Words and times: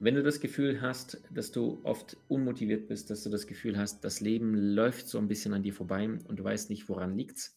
wenn 0.00 0.14
du 0.14 0.22
das 0.22 0.40
Gefühl 0.40 0.80
hast, 0.80 1.22
dass 1.30 1.52
du 1.52 1.78
oft 1.84 2.16
unmotiviert 2.26 2.88
bist, 2.88 3.10
dass 3.10 3.22
du 3.22 3.28
das 3.28 3.46
Gefühl 3.46 3.76
hast, 3.76 4.02
das 4.02 4.20
Leben 4.20 4.54
läuft 4.54 5.06
so 5.06 5.18
ein 5.18 5.28
bisschen 5.28 5.52
an 5.52 5.62
dir 5.62 5.74
vorbei 5.74 6.08
und 6.08 6.36
du 6.36 6.42
weißt 6.42 6.70
nicht, 6.70 6.88
woran 6.88 7.14
liegt 7.14 7.52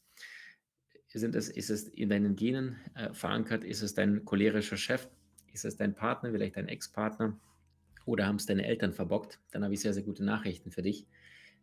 Sind 1.07 1.35
es, 1.35 1.47
ist 1.47 1.69
es 1.69 1.87
in 1.87 2.09
deinen 2.09 2.35
Genen 2.35 2.75
äh, 2.95 3.13
verankert? 3.13 3.63
Ist 3.63 3.81
es 3.81 3.93
dein 3.93 4.25
cholerischer 4.25 4.75
Chef? 4.75 5.07
Ist 5.53 5.63
es 5.63 5.77
dein 5.77 5.95
Partner, 5.95 6.31
vielleicht 6.31 6.57
dein 6.57 6.67
Ex-Partner? 6.67 7.39
Oder 8.05 8.25
haben 8.25 8.35
es 8.35 8.45
deine 8.45 8.65
Eltern 8.65 8.91
verbockt? 8.91 9.39
Dann 9.51 9.63
habe 9.63 9.73
ich 9.73 9.79
sehr, 9.79 9.93
sehr 9.93 10.03
gute 10.03 10.25
Nachrichten 10.25 10.71
für 10.71 10.81
dich. 10.81 11.07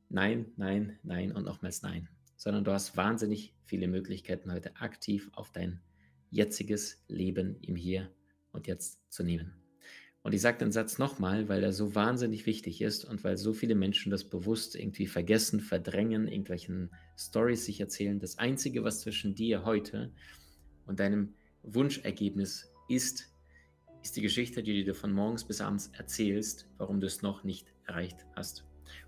Nein, 0.08 0.46
nein, 0.56 0.98
nein 1.02 1.32
und 1.32 1.44
nochmals 1.44 1.82
nein. 1.82 2.08
Sondern 2.36 2.64
du 2.64 2.72
hast 2.72 2.96
wahnsinnig 2.96 3.52
viele 3.66 3.86
Möglichkeiten 3.86 4.50
heute 4.50 4.74
aktiv 4.76 5.28
auf 5.34 5.52
dein 5.52 5.82
jetziges 6.30 7.04
Leben 7.06 7.56
im 7.60 7.76
Hier 7.76 8.10
und 8.52 8.66
Jetzt 8.66 8.98
zu 9.12 9.22
nehmen. 9.24 9.59
Und 10.22 10.34
ich 10.34 10.42
sage 10.42 10.58
den 10.58 10.70
Satz 10.70 10.98
nochmal, 10.98 11.48
weil 11.48 11.62
er 11.62 11.72
so 11.72 11.94
wahnsinnig 11.94 12.44
wichtig 12.44 12.82
ist 12.82 13.06
und 13.06 13.24
weil 13.24 13.38
so 13.38 13.54
viele 13.54 13.74
Menschen 13.74 14.10
das 14.10 14.24
bewusst 14.24 14.76
irgendwie 14.76 15.06
vergessen, 15.06 15.60
verdrängen, 15.60 16.28
irgendwelchen 16.28 16.90
Stories 17.16 17.64
sich 17.64 17.80
erzählen. 17.80 18.18
Das 18.18 18.38
Einzige, 18.38 18.84
was 18.84 19.00
zwischen 19.00 19.34
dir 19.34 19.64
heute 19.64 20.12
und 20.86 21.00
deinem 21.00 21.34
Wunschergebnis 21.62 22.70
ist, 22.88 23.30
ist 24.02 24.16
die 24.16 24.20
Geschichte, 24.20 24.62
die 24.62 24.78
du 24.78 24.84
dir 24.84 24.94
von 24.94 25.12
morgens 25.12 25.44
bis 25.44 25.62
abends 25.62 25.90
erzählst, 25.94 26.68
warum 26.76 27.00
du 27.00 27.06
es 27.06 27.22
noch 27.22 27.42
nicht 27.42 27.72
erreicht 27.86 28.26
hast. 28.36 28.66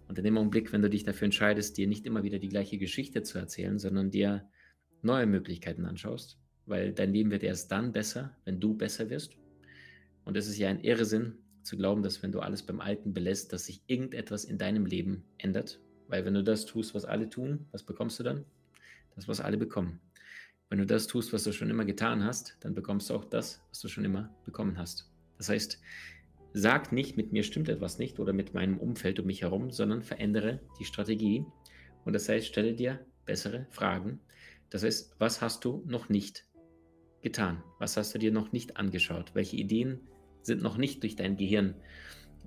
Und 0.09 0.17
in 0.17 0.25
dem 0.25 0.39
Augenblick, 0.39 0.73
wenn 0.73 0.83
du 0.83 0.89
dich 0.89 1.05
dafür 1.05 1.27
entscheidest, 1.27 1.77
dir 1.77 1.89
nicht 1.89 2.07
immer 2.07 2.23
wieder 2.23 2.39
die 2.39 2.49
gleiche 2.49 2.79
Geschichte 2.79 3.23
zu 3.23 3.39
erzählen, 3.39 3.79
sondern 3.79 4.11
dir 4.11 4.49
neue 5.03 5.27
Möglichkeiten 5.27 5.85
anschaust, 5.85 6.39
weil 6.65 6.93
dein 6.93 7.13
Leben 7.13 7.31
wird 7.31 7.43
erst 7.43 7.71
dann 7.71 7.93
besser, 7.93 8.37
wenn 8.45 8.61
du 8.61 8.75
besser 8.75 9.11
wirst 9.11 9.37
und 10.25 10.37
es 10.37 10.49
ist 10.49 10.59
ja 10.59 10.69
ein 10.69 10.81
Irrsinn 10.81 11.39
zu 11.63 11.77
glauben, 11.77 12.03
dass 12.03 12.23
wenn 12.23 12.33
du 12.33 12.41
alles 12.41 12.63
beim 12.63 12.81
Alten 12.81 13.13
belässt, 13.13 13.53
dass 13.53 13.67
sich 13.67 13.83
irgendetwas 13.87 14.45
in 14.45 14.59
deinem 14.59 14.87
Leben 14.87 15.25
ändert. 15.39 15.81
Weil 16.09 16.25
wenn 16.25 16.35
du 16.35 16.43
das 16.43 16.67
tust, 16.67 16.95
was 16.95 17.05
alle 17.05 17.29
tun, 17.29 17.67
was 17.71 17.83
bekommst 17.83 18.19
du 18.19 18.23
dann? 18.23 18.45
Das, 19.15 19.29
was 19.29 19.41
alle 19.41 19.57
bekommen. 19.57 20.01
Wenn 20.69 20.79
du 20.79 20.87
das 20.87 21.07
tust, 21.07 21.33
was 21.33 21.45
du 21.45 21.53
schon 21.53 21.71
immer 21.71 21.85
getan 21.85 22.25
hast, 22.25 22.57
dann 22.61 22.75
bekommst 22.75 23.11
du 23.11 23.15
auch 23.15 23.25
das, 23.25 23.63
was 23.71 23.81
du 23.81 23.89
schon 23.89 24.05
immer 24.05 24.35
bekommen 24.45 24.79
hast. 24.79 25.11
Das 25.39 25.49
heißt, 25.49 25.81
sag 26.55 26.93
nicht, 26.93 27.17
mit 27.17 27.33
mir 27.33 27.43
stimmt 27.43 27.69
etwas 27.69 27.99
nicht 27.99 28.19
oder 28.19 28.33
mit 28.33 28.55
meinem 28.55 28.79
Umfeld 28.79 29.21
um 29.21 29.27
mich 29.27 29.43
herum, 29.43 29.71
sondern 29.71 30.03
verändere 30.03 30.61
die 30.79 30.85
Strategie. 30.85 31.45
Und 32.05 32.15
das 32.15 32.29
heißt, 32.29 32.47
stelle 32.47 32.75
dir 32.75 33.05
bessere 33.27 33.67
Fragen. 33.71 34.21
Das 34.71 34.83
heißt, 34.83 35.17
was 35.19 35.43
hast 35.43 35.65
du 35.65 35.83
noch 35.87 36.09
nicht 36.09 36.47
getan? 37.21 37.63
Was 37.79 37.97
hast 37.97 38.15
du 38.15 38.19
dir 38.19 38.33
noch 38.33 38.53
nicht 38.53 38.77
angeschaut? 38.77 39.35
Welche 39.35 39.57
Ideen 39.57 40.01
sind 40.43 40.63
noch 40.63 40.77
nicht 40.77 41.03
durch 41.03 41.17
dein 41.17 41.37
Gehirn 41.37 41.75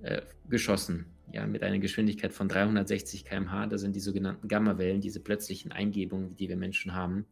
äh, 0.01 0.21
geschossen? 0.49 1.05
Ja, 1.31 1.47
mit 1.47 1.63
einer 1.63 1.79
Geschwindigkeit 1.79 2.33
von 2.33 2.47
360 2.47 3.25
km/h, 3.25 3.67
das 3.67 3.81
sind 3.81 3.95
die 3.95 3.99
sogenannten 3.99 4.47
Gammawellen, 4.47 5.01
diese 5.01 5.19
plötzlichen 5.19 5.71
Eingebungen, 5.71 6.35
die 6.35 6.49
wir 6.49 6.55
Menschen 6.55 6.93
haben, 6.93 7.25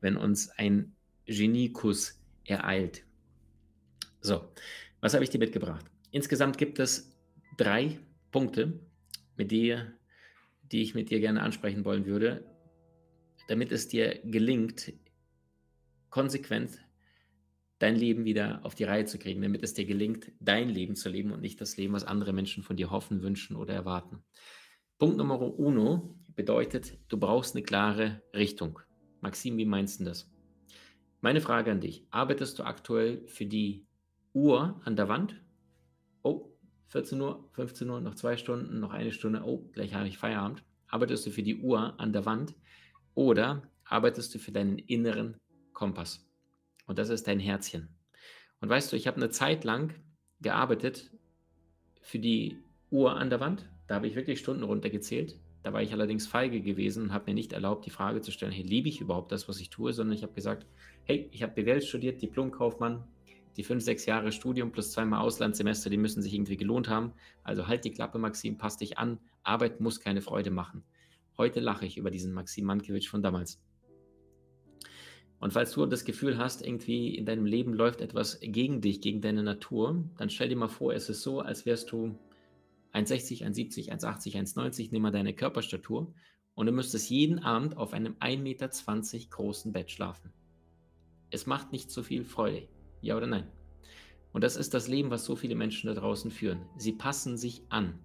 wenn 0.00 0.16
uns 0.16 0.48
ein 0.50 0.94
Geniekuss 1.26 2.18
ereilt. 2.44 3.04
So, 4.20 4.48
was 5.00 5.14
habe 5.14 5.22
ich 5.22 5.30
dir 5.30 5.38
mitgebracht? 5.38 5.84
Insgesamt 6.10 6.56
gibt 6.56 6.78
es 6.78 7.14
drei 7.58 7.98
Punkte, 8.32 8.80
mit 9.36 9.50
dir, 9.50 9.92
die 10.72 10.82
ich 10.82 10.94
mit 10.94 11.10
dir 11.10 11.20
gerne 11.20 11.42
ansprechen 11.42 11.84
wollen 11.84 12.06
würde, 12.06 12.44
damit 13.48 13.70
es 13.70 13.88
dir 13.88 14.20
gelingt, 14.24 14.92
konsequent 16.10 16.78
dein 17.78 17.96
Leben 17.96 18.24
wieder 18.24 18.60
auf 18.64 18.74
die 18.74 18.84
Reihe 18.84 19.04
zu 19.04 19.18
kriegen, 19.18 19.42
damit 19.42 19.62
es 19.62 19.74
dir 19.74 19.84
gelingt, 19.84 20.32
dein 20.40 20.68
Leben 20.68 20.96
zu 20.96 21.08
leben 21.08 21.32
und 21.32 21.40
nicht 21.40 21.60
das 21.60 21.76
Leben, 21.76 21.92
was 21.92 22.04
andere 22.04 22.32
Menschen 22.32 22.62
von 22.62 22.76
dir 22.76 22.90
hoffen, 22.90 23.22
wünschen 23.22 23.56
oder 23.56 23.74
erwarten. 23.74 24.24
Punkt 24.98 25.18
Nummer 25.18 25.40
uno 25.40 26.18
bedeutet, 26.34 26.98
du 27.08 27.18
brauchst 27.18 27.54
eine 27.54 27.64
klare 27.64 28.22
Richtung. 28.34 28.80
Maxim, 29.20 29.56
wie 29.58 29.66
meinst 29.66 30.00
du 30.00 30.04
das? 30.04 30.30
Meine 31.20 31.40
Frage 31.40 31.72
an 31.72 31.80
dich, 31.80 32.06
arbeitest 32.10 32.58
du 32.58 32.62
aktuell 32.62 33.26
für 33.26 33.46
die 33.46 33.86
Uhr 34.32 34.80
an 34.84 34.96
der 34.96 35.08
Wand? 35.08 35.42
Oh, 36.22 36.52
14 36.88 37.20
Uhr, 37.20 37.48
15 37.52 37.90
Uhr, 37.90 38.00
noch 38.00 38.14
zwei 38.14 38.36
Stunden, 38.36 38.80
noch 38.80 38.92
eine 38.92 39.12
Stunde, 39.12 39.42
oh, 39.44 39.68
gleich 39.72 39.94
habe 39.94 40.08
ich 40.08 40.18
Feierabend. 40.18 40.62
Arbeitest 40.88 41.26
du 41.26 41.30
für 41.30 41.42
die 41.42 41.56
Uhr 41.56 41.98
an 41.98 42.12
der 42.12 42.26
Wand 42.26 42.54
oder 43.14 43.62
arbeitest 43.84 44.34
du 44.34 44.38
für 44.38 44.52
deinen 44.52 44.78
inneren 44.78 45.36
Kompass. 45.72 46.25
Und 46.86 46.98
das 46.98 47.08
ist 47.08 47.26
dein 47.26 47.40
Herzchen. 47.40 47.88
Und 48.60 48.68
weißt 48.68 48.92
du, 48.92 48.96
ich 48.96 49.06
habe 49.06 49.16
eine 49.16 49.30
Zeit 49.30 49.64
lang 49.64 49.94
gearbeitet 50.40 51.10
für 52.00 52.18
die 52.18 52.58
Uhr 52.90 53.16
an 53.16 53.30
der 53.30 53.40
Wand. 53.40 53.68
Da 53.86 53.96
habe 53.96 54.06
ich 54.06 54.16
wirklich 54.16 54.38
Stunden 54.38 54.62
runtergezählt. 54.62 55.38
Da 55.62 55.72
war 55.72 55.82
ich 55.82 55.92
allerdings 55.92 56.26
feige 56.26 56.60
gewesen 56.60 57.04
und 57.04 57.12
habe 57.12 57.24
mir 57.26 57.34
nicht 57.34 57.52
erlaubt, 57.52 57.86
die 57.86 57.90
Frage 57.90 58.20
zu 58.20 58.30
stellen, 58.30 58.52
hey, 58.52 58.62
liebe 58.62 58.88
ich 58.88 59.00
überhaupt 59.00 59.32
das, 59.32 59.48
was 59.48 59.60
ich 59.60 59.68
tue, 59.68 59.92
sondern 59.92 60.16
ich 60.16 60.22
habe 60.22 60.32
gesagt, 60.32 60.64
hey, 61.04 61.28
ich 61.32 61.42
habe 61.42 61.60
BWL 61.60 61.82
studiert, 61.82 62.22
Diplomkaufmann, 62.22 63.02
die 63.56 63.64
fünf, 63.64 63.82
sechs 63.82 64.06
Jahre 64.06 64.30
Studium 64.30 64.70
plus 64.70 64.92
zweimal 64.92 65.22
Auslandssemester, 65.22 65.90
die 65.90 65.96
müssen 65.96 66.22
sich 66.22 66.34
irgendwie 66.34 66.56
gelohnt 66.56 66.88
haben. 66.88 67.12
Also 67.42 67.66
halt 67.66 67.84
die 67.84 67.90
Klappe, 67.90 68.18
Maxim, 68.18 68.58
passt 68.58 68.80
dich 68.80 68.98
an. 68.98 69.18
Arbeit 69.42 69.80
muss 69.80 69.98
keine 69.98 70.20
Freude 70.20 70.50
machen. 70.50 70.84
Heute 71.36 71.60
lache 71.60 71.84
ich 71.84 71.96
über 71.96 72.10
diesen 72.10 72.32
Maxim 72.32 72.66
Mankiewicz 72.66 73.06
von 73.06 73.22
damals. 73.22 73.60
Und 75.38 75.52
falls 75.52 75.72
du 75.72 75.84
das 75.86 76.04
Gefühl 76.04 76.38
hast, 76.38 76.64
irgendwie 76.64 77.14
in 77.14 77.26
deinem 77.26 77.44
Leben 77.44 77.74
läuft 77.74 78.00
etwas 78.00 78.40
gegen 78.40 78.80
dich, 78.80 79.00
gegen 79.00 79.20
deine 79.20 79.42
Natur, 79.42 80.04
dann 80.16 80.30
stell 80.30 80.48
dir 80.48 80.56
mal 80.56 80.68
vor, 80.68 80.94
es 80.94 81.08
ist 81.08 81.22
so, 81.22 81.40
als 81.40 81.66
wärst 81.66 81.92
du 81.92 82.18
1,60, 82.94 83.44
1,70, 83.44 83.90
1,80, 83.90 84.34
1,90, 84.34 84.88
nimm 84.92 85.02
mal 85.02 85.10
deine 85.10 85.34
Körperstatur 85.34 86.14
und 86.54 86.66
du 86.66 86.72
müsstest 86.72 87.10
jeden 87.10 87.40
Abend 87.40 87.76
auf 87.76 87.92
einem 87.92 88.14
1,20 88.14 88.38
Meter 88.38 88.70
großen 89.28 89.72
Bett 89.72 89.90
schlafen. 89.90 90.32
Es 91.30 91.46
macht 91.46 91.72
nicht 91.72 91.90
so 91.90 92.02
viel 92.02 92.24
Freude, 92.24 92.66
ja 93.02 93.16
oder 93.16 93.26
nein? 93.26 93.46
Und 94.32 94.42
das 94.42 94.56
ist 94.56 94.72
das 94.72 94.88
Leben, 94.88 95.10
was 95.10 95.24
so 95.24 95.36
viele 95.36 95.54
Menschen 95.54 95.88
da 95.88 95.94
draußen 95.94 96.30
führen. 96.30 96.64
Sie 96.76 96.92
passen 96.92 97.36
sich 97.36 97.62
an 97.68 97.98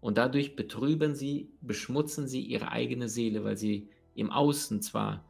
und 0.00 0.18
dadurch 0.18 0.56
betrüben 0.56 1.14
sie, 1.14 1.52
beschmutzen 1.60 2.26
sie 2.26 2.40
ihre 2.40 2.72
eigene 2.72 3.08
Seele, 3.08 3.44
weil 3.44 3.56
sie 3.56 3.88
im 4.14 4.30
Außen 4.30 4.82
zwar 4.82 5.24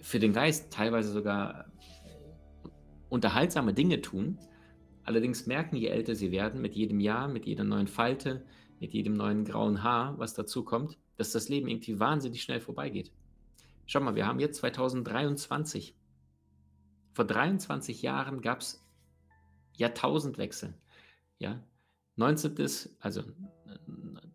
für 0.00 0.18
den 0.18 0.32
Geist 0.32 0.72
teilweise 0.72 1.12
sogar 1.12 1.66
unterhaltsame 3.08 3.74
Dinge 3.74 4.00
tun. 4.00 4.38
Allerdings 5.04 5.46
merken, 5.46 5.76
je 5.76 5.88
älter 5.88 6.14
sie 6.14 6.30
werden, 6.30 6.60
mit 6.60 6.74
jedem 6.74 7.00
Jahr, 7.00 7.28
mit 7.28 7.46
jeder 7.46 7.64
neuen 7.64 7.86
Falte, 7.86 8.44
mit 8.80 8.92
jedem 8.92 9.14
neuen 9.14 9.44
grauen 9.44 9.82
Haar, 9.82 10.18
was 10.18 10.34
dazu 10.34 10.64
kommt, 10.64 10.98
dass 11.16 11.32
das 11.32 11.48
Leben 11.48 11.68
irgendwie 11.68 11.98
wahnsinnig 11.98 12.42
schnell 12.42 12.60
vorbeigeht. 12.60 13.12
Schau 13.86 14.00
mal, 14.00 14.14
wir 14.14 14.26
haben 14.26 14.38
jetzt 14.38 14.58
2023. 14.58 15.96
Vor 17.14 17.24
23 17.24 18.02
Jahren 18.02 18.42
gab 18.42 18.60
es 18.60 18.86
Jahrtausendwechsel. 19.76 20.74
Ja? 21.38 21.64
19. 22.16 22.54
also 23.00 23.22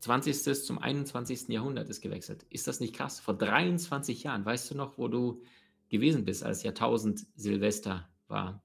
20. 0.04 0.66
zum 0.66 0.80
21. 0.80 1.48
Jahrhundert 1.48 1.88
ist 1.88 2.02
gewechselt. 2.02 2.46
Ist 2.50 2.68
das 2.68 2.82
nicht 2.82 2.94
krass? 2.94 3.22
Vor 3.22 3.38
23 3.38 4.24
Jahren, 4.24 4.46
weißt 4.46 4.72
du 4.72 4.76
noch, 4.76 4.98
wo 4.98 5.08
du 5.08 5.42
gewesen 5.88 6.26
bist, 6.26 6.44
als 6.44 6.62
Jahrtausend 6.62 7.26
Silvester 7.36 8.10
war? 8.28 8.62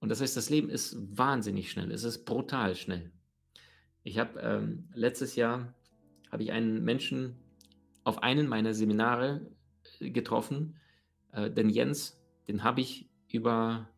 Und 0.00 0.08
das 0.08 0.20
heißt, 0.20 0.36
das 0.36 0.50
Leben 0.50 0.68
ist 0.68 0.96
wahnsinnig 1.16 1.70
schnell, 1.70 1.92
es 1.92 2.02
ist 2.02 2.24
brutal 2.24 2.74
schnell. 2.74 3.12
Ich 4.02 4.18
habe 4.18 4.40
ähm, 4.40 4.88
letztes 4.94 5.36
Jahr 5.36 5.74
habe 6.32 6.42
ich 6.42 6.50
einen 6.50 6.82
Menschen 6.82 7.36
auf 8.02 8.20
einen 8.24 8.48
meiner 8.48 8.74
Seminare 8.74 9.46
äh, 10.00 10.10
getroffen, 10.10 10.74
äh, 11.30 11.52
den 11.52 11.70
Jens, 11.70 12.20
den 12.48 12.64
habe 12.64 12.80
ich 12.80 13.08
über 13.28 13.88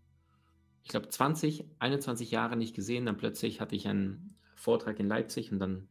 ich 0.82 0.90
glaube, 0.90 1.08
20, 1.08 1.64
21 1.78 2.30
Jahre 2.30 2.56
nicht 2.56 2.76
gesehen. 2.76 3.06
Dann 3.06 3.16
plötzlich 3.16 3.62
hatte 3.62 3.74
ich 3.74 3.88
einen 3.88 4.36
Vortrag 4.54 5.00
in 5.00 5.08
Leipzig 5.08 5.50
und 5.50 5.58
dann 5.58 5.88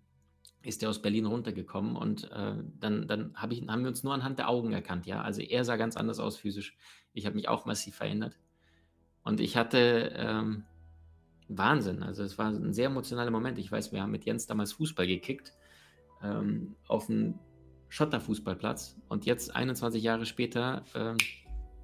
ist 0.63 0.81
er 0.81 0.89
aus 0.89 1.01
Berlin 1.01 1.25
runtergekommen 1.25 1.95
und 1.95 2.31
äh, 2.31 2.55
dann, 2.79 3.07
dann 3.07 3.33
hab 3.35 3.51
ich, 3.51 3.61
haben 3.67 3.81
wir 3.81 3.89
uns 3.89 4.03
nur 4.03 4.13
anhand 4.13 4.39
der 4.39 4.49
Augen 4.49 4.71
erkannt. 4.71 5.05
Ja, 5.05 5.21
also 5.21 5.41
er 5.41 5.65
sah 5.65 5.75
ganz 5.75 5.97
anders 5.97 6.19
aus 6.19 6.37
physisch. 6.37 6.75
Ich 7.13 7.25
habe 7.25 7.35
mich 7.35 7.49
auch 7.49 7.65
massiv 7.65 7.95
verändert. 7.95 8.37
Und 9.23 9.39
ich 9.39 9.57
hatte 9.57 10.13
ähm, 10.15 10.63
Wahnsinn. 11.47 12.01
Also 12.01 12.23
es 12.23 12.37
war 12.37 12.47
ein 12.47 12.73
sehr 12.73 12.87
emotionaler 12.87 13.31
Moment. 13.31 13.57
Ich 13.59 13.71
weiß, 13.71 13.91
wir 13.91 14.01
haben 14.01 14.11
mit 14.11 14.25
Jens 14.25 14.47
damals 14.47 14.73
Fußball 14.73 15.05
gekickt 15.05 15.53
ähm, 16.23 16.75
auf 16.87 17.07
dem 17.07 17.39
Schotterfußballplatz 17.89 18.97
und 19.07 19.25
jetzt 19.25 19.55
21 19.55 20.01
Jahre 20.01 20.25
später, 20.25 20.83
äh, 20.95 21.15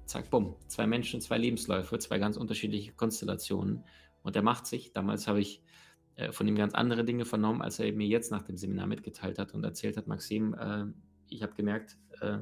zack, 0.06 0.30
bumm, 0.30 0.56
zwei 0.66 0.86
Menschen, 0.86 1.20
zwei 1.20 1.38
Lebensläufe, 1.38 1.98
zwei 1.98 2.18
ganz 2.18 2.36
unterschiedliche 2.36 2.92
Konstellationen 2.92 3.84
und 4.22 4.34
er 4.34 4.42
macht 4.42 4.66
sich. 4.66 4.92
Damals 4.92 5.28
habe 5.28 5.40
ich 5.40 5.62
äh, 6.16 6.32
von 6.32 6.46
ihm 6.46 6.56
ganz 6.56 6.74
andere 6.74 7.04
Dinge 7.04 7.24
vernommen, 7.24 7.62
als 7.62 7.78
er 7.78 7.92
mir 7.92 8.06
jetzt 8.06 8.30
nach 8.30 8.42
dem 8.42 8.56
Seminar 8.56 8.86
mitgeteilt 8.86 9.38
hat 9.38 9.54
und 9.54 9.64
erzählt 9.64 9.96
hat, 9.96 10.06
Maxim, 10.06 10.54
äh, 10.54 10.86
ich 11.28 11.42
habe 11.42 11.54
gemerkt, 11.54 11.96
äh, 12.20 12.38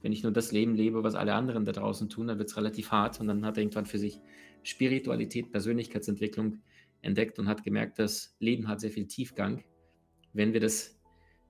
wenn 0.00 0.12
ich 0.12 0.22
nur 0.22 0.32
das 0.32 0.52
Leben 0.52 0.74
lebe, 0.74 1.04
was 1.04 1.14
alle 1.14 1.34
anderen 1.34 1.64
da 1.64 1.72
draußen 1.72 2.08
tun, 2.08 2.26
dann 2.26 2.38
wird 2.38 2.50
es 2.50 2.56
relativ 2.56 2.90
hart. 2.90 3.20
Und 3.20 3.28
dann 3.28 3.46
hat 3.46 3.56
er 3.56 3.62
irgendwann 3.62 3.86
für 3.86 3.98
sich 3.98 4.18
Spiritualität, 4.62 5.52
Persönlichkeitsentwicklung 5.52 6.58
entdeckt 7.02 7.38
und 7.38 7.48
hat 7.48 7.62
gemerkt, 7.62 7.98
das 7.98 8.36
Leben 8.40 8.68
hat 8.68 8.80
sehr 8.80 8.90
viel 8.90 9.06
Tiefgang, 9.06 9.62
wenn 10.32 10.52
wir 10.52 10.60
das, 10.60 10.98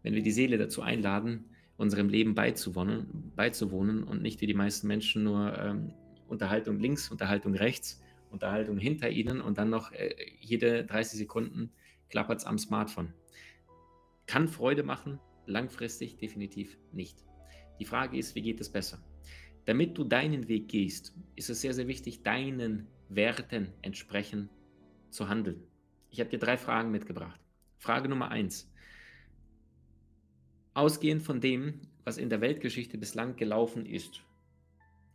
wenn 0.03 0.15
wir 0.15 0.23
die 0.23 0.33
Seele 0.33 0.59
dazu 0.59 0.83
einladen, 0.83 1.47
unserem 1.77 2.09
Leben 2.09 2.35
beizuwohnen, 2.35 3.33
beizuwohnen 3.35 4.03
und 4.03 4.23
nicht 4.23 4.41
wie 4.41 4.47
die 4.47 4.55
meisten 4.55 4.87
Menschen 4.87 5.25
nur 5.25 5.59
ähm, 5.59 5.95
Unterhaltung 6.29 6.79
links, 6.79 7.11
Unterhaltung 7.11 7.55
rechts, 7.55 8.02
Unterhaltung 8.33 8.79
hinter 8.79 9.11
ihnen 9.11 9.41
und 9.41 9.59
dann 9.59 9.71
noch 9.71 9.93
äh, 9.93 10.15
jede 10.41 10.85
30 10.85 11.19
Sekunden 11.19 11.73
klappert 12.09 12.39
es 12.41 12.45
am 12.45 12.59
Smartphone. 12.59 13.13
Kann 14.27 14.49
Freude 14.49 14.83
machen, 14.83 15.21
langfristig 15.47 16.17
definitiv 16.17 16.79
nicht. 16.93 17.25
Die 17.79 17.85
Frage 17.85 18.17
ist, 18.17 18.35
wie 18.35 18.43
geht 18.43 18.61
es 18.61 18.71
besser? 18.71 19.03
Damit 19.65 19.97
du 19.97 20.05
deinen 20.05 20.49
Weg 20.49 20.69
gehst, 20.69 21.15
ist 21.37 21.51
es 21.51 21.61
sehr, 21.61 21.75
sehr 21.75 21.87
wichtig, 21.87 22.23
deinen 22.23 22.89
Werten 23.09 23.73
entsprechend 23.83 24.51
zu 25.11 25.29
handeln. 25.29 25.63
Ich 26.11 26.21
habe 26.21 26.31
dir 26.31 26.39
drei 26.39 26.57
Fragen 26.57 26.91
mitgebracht. 26.91 27.41
Frage 27.79 28.09
Nummer 28.09 28.31
eins. 28.31 28.71
Ausgehend 30.75 31.23
von 31.23 31.41
dem, 31.41 31.81
was 32.05 32.19
in 32.19 32.31
der 32.31 32.41
Weltgeschichte 32.41 32.99
bislang 32.99 33.37
gelaufen 33.37 33.87
ist, 33.87 34.23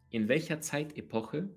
in 0.10 0.28
welcher 0.28 0.62
Zeitepoche 0.62 1.50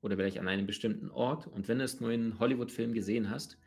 oder 0.00 0.16
vielleicht 0.16 0.38
an 0.38 0.48
einem 0.48 0.66
bestimmten 0.66 1.10
Ort 1.10 1.46
und 1.46 1.68
wenn 1.68 1.78
du 1.78 1.84
es 1.84 2.00
nur 2.00 2.10
in 2.10 2.38
Hollywood-Film 2.38 2.92
gesehen 2.92 3.30
hast, 3.30 3.58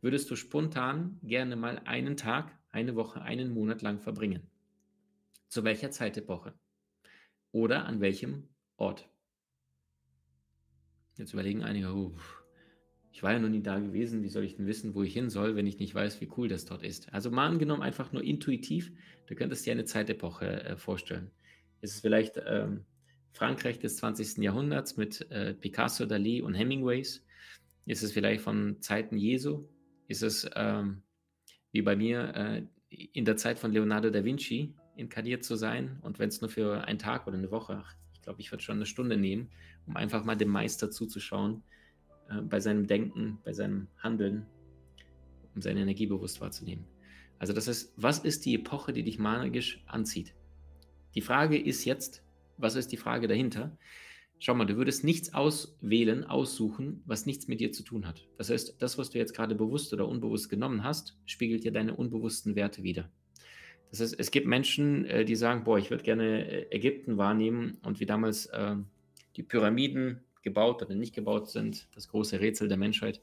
würdest 0.00 0.30
du 0.30 0.36
spontan 0.36 1.18
gerne 1.22 1.56
mal 1.56 1.80
einen 1.84 2.16
Tag, 2.16 2.56
eine 2.70 2.94
Woche, 2.94 3.22
einen 3.22 3.52
Monat 3.52 3.82
lang 3.82 4.00
verbringen. 4.00 4.42
Zu 5.48 5.64
welcher 5.64 5.90
Zeitepoche? 5.90 6.54
Oder 7.52 7.86
an 7.86 8.00
welchem 8.00 8.48
Ort? 8.76 9.08
Jetzt 11.16 11.32
überlegen 11.32 11.62
einige, 11.62 11.94
oh, 11.94 12.14
ich 13.10 13.22
war 13.22 13.32
ja 13.32 13.38
noch 13.38 13.48
nie 13.48 13.62
da 13.62 13.78
gewesen, 13.78 14.22
wie 14.22 14.28
soll 14.28 14.44
ich 14.44 14.56
denn 14.56 14.66
wissen, 14.66 14.94
wo 14.94 15.02
ich 15.02 15.14
hin 15.14 15.30
soll, 15.30 15.56
wenn 15.56 15.66
ich 15.66 15.78
nicht 15.78 15.94
weiß, 15.94 16.20
wie 16.20 16.28
cool 16.36 16.48
das 16.48 16.66
dort 16.66 16.82
ist? 16.82 17.10
Also 17.14 17.30
mal 17.30 17.46
angenommen, 17.46 17.80
einfach 17.80 18.12
nur 18.12 18.22
intuitiv, 18.22 18.92
du 19.26 19.34
könntest 19.34 19.64
dir 19.64 19.72
eine 19.72 19.86
Zeitepoche 19.86 20.64
äh, 20.64 20.76
vorstellen. 20.76 21.30
Ist 21.80 21.94
es 21.94 22.00
vielleicht 22.00 22.38
ähm, 22.46 22.84
Frankreich 23.36 23.78
des 23.78 23.98
20. 23.98 24.38
Jahrhunderts 24.38 24.96
mit 24.96 25.30
äh, 25.30 25.52
Picasso, 25.52 26.06
Dali 26.06 26.40
und 26.40 26.54
Hemingways? 26.54 27.22
Ist 27.84 28.02
es 28.02 28.12
vielleicht 28.12 28.42
von 28.42 28.80
Zeiten 28.80 29.18
Jesu? 29.18 29.68
Ist 30.08 30.22
es 30.22 30.48
ähm, 30.56 31.02
wie 31.70 31.82
bei 31.82 31.96
mir 31.96 32.34
äh, 32.34 32.62
in 32.88 33.26
der 33.26 33.36
Zeit 33.36 33.58
von 33.58 33.72
Leonardo 33.72 34.08
da 34.08 34.24
Vinci 34.24 34.74
inkarniert 34.96 35.44
zu 35.44 35.54
sein? 35.54 35.98
Und 36.00 36.18
wenn 36.18 36.30
es 36.30 36.40
nur 36.40 36.48
für 36.48 36.84
einen 36.84 36.98
Tag 36.98 37.26
oder 37.26 37.36
eine 37.36 37.50
Woche, 37.50 37.84
ich 38.14 38.22
glaube, 38.22 38.40
ich 38.40 38.50
würde 38.50 38.64
schon 38.64 38.76
eine 38.76 38.86
Stunde 38.86 39.18
nehmen, 39.18 39.50
um 39.86 39.96
einfach 39.96 40.24
mal 40.24 40.36
dem 40.36 40.48
Meister 40.48 40.90
zuzuschauen, 40.90 41.62
äh, 42.30 42.40
bei 42.40 42.58
seinem 42.58 42.86
Denken, 42.86 43.38
bei 43.44 43.52
seinem 43.52 43.88
Handeln, 43.98 44.46
um 45.54 45.60
seine 45.60 45.80
Energie 45.80 46.06
bewusst 46.06 46.40
wahrzunehmen. 46.40 46.86
Also 47.38 47.52
das 47.52 47.68
ist, 47.68 47.92
was 47.98 48.20
ist 48.20 48.46
die 48.46 48.54
Epoche, 48.54 48.94
die 48.94 49.02
dich 49.02 49.18
magisch 49.18 49.84
anzieht? 49.86 50.34
Die 51.14 51.20
Frage 51.20 51.60
ist 51.60 51.84
jetzt, 51.84 52.22
was 52.58 52.76
ist 52.76 52.92
die 52.92 52.96
Frage 52.96 53.28
dahinter? 53.28 53.76
Schau 54.38 54.54
mal, 54.54 54.66
du 54.66 54.76
würdest 54.76 55.02
nichts 55.02 55.32
auswählen, 55.32 56.24
aussuchen, 56.24 57.02
was 57.06 57.24
nichts 57.24 57.48
mit 57.48 57.60
dir 57.60 57.72
zu 57.72 57.82
tun 57.82 58.06
hat. 58.06 58.26
Das 58.36 58.50
heißt, 58.50 58.76
das, 58.82 58.98
was 58.98 59.10
du 59.10 59.18
jetzt 59.18 59.34
gerade 59.34 59.54
bewusst 59.54 59.94
oder 59.94 60.06
unbewusst 60.06 60.50
genommen 60.50 60.84
hast, 60.84 61.16
spiegelt 61.24 61.64
dir 61.64 61.72
deine 61.72 61.96
unbewussten 61.96 62.54
Werte 62.54 62.82
wider. 62.82 63.10
Das 63.90 64.00
heißt, 64.00 64.16
es 64.18 64.30
gibt 64.30 64.46
Menschen, 64.46 65.06
äh, 65.06 65.24
die 65.24 65.36
sagen, 65.36 65.64
boah, 65.64 65.78
ich 65.78 65.90
würde 65.90 66.04
gerne 66.04 66.46
äh, 66.50 66.76
Ägypten 66.76 67.16
wahrnehmen 67.16 67.78
und 67.82 67.98
wie 68.00 68.06
damals 68.06 68.46
äh, 68.46 68.76
die 69.36 69.42
Pyramiden 69.42 70.20
gebaut 70.42 70.82
oder 70.82 70.94
nicht 70.94 71.14
gebaut 71.14 71.50
sind, 71.50 71.88
das 71.94 72.08
große 72.08 72.40
Rätsel 72.40 72.68
der 72.68 72.76
Menschheit. 72.76 73.22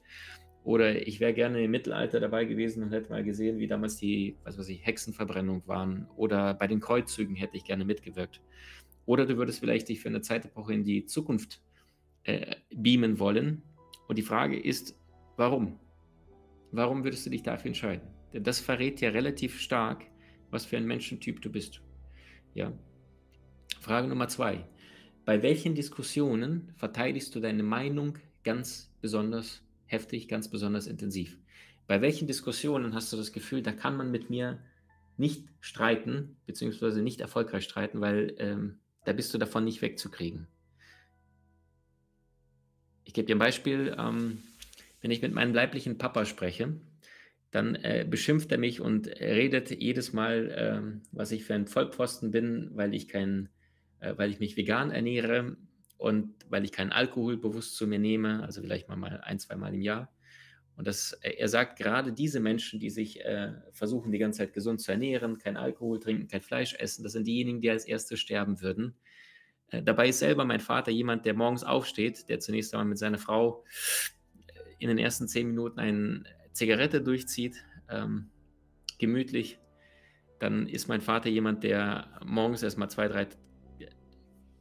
Oder 0.63 1.05
ich 1.07 1.19
wäre 1.19 1.33
gerne 1.33 1.63
im 1.63 1.71
Mittelalter 1.71 2.21
dabei 2.21 2.45
gewesen 2.45 2.83
und 2.83 2.91
hätte 2.91 3.09
mal 3.09 3.23
gesehen, 3.23 3.59
wie 3.59 3.67
damals 3.67 3.97
die, 3.97 4.37
was 4.43 4.57
weiß 4.57 4.69
ich, 4.69 4.85
Hexenverbrennung 4.85 5.67
waren. 5.67 6.07
Oder 6.15 6.53
bei 6.53 6.67
den 6.67 6.79
Kreuzzügen 6.79 7.35
hätte 7.35 7.57
ich 7.57 7.65
gerne 7.65 7.83
mitgewirkt. 7.83 8.41
Oder 9.05 9.25
du 9.25 9.37
würdest 9.37 9.59
vielleicht 9.59 9.89
dich 9.89 9.99
für 9.99 10.09
eine 10.09 10.21
Zeitepoche 10.21 10.73
in 10.73 10.83
die 10.83 11.05
Zukunft 11.05 11.61
äh, 12.23 12.55
beamen 12.73 13.19
wollen. 13.19 13.63
Und 14.07 14.17
die 14.17 14.23
Frage 14.23 14.59
ist, 14.59 14.95
warum? 15.37 15.79
Warum 16.71 17.03
würdest 17.03 17.25
du 17.25 17.29
dich 17.29 17.43
dafür 17.43 17.67
entscheiden? 17.67 18.07
Denn 18.33 18.43
das 18.43 18.59
verrät 18.59 19.01
ja 19.01 19.09
relativ 19.09 19.59
stark, 19.59 20.05
was 20.49 20.65
für 20.65 20.77
ein 20.77 20.87
Menschentyp 20.87 21.41
du 21.41 21.51
bist. 21.51 21.81
Ja. 22.53 22.71
Frage 23.79 24.07
Nummer 24.07 24.27
zwei. 24.27 24.67
Bei 25.25 25.41
welchen 25.41 25.75
Diskussionen 25.75 26.73
verteidigst 26.75 27.33
du 27.35 27.39
deine 27.39 27.63
Meinung 27.63 28.17
ganz 28.43 28.93
besonders 29.01 29.61
heftig, 29.85 30.27
ganz 30.27 30.49
besonders 30.49 30.87
intensiv? 30.87 31.37
Bei 31.87 32.01
welchen 32.01 32.27
Diskussionen 32.27 32.93
hast 32.93 33.11
du 33.13 33.17
das 33.17 33.31
Gefühl, 33.31 33.61
da 33.61 33.71
kann 33.71 33.97
man 33.97 34.11
mit 34.11 34.29
mir 34.29 34.59
nicht 35.17 35.45
streiten, 35.59 36.37
beziehungsweise 36.45 37.01
nicht 37.01 37.21
erfolgreich 37.21 37.65
streiten, 37.65 38.01
weil 38.01 38.35
ähm, 38.39 38.79
da 39.05 39.13
bist 39.13 39.33
du 39.33 39.37
davon 39.37 39.63
nicht 39.63 39.81
wegzukriegen? 39.81 40.47
Ich 43.03 43.13
gebe 43.13 43.27
dir 43.27 43.35
ein 43.35 43.39
Beispiel. 43.39 43.95
Ähm, 43.97 44.43
wenn 45.01 45.11
ich 45.11 45.21
mit 45.21 45.33
meinem 45.33 45.53
leiblichen 45.53 45.97
Papa 45.97 46.25
spreche, 46.25 46.79
dann 47.51 47.75
äh, 47.75 48.05
beschimpft 48.09 48.51
er 48.51 48.57
mich 48.57 48.81
und 48.81 49.07
redet 49.07 49.69
jedes 49.69 50.13
Mal, 50.13 50.49
äh, 50.49 51.01
was 51.11 51.31
ich 51.31 51.43
für 51.43 51.53
ein 51.53 51.67
Vollpfosten 51.67 52.31
bin, 52.31 52.71
weil 52.73 52.93
ich 52.93 53.07
kein 53.07 53.49
äh, 54.03 54.17
weil 54.17 54.29
ich 54.29 54.39
mich 54.39 54.57
vegan 54.57 54.91
ernähre 54.91 55.55
und 55.97 56.35
weil 56.49 56.65
ich 56.65 56.71
keinen 56.71 56.91
Alkohol 56.91 57.37
bewusst 57.37 57.75
zu 57.75 57.87
mir 57.87 57.99
nehme, 57.99 58.43
also 58.43 58.61
vielleicht 58.61 58.89
mal, 58.89 59.21
ein, 59.23 59.39
zwei 59.39 59.55
Mal 59.55 59.73
im 59.73 59.81
Jahr. 59.81 60.12
Und 60.75 60.87
das, 60.87 61.13
äh, 61.21 61.35
er 61.37 61.47
sagt, 61.47 61.77
gerade 61.77 62.13
diese 62.13 62.39
Menschen, 62.39 62.79
die 62.79 62.89
sich 62.89 63.23
äh, 63.23 63.53
versuchen, 63.71 64.11
die 64.11 64.17
ganze 64.17 64.39
Zeit 64.39 64.53
gesund 64.53 64.81
zu 64.81 64.91
ernähren, 64.91 65.37
kein 65.37 65.57
Alkohol 65.57 65.99
trinken, 65.99 66.27
kein 66.27 66.41
Fleisch 66.41 66.75
essen, 66.75 67.03
das 67.03 67.13
sind 67.13 67.27
diejenigen, 67.27 67.61
die 67.61 67.69
als 67.69 67.85
Erste 67.85 68.17
sterben 68.17 68.61
würden. 68.61 68.95
Äh, 69.69 69.83
dabei 69.83 70.09
ist 70.09 70.19
selber 70.19 70.45
mein 70.45 70.59
Vater 70.59 70.91
jemand, 70.91 71.25
der 71.25 71.33
morgens 71.33 71.63
aufsteht, 71.63 72.29
der 72.29 72.39
zunächst 72.39 72.73
einmal 72.73 72.87
mit 72.87 72.97
seiner 72.97 73.19
Frau 73.19 73.63
äh, 74.47 74.51
in 74.79 74.87
den 74.87 74.97
ersten 74.97 75.27
zehn 75.27 75.47
Minuten 75.47 75.79
eine 75.79 76.23
Zigarette 76.53 77.01
durchzieht, 77.01 77.63
ähm, 77.89 78.29
gemütlich. 78.97 79.59
Dann 80.39 80.67
ist 80.67 80.87
mein 80.87 81.01
Vater 81.01 81.29
jemand, 81.29 81.63
der 81.63 82.19
morgens 82.25 82.63
erstmal 82.63 82.89
zwei, 82.89 83.07
drei 83.07 83.27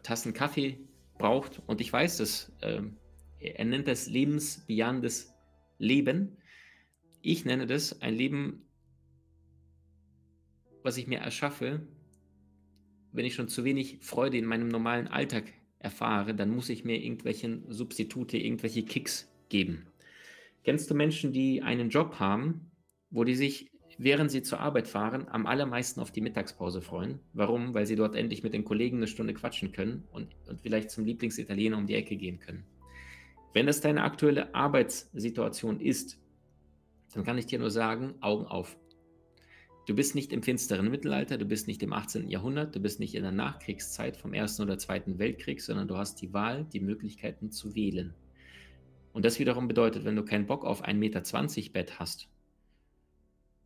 Tassen 0.02 0.32
Kaffee 0.32 0.78
braucht. 1.18 1.62
Und 1.66 1.80
ich 1.80 1.92
weiß 1.92 2.18
das. 2.18 2.52
Äh, 2.60 2.82
er 3.38 3.64
nennt 3.64 3.88
das 3.88 4.06
lebensbejahendes 4.06 5.31
Leben. 5.82 6.38
Ich 7.20 7.44
nenne 7.44 7.66
das 7.66 8.00
ein 8.00 8.14
Leben, 8.14 8.62
was 10.82 10.96
ich 10.96 11.06
mir 11.06 11.18
erschaffe, 11.18 11.86
wenn 13.12 13.26
ich 13.26 13.34
schon 13.34 13.48
zu 13.48 13.64
wenig 13.64 13.98
Freude 14.00 14.38
in 14.38 14.46
meinem 14.46 14.68
normalen 14.68 15.06
Alltag 15.06 15.44
erfahre, 15.78 16.34
dann 16.34 16.50
muss 16.50 16.68
ich 16.68 16.84
mir 16.84 17.02
irgendwelche 17.02 17.62
Substitute, 17.68 18.38
irgendwelche 18.38 18.84
Kicks 18.84 19.28
geben. 19.48 19.86
Kennst 20.64 20.90
du 20.90 20.94
Menschen, 20.94 21.32
die 21.32 21.62
einen 21.62 21.90
Job 21.90 22.18
haben, 22.18 22.70
wo 23.10 23.24
die 23.24 23.34
sich 23.34 23.72
während 23.98 24.30
sie 24.30 24.42
zur 24.42 24.60
Arbeit 24.60 24.88
fahren, 24.88 25.26
am 25.28 25.46
allermeisten 25.46 26.00
auf 26.00 26.10
die 26.10 26.20
Mittagspause 26.20 26.80
freuen. 26.80 27.20
Warum? 27.32 27.74
Weil 27.74 27.86
sie 27.86 27.96
dort 27.96 28.14
endlich 28.14 28.42
mit 28.42 28.54
den 28.54 28.64
Kollegen 28.64 28.96
eine 28.98 29.06
Stunde 29.06 29.34
quatschen 29.34 29.72
können 29.72 30.04
und, 30.12 30.34
und 30.48 30.60
vielleicht 30.60 30.90
zum 30.90 31.04
Lieblingsitaliener 31.04 31.76
um 31.76 31.86
die 31.86 31.94
Ecke 31.94 32.16
gehen 32.16 32.38
können. 32.38 32.64
Wenn 33.52 33.66
das 33.66 33.80
deine 33.80 34.02
aktuelle 34.02 34.54
Arbeitssituation 34.54 35.80
ist, 35.80 36.18
dann 37.12 37.24
kann 37.24 37.38
ich 37.38 37.46
dir 37.46 37.58
nur 37.58 37.70
sagen, 37.70 38.14
Augen 38.20 38.46
auf. 38.46 38.76
Du 39.86 39.94
bist 39.96 40.14
nicht 40.14 40.32
im 40.32 40.42
finsteren 40.42 40.90
Mittelalter, 40.90 41.38
du 41.38 41.44
bist 41.44 41.66
nicht 41.66 41.82
im 41.82 41.92
18. 41.92 42.28
Jahrhundert, 42.28 42.74
du 42.74 42.80
bist 42.80 43.00
nicht 43.00 43.14
in 43.14 43.22
der 43.22 43.32
Nachkriegszeit 43.32 44.16
vom 44.16 44.32
Ersten 44.32 44.62
oder 44.62 44.78
Zweiten 44.78 45.18
Weltkrieg, 45.18 45.60
sondern 45.60 45.88
du 45.88 45.96
hast 45.96 46.22
die 46.22 46.32
Wahl, 46.32 46.64
die 46.72 46.80
Möglichkeiten 46.80 47.50
zu 47.50 47.74
wählen. 47.74 48.14
Und 49.12 49.24
das 49.24 49.38
wiederum 49.38 49.68
bedeutet, 49.68 50.04
wenn 50.04 50.16
du 50.16 50.24
keinen 50.24 50.46
Bock 50.46 50.64
auf 50.64 50.84
1,20 50.84 50.94
Meter 50.94 51.72
Bett 51.72 51.98
hast, 51.98 52.28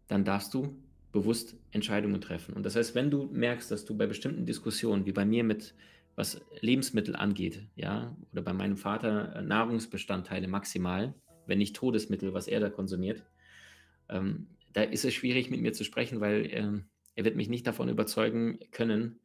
dann 0.09 0.25
darfst 0.25 0.55
du 0.55 0.77
bewusst 1.13 1.57
Entscheidungen 1.71 2.21
treffen. 2.21 2.55
Und 2.55 2.65
das 2.65 2.77
heißt, 2.77 2.95
wenn 2.95 3.11
du 3.11 3.29
merkst, 3.33 3.71
dass 3.71 3.85
du 3.85 3.97
bei 3.97 4.07
bestimmten 4.07 4.47
Diskussionen, 4.47 5.07
wie 5.07 5.13
bei 5.13 5.25
mir 5.25 5.45
mit 5.45 5.75
was 6.17 6.41
Lebensmittel 6.61 7.15
angeht, 7.15 7.69
ja, 7.77 8.17
oder 8.33 8.43
bei 8.43 8.53
meinem 8.53 8.77
Vater 8.77 9.37
äh, 9.37 9.43
Nahrungsbestandteile 9.43 10.49
maximal, 10.49 11.15
wenn 11.47 11.59
nicht 11.59 11.77
Todesmittel, 11.77 12.35
was 12.35 12.49
er 12.49 12.59
da 12.59 12.71
konsumiert, 12.71 13.25
ähm, 14.09 14.49
da 14.73 14.83
ist 14.83 15.05
es 15.05 15.15
schwierig 15.15 15.51
mit 15.51 15.61
mir 15.61 15.73
zu 15.73 15.85
sprechen, 15.85 16.21
weil 16.21 16.49
ähm, 16.51 16.87
er 17.15 17.25
wird 17.25 17.37
mich 17.37 17.49
nicht 17.49 17.67
davon 17.67 17.89
überzeugen 17.89 18.59
können, 18.73 19.21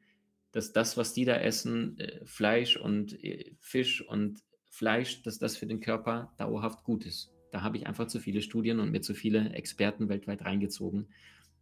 dass 0.52 0.74
das, 0.74 0.98
was 0.98 1.14
die 1.14 1.26
da 1.26 1.36
essen, 1.36 1.98
äh, 2.00 2.26
Fleisch 2.26 2.78
und 2.78 3.22
äh, 3.24 3.54
Fisch 3.60 4.02
und 4.02 4.44
Fleisch, 4.70 5.24
dass 5.24 5.40
das 5.40 5.58
für 5.58 5.68
den 5.68 5.80
Körper 5.80 6.34
dauerhaft 6.38 6.84
gut 6.84 7.06
ist. 7.06 7.34
Da 7.52 7.62
habe 7.62 7.78
ich 7.78 7.88
einfach 7.88 8.08
zu 8.08 8.20
viele 8.20 8.42
Studien 8.42 8.80
und 8.80 8.92
mir 8.92 9.02
zu 9.02 9.14
viele 9.14 9.50
Experten 9.54 10.08
weltweit 10.08 10.44
reingezogen 10.44 11.10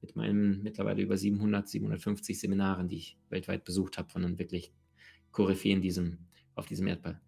mit 0.02 0.16
meinen 0.16 0.62
mittlerweile 0.64 1.02
über 1.02 1.18
700, 1.18 1.68
750 1.68 2.40
Seminaren, 2.40 2.88
die 2.88 2.98
ich 2.98 3.18
weltweit 3.30 3.66
besucht 3.66 3.98
habe, 3.98 4.10
von 4.10 4.24
einem 4.24 4.40
wirklich 4.40 4.72
Koryphäen 5.32 5.82
diesem, 5.82 6.18
auf 6.56 6.66
diesem 6.66 6.88
Erdball. 6.88 7.22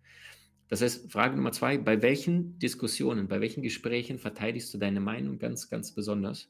Das 0.68 0.82
heißt, 0.82 1.12
Frage 1.12 1.36
Nummer 1.36 1.52
zwei, 1.52 1.78
bei 1.78 2.02
welchen 2.02 2.58
Diskussionen, 2.58 3.28
bei 3.28 3.42
welchen 3.42 3.62
Gesprächen 3.62 4.20
verteidigst 4.20 4.74
du 4.74 4.78
deine 4.78 5.02
Meinung 5.02 5.38
ganz, 5.38 5.70
ganz 5.70 5.94
besonders? 5.94 6.50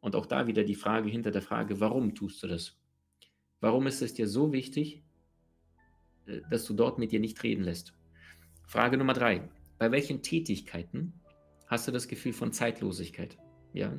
Und 0.00 0.16
auch 0.16 0.26
da 0.26 0.48
wieder 0.48 0.64
die 0.64 0.74
Frage 0.74 1.08
hinter 1.08 1.30
der 1.30 1.42
Frage, 1.42 1.78
warum 1.78 2.14
tust 2.14 2.42
du 2.42 2.48
das? 2.48 2.76
Warum 3.60 3.86
ist 3.86 4.02
es 4.02 4.14
dir 4.14 4.26
so 4.26 4.52
wichtig, 4.52 5.04
äh, 6.26 6.40
dass 6.50 6.64
du 6.64 6.74
dort 6.74 6.98
mit 6.98 7.12
dir 7.12 7.20
nicht 7.20 7.40
reden 7.44 7.62
lässt? 7.62 7.94
Frage 8.66 8.96
Nummer 8.96 9.12
drei, 9.12 9.48
bei 9.78 9.92
welchen 9.92 10.22
Tätigkeiten 10.22 11.12
hast 11.68 11.86
du 11.86 11.92
das 11.92 12.08
Gefühl 12.08 12.32
von 12.32 12.52
Zeitlosigkeit? 12.52 13.38
Ja, 13.72 13.96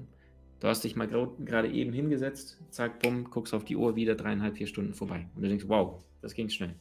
du 0.63 0.69
hast 0.69 0.85
dich 0.85 0.95
mal 0.95 1.09
gerade 1.09 1.69
eben 1.69 1.91
hingesetzt, 1.91 2.57
zack, 2.69 3.01
bumm, 3.01 3.25
guckst 3.25 3.53
auf 3.53 3.65
die 3.65 3.75
Uhr, 3.75 3.97
wieder 3.97 4.15
dreieinhalb, 4.15 4.55
vier 4.55 4.67
Stunden 4.67 4.93
vorbei. 4.93 5.27
Und 5.35 5.41
du 5.41 5.49
denkst, 5.49 5.65
wow, 5.67 6.01
das 6.21 6.33
ging 6.33 6.47
schnell. 6.47 6.73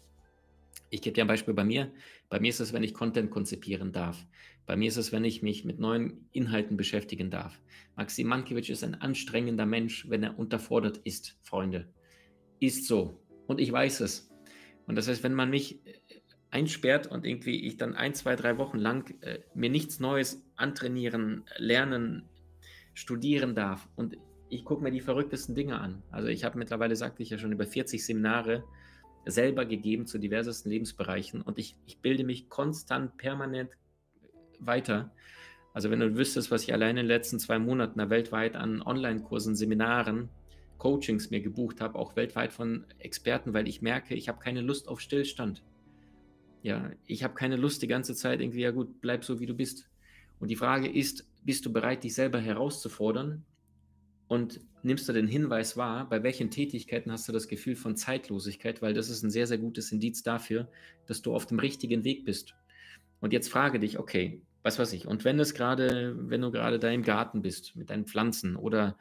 Ich 0.89 1.03
gebe 1.03 1.15
dir 1.15 1.25
ein 1.25 1.27
Beispiel 1.27 1.53
bei 1.53 1.65
mir. 1.65 1.91
Bei 2.29 2.39
mir 2.39 2.51
ist 2.51 2.61
es, 2.61 2.73
wenn 2.73 2.85
ich 2.85 2.95
Content 2.95 3.33
konzipieren 3.33 3.91
darf. 3.91 4.25
Bei 4.67 4.77
mir 4.77 4.87
ist 4.87 4.99
es, 4.99 5.11
wenn 5.11 5.25
ich 5.25 5.43
mich 5.43 5.65
mit 5.65 5.81
neuen 5.81 6.29
Inhalten 6.31 6.77
beschäftigen 6.77 7.29
darf. 7.29 7.61
Maxim 7.97 8.29
Mankiewicz 8.29 8.69
ist 8.69 8.85
ein 8.85 8.95
anstrengender 8.95 9.67
Mensch, 9.67 10.09
wenn 10.09 10.23
er 10.23 10.39
unterfordert 10.39 10.99
ist, 10.99 11.37
Freunde. 11.43 11.89
Ist 12.61 12.87
so. 12.87 13.21
Und 13.49 13.61
ich 13.61 13.73
weiß 13.73 13.99
es. 14.01 14.31
Und 14.87 14.95
das 14.95 15.09
heißt, 15.09 15.25
wenn 15.25 15.35
man 15.35 15.51
mich 15.51 15.85
äh, 15.85 15.99
einsperrt 16.51 17.09
und 17.09 17.27
irgendwie 17.27 17.67
ich 17.67 17.79
dann 17.79 17.97
ein, 17.97 18.15
zwei, 18.15 18.37
drei 18.37 18.59
Wochen 18.59 18.79
lang 18.79 19.13
äh, 19.23 19.41
mir 19.55 19.71
nichts 19.71 19.99
Neues 19.99 20.45
antrainieren, 20.55 21.43
lernen, 21.57 22.29
studieren 22.95 23.55
darf 23.55 23.89
und 23.97 24.17
ich 24.49 24.65
gucke 24.65 24.83
mir 24.83 24.91
die 24.91 25.01
verrücktesten 25.01 25.55
Dinge 25.55 25.81
an. 25.81 26.03
Also 26.11 26.29
ich 26.29 26.45
habe 26.45 26.59
mittlerweile, 26.59 26.95
sagte 26.95 27.23
ich 27.23 27.31
ja 27.31 27.39
schon, 27.39 27.53
über 27.53 27.67
40 27.67 28.05
Seminare 28.05 28.65
selber 29.25 29.65
gegeben 29.65 30.07
zu 30.07 30.19
diversesten 30.19 30.71
Lebensbereichen 30.71 31.43
und 31.43 31.59
ich, 31.59 31.77
ich 31.87 32.01
bilde 32.01 32.25
mich 32.25 32.49
konstant, 32.49 33.17
permanent 33.17 33.71
weiter. 34.59 35.13
Also 35.73 35.91
wenn 35.91 36.01
du 36.01 36.17
wüsstest, 36.17 36.51
was 36.51 36.65
ich 36.65 36.73
allein 36.73 36.91
in 36.91 36.97
den 36.97 37.07
letzten 37.07 37.39
zwei 37.39 37.59
Monaten 37.59 38.11
weltweit 38.11 38.57
an 38.57 38.83
Online-Kursen, 38.83 39.55
Seminaren, 39.55 40.29
Coachings 40.77 41.31
mir 41.31 41.41
gebucht 41.41 41.81
habe, 41.81 41.99
auch 41.99 42.17
weltweit 42.17 42.53
von 42.53 42.85
Experten, 42.99 43.55
weil 43.55 43.69
ich 43.69 43.83
merke, 43.83 44.15
ich 44.15 44.29
habe 44.29 44.41
keine 44.41 44.61
Lust 44.61 44.89
auf 44.89 45.01
Stillstand. 45.01 45.63
Ja, 46.63 46.91
ich 47.07 47.25
habe 47.25 47.35
keine 47.35 47.57
Lust 47.57 47.83
die 47.83 47.87
ganze 47.87 48.15
Zeit 48.15 48.41
irgendwie, 48.41 48.63
ja 48.63 48.71
gut, 48.71 49.01
bleib 49.01 49.25
so 49.25 49.41
wie 49.41 49.47
du 49.47 49.55
bist. 49.55 49.89
Und 50.43 50.49
die 50.49 50.57
Frage 50.57 50.91
ist, 50.91 51.25
bist 51.45 51.65
du 51.67 51.73
bereit, 51.73 52.03
dich 52.03 52.17
selber 52.17 52.41
herauszufordern 52.41 53.45
und 54.27 54.61
nimmst 54.83 55.09
du 55.09 55.13
den 55.13 55.29
Hinweis 55.29 55.77
wahr, 55.77 56.09
bei 56.09 56.25
welchen 56.25 56.51
Tätigkeiten 56.51 57.13
hast 57.13 57.29
du 57.29 57.33
das 57.33 57.47
Gefühl 57.47 57.77
von 57.77 57.95
Zeitlosigkeit, 57.95 58.83
weil 58.83 58.93
das 58.93 59.09
ist 59.09 59.23
ein 59.23 59.31
sehr, 59.31 59.47
sehr 59.47 59.59
gutes 59.59 59.93
Indiz 59.93 60.25
dafür, 60.25 60.69
dass 61.07 61.23
du 61.23 61.33
auf 61.33 61.47
dem 61.47 61.61
richtigen 61.61 62.03
Weg 62.03 62.25
bist. 62.25 62.57
Und 63.21 63.33
jetzt 63.33 63.53
frage 63.53 63.79
dich, 63.79 64.01
okay, 64.01 64.43
was 64.65 64.81
weiß 64.81 64.93
ich, 64.95 65.07
und 65.07 65.25
wenn 65.25 65.39
es 65.39 65.55
gerade, 65.55 66.17
wenn 66.29 66.41
du 66.41 66.51
gerade 66.51 66.81
da 66.81 66.91
im 66.91 67.05
Garten 67.05 67.41
bist 67.41 67.77
mit 67.77 67.91
deinen 67.91 68.07
Pflanzen 68.07 68.57
oder 68.57 68.99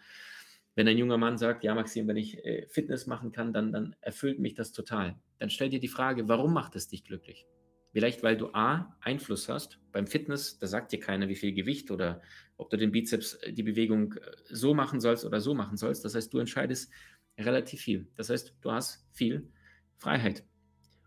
wenn 0.75 0.87
ein 0.87 0.97
junger 0.99 1.17
Mann 1.17 1.39
sagt, 1.39 1.63
ja, 1.63 1.73
Maxim, 1.73 2.07
wenn 2.07 2.17
ich 2.17 2.37
äh, 2.45 2.67
Fitness 2.69 3.07
machen 3.07 3.31
kann, 3.31 3.51
dann, 3.51 3.71
dann 3.71 3.95
erfüllt 3.99 4.37
mich 4.37 4.53
das 4.53 4.73
total. 4.73 5.15
Dann 5.39 5.49
stell 5.49 5.69
dir 5.69 5.79
die 5.79 5.87
Frage, 5.87 6.27
warum 6.27 6.53
macht 6.53 6.75
es 6.75 6.87
dich 6.87 7.03
glücklich? 7.03 7.47
Vielleicht, 7.91 8.23
weil 8.23 8.37
du 8.37 8.53
A, 8.53 8.95
Einfluss 9.01 9.49
hast. 9.49 9.79
Beim 9.91 10.07
Fitness, 10.07 10.57
da 10.57 10.67
sagt 10.67 10.93
dir 10.93 10.99
keiner, 10.99 11.27
wie 11.27 11.35
viel 11.35 11.53
Gewicht 11.53 11.91
oder 11.91 12.21
ob 12.57 12.69
du 12.69 12.77
den 12.77 12.91
Bizeps, 12.91 13.33
äh, 13.35 13.51
die 13.51 13.63
Bewegung 13.63 14.13
äh, 14.13 14.19
so 14.49 14.73
machen 14.73 15.01
sollst 15.01 15.25
oder 15.25 15.41
so 15.41 15.53
machen 15.53 15.77
sollst. 15.77 16.05
Das 16.05 16.15
heißt, 16.15 16.33
du 16.33 16.39
entscheidest 16.39 16.91
relativ 17.37 17.81
viel. 17.81 18.07
Das 18.15 18.29
heißt, 18.29 18.55
du 18.61 18.71
hast 18.71 19.05
viel 19.11 19.49
Freiheit. 19.97 20.43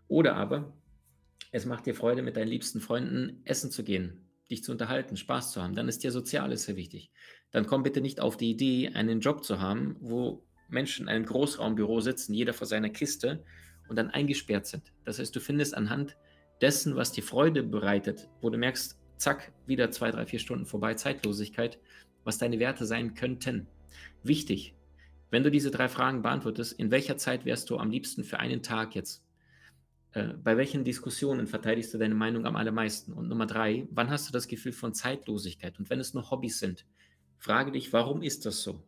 Oder 0.07 0.35
aber, 0.35 0.77
es 1.51 1.65
macht 1.65 1.85
dir 1.85 1.95
Freude, 1.95 2.21
mit 2.21 2.37
deinen 2.37 2.49
liebsten 2.49 2.81
Freunden 2.81 3.41
essen 3.45 3.71
zu 3.71 3.83
gehen, 3.83 4.29
dich 4.51 4.63
zu 4.63 4.71
unterhalten, 4.71 5.17
Spaß 5.17 5.53
zu 5.53 5.63
haben. 5.63 5.73
Dann 5.73 5.87
ist 5.87 6.03
dir 6.03 6.11
Soziales 6.11 6.63
sehr 6.63 6.75
wichtig. 6.75 7.11
Dann 7.51 7.65
komm 7.65 7.81
bitte 7.81 8.01
nicht 8.01 8.19
auf 8.19 8.37
die 8.37 8.51
Idee, 8.51 8.89
einen 8.89 9.21
Job 9.21 9.43
zu 9.43 9.59
haben, 9.59 9.95
wo 9.99 10.45
Menschen 10.67 11.03
in 11.03 11.09
einem 11.09 11.25
Großraumbüro 11.25 12.01
sitzen, 12.01 12.33
jeder 12.33 12.53
vor 12.53 12.67
seiner 12.67 12.89
Kiste 12.89 13.43
und 13.87 13.95
dann 13.95 14.09
eingesperrt 14.09 14.67
sind. 14.67 14.93
Das 15.03 15.19
heißt, 15.19 15.35
du 15.35 15.39
findest 15.39 15.75
anhand 15.75 16.17
dessen, 16.61 16.95
was 16.95 17.11
dir 17.11 17.23
Freude 17.23 17.63
bereitet, 17.63 18.29
wo 18.41 18.49
du 18.49 18.57
merkst, 18.57 18.97
zack, 19.17 19.51
wieder 19.65 19.91
zwei, 19.91 20.11
drei, 20.11 20.25
vier 20.25 20.39
Stunden 20.39 20.65
vorbei, 20.65 20.93
Zeitlosigkeit, 20.93 21.79
was 22.23 22.37
deine 22.37 22.59
Werte 22.59 22.85
sein 22.85 23.13
könnten. 23.13 23.67
Wichtig, 24.23 24.75
wenn 25.31 25.43
du 25.43 25.51
diese 25.51 25.71
drei 25.71 25.89
Fragen 25.89 26.21
beantwortest, 26.21 26.73
in 26.73 26.91
welcher 26.91 27.17
Zeit 27.17 27.45
wärst 27.45 27.69
du 27.69 27.77
am 27.77 27.89
liebsten 27.89 28.23
für 28.23 28.39
einen 28.39 28.61
Tag 28.61 28.95
jetzt? 28.95 29.23
Äh, 30.11 30.33
bei 30.41 30.57
welchen 30.57 30.83
Diskussionen 30.83 31.47
verteidigst 31.47 31.93
du 31.93 31.97
deine 31.97 32.15
Meinung 32.15 32.45
am 32.45 32.55
allermeisten? 32.55 33.13
Und 33.13 33.27
Nummer 33.27 33.45
drei, 33.45 33.87
wann 33.91 34.09
hast 34.09 34.27
du 34.27 34.33
das 34.33 34.47
Gefühl 34.47 34.71
von 34.71 34.93
Zeitlosigkeit? 34.93 35.77
Und 35.79 35.89
wenn 35.89 35.99
es 35.99 36.13
nur 36.13 36.29
Hobbys 36.31 36.59
sind, 36.59 36.85
frage 37.37 37.71
dich, 37.71 37.91
warum 37.93 38.21
ist 38.21 38.45
das 38.45 38.61
so? 38.61 38.81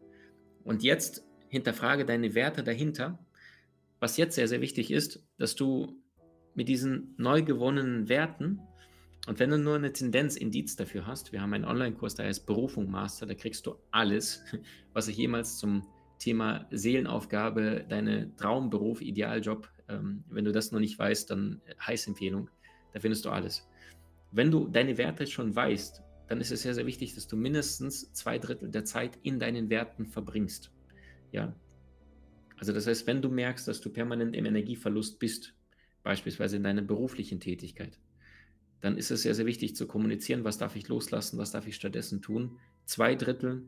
Und 0.63 0.83
jetzt 0.83 1.23
hinterfrage 1.49 2.05
deine 2.05 2.33
Werte 2.33 2.63
dahinter. 2.63 3.19
Was 3.99 4.17
jetzt 4.17 4.35
sehr, 4.35 4.47
sehr 4.47 4.61
wichtig 4.61 4.91
ist, 4.91 5.23
dass 5.37 5.55
du 5.55 5.99
mit 6.57 6.67
diesen 6.67 7.13
neu 7.17 7.43
gewonnenen 7.43 8.09
Werten. 8.09 8.59
Und 9.27 9.39
wenn 9.39 9.51
du 9.51 9.59
nur 9.59 9.75
eine 9.75 9.93
Tendenzindiz 9.93 10.75
dafür 10.75 11.05
hast, 11.05 11.31
wir 11.31 11.41
haben 11.41 11.53
einen 11.53 11.65
Online-Kurs, 11.65 12.15
der 12.15 12.25
heißt 12.25 12.47
Berufung 12.47 12.89
Master, 12.89 13.27
da 13.27 13.35
kriegst 13.35 13.67
du 13.67 13.75
alles, 13.91 14.43
was 14.93 15.07
ich 15.07 15.17
jemals 15.17 15.59
zum 15.59 15.85
Thema 16.17 16.67
Seelenaufgabe, 16.71 17.85
deine 17.87 18.35
Traumberuf, 18.37 19.01
Idealjob, 19.01 19.69
ähm, 19.87 20.23
wenn 20.29 20.45
du 20.45 20.51
das 20.51 20.71
noch 20.71 20.79
nicht 20.79 20.97
weißt, 20.97 21.29
dann 21.29 21.61
Heißempfehlung, 21.79 22.49
da 22.91 22.99
findest 22.99 23.25
du 23.25 23.29
alles. 23.29 23.67
Wenn 24.31 24.49
du 24.49 24.67
deine 24.67 24.97
Werte 24.97 25.27
schon 25.27 25.55
weißt, 25.55 26.01
dann 26.27 26.41
ist 26.41 26.51
es 26.51 26.63
sehr, 26.63 26.73
sehr 26.73 26.87
wichtig, 26.87 27.13
dass 27.13 27.27
du 27.27 27.37
mindestens 27.37 28.11
zwei 28.13 28.39
Drittel 28.39 28.71
der 28.71 28.83
Zeit 28.83 29.19
in 29.21 29.39
deinen 29.39 29.69
Werten 29.69 30.07
verbringst. 30.07 30.71
Ja. 31.31 31.55
Also 32.57 32.73
das 32.73 32.87
heißt, 32.87 33.05
wenn 33.05 33.21
du 33.21 33.29
merkst, 33.29 33.67
dass 33.67 33.79
du 33.79 33.91
permanent 33.91 34.35
im 34.35 34.45
Energieverlust 34.45 35.19
bist, 35.19 35.53
beispielsweise 36.07 36.55
in 36.55 36.63
deiner 36.63 36.83
beruflichen 36.83 37.41
Tätigkeit, 37.41 37.99
dann 38.79 38.97
ist 38.97 39.11
es 39.11 39.23
sehr, 39.23 39.35
sehr 39.35 39.45
wichtig 39.45 39.75
zu 39.75 39.87
kommunizieren, 39.87 40.45
was 40.45 40.57
darf 40.57 40.77
ich 40.77 40.87
loslassen, 40.87 41.37
was 41.37 41.51
darf 41.51 41.67
ich 41.67 41.75
stattdessen 41.75 42.21
tun. 42.21 42.59
Zwei 42.85 43.13
Drittel 43.15 43.65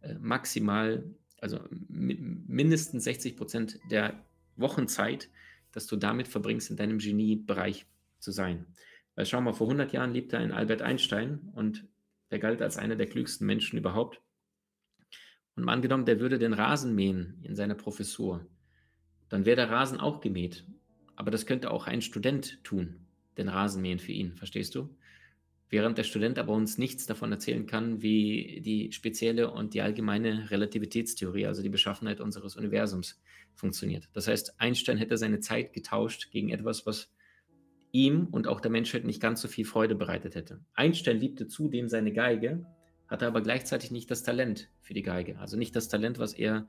äh, 0.00 0.14
maximal, 0.14 1.04
also 1.40 1.60
mindestens 1.70 3.04
60 3.04 3.36
Prozent 3.36 3.78
der 3.92 4.24
Wochenzeit, 4.56 5.30
dass 5.70 5.86
du 5.86 5.94
damit 5.94 6.26
verbringst, 6.26 6.68
in 6.68 6.76
deinem 6.76 6.98
Geniebereich 6.98 7.86
zu 8.18 8.32
sein. 8.32 8.66
Weil 9.14 9.26
schau 9.26 9.40
mal, 9.40 9.52
vor 9.52 9.68
100 9.68 9.92
Jahren 9.92 10.12
lebte 10.12 10.38
ein 10.38 10.50
Albert 10.50 10.82
Einstein 10.82 11.48
und 11.54 11.86
der 12.32 12.40
galt 12.40 12.60
als 12.60 12.76
einer 12.76 12.96
der 12.96 13.06
klügsten 13.06 13.46
Menschen 13.46 13.78
überhaupt. 13.78 14.20
Und 15.54 15.62
mal 15.62 15.74
angenommen, 15.74 16.06
der 16.06 16.18
würde 16.18 16.40
den 16.40 16.54
Rasen 16.54 16.96
mähen 16.96 17.38
in 17.44 17.54
seiner 17.54 17.76
Professur, 17.76 18.48
dann 19.28 19.44
wäre 19.44 19.56
der 19.56 19.70
Rasen 19.70 20.00
auch 20.00 20.20
gemäht. 20.20 20.66
Aber 21.16 21.30
das 21.30 21.46
könnte 21.46 21.70
auch 21.70 21.86
ein 21.86 22.02
Student 22.02 22.62
tun, 22.64 23.06
den 23.36 23.48
Rasenmähen 23.48 23.98
für 23.98 24.12
ihn, 24.12 24.34
verstehst 24.34 24.74
du? 24.74 24.94
Während 25.68 25.96
der 25.96 26.04
Student 26.04 26.38
aber 26.38 26.52
uns 26.52 26.76
nichts 26.76 27.06
davon 27.06 27.32
erzählen 27.32 27.66
kann, 27.66 28.02
wie 28.02 28.60
die 28.60 28.92
spezielle 28.92 29.50
und 29.50 29.72
die 29.72 29.80
allgemeine 29.80 30.50
Relativitätstheorie, 30.50 31.46
also 31.46 31.62
die 31.62 31.70
Beschaffenheit 31.70 32.20
unseres 32.20 32.56
Universums, 32.56 33.22
funktioniert. 33.54 34.08
Das 34.12 34.28
heißt, 34.28 34.60
Einstein 34.60 34.98
hätte 34.98 35.16
seine 35.16 35.40
Zeit 35.40 35.72
getauscht 35.72 36.30
gegen 36.30 36.50
etwas, 36.50 36.84
was 36.84 37.10
ihm 37.90 38.26
und 38.30 38.46
auch 38.46 38.60
der 38.60 38.70
Menschheit 38.70 39.04
nicht 39.04 39.20
ganz 39.20 39.40
so 39.40 39.48
viel 39.48 39.64
Freude 39.64 39.94
bereitet 39.94 40.34
hätte. 40.34 40.60
Einstein 40.74 41.18
liebte 41.18 41.46
zudem 41.46 41.88
seine 41.88 42.12
Geige, 42.12 42.66
hatte 43.08 43.26
aber 43.26 43.42
gleichzeitig 43.42 43.90
nicht 43.90 44.10
das 44.10 44.22
Talent 44.22 44.70
für 44.80 44.94
die 44.94 45.02
Geige, 45.02 45.38
also 45.38 45.56
nicht 45.56 45.76
das 45.76 45.88
Talent, 45.88 46.18
was 46.18 46.32
er 46.32 46.66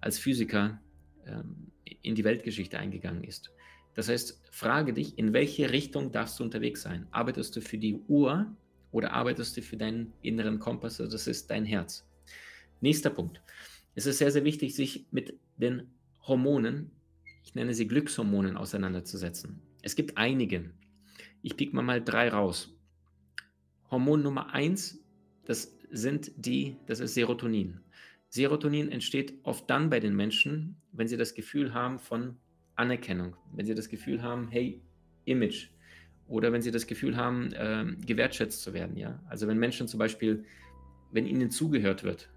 als 0.00 0.18
Physiker 0.18 0.80
ähm, 1.26 1.72
in 2.02 2.14
die 2.14 2.24
Weltgeschichte 2.24 2.78
eingegangen 2.78 3.24
ist. 3.24 3.52
Das 3.96 4.10
heißt, 4.10 4.42
frage 4.50 4.92
dich, 4.92 5.18
in 5.18 5.32
welche 5.32 5.72
Richtung 5.72 6.12
darfst 6.12 6.38
du 6.38 6.44
unterwegs 6.44 6.82
sein? 6.82 7.06
Arbeitest 7.10 7.56
du 7.56 7.62
für 7.62 7.78
die 7.78 7.94
Uhr 8.08 8.54
oder 8.92 9.12
arbeitest 9.12 9.56
du 9.56 9.62
für 9.62 9.78
deinen 9.78 10.12
inneren 10.20 10.58
Kompass? 10.58 11.00
Also 11.00 11.12
das 11.12 11.26
ist 11.26 11.50
dein 11.50 11.64
Herz. 11.64 12.06
Nächster 12.82 13.08
Punkt. 13.08 13.40
Es 13.94 14.04
ist 14.04 14.18
sehr, 14.18 14.30
sehr 14.30 14.44
wichtig, 14.44 14.76
sich 14.76 15.06
mit 15.10 15.38
den 15.56 15.90
Hormonen, 16.20 16.90
ich 17.42 17.54
nenne 17.54 17.72
sie 17.72 17.88
Glückshormonen, 17.88 18.58
auseinanderzusetzen. 18.58 19.62
Es 19.80 19.96
gibt 19.96 20.18
einige. 20.18 20.70
Ich 21.40 21.56
pick 21.56 21.72
mal 21.72 21.82
mal 21.82 22.04
drei 22.04 22.28
raus. 22.28 22.76
Hormon 23.90 24.22
Nummer 24.22 24.52
eins, 24.52 24.98
das 25.46 25.78
sind 25.90 26.32
die, 26.36 26.76
das 26.86 27.00
ist 27.00 27.14
Serotonin. 27.14 27.80
Serotonin 28.28 28.90
entsteht 28.90 29.38
oft 29.44 29.70
dann 29.70 29.88
bei 29.88 30.00
den 30.00 30.14
Menschen, 30.14 30.76
wenn 30.92 31.08
sie 31.08 31.16
das 31.16 31.34
Gefühl 31.34 31.72
haben 31.72 31.98
von 31.98 32.36
Anerkennung, 32.76 33.36
wenn 33.52 33.66
sie 33.66 33.74
das 33.74 33.88
Gefühl 33.88 34.22
haben, 34.22 34.48
hey, 34.48 34.80
Image, 35.24 35.68
oder 36.28 36.52
wenn 36.52 36.62
sie 36.62 36.70
das 36.70 36.86
Gefühl 36.86 37.16
haben, 37.16 37.52
äh, 37.52 37.84
gewertschätzt 38.04 38.62
zu 38.62 38.74
werden. 38.74 38.96
Ja? 38.96 39.20
Also 39.28 39.46
wenn 39.48 39.58
Menschen 39.58 39.88
zum 39.88 39.98
Beispiel, 39.98 40.44
wenn 41.12 41.26
ihnen 41.26 41.50
zugehört 41.50 42.04
wird, 42.04 42.30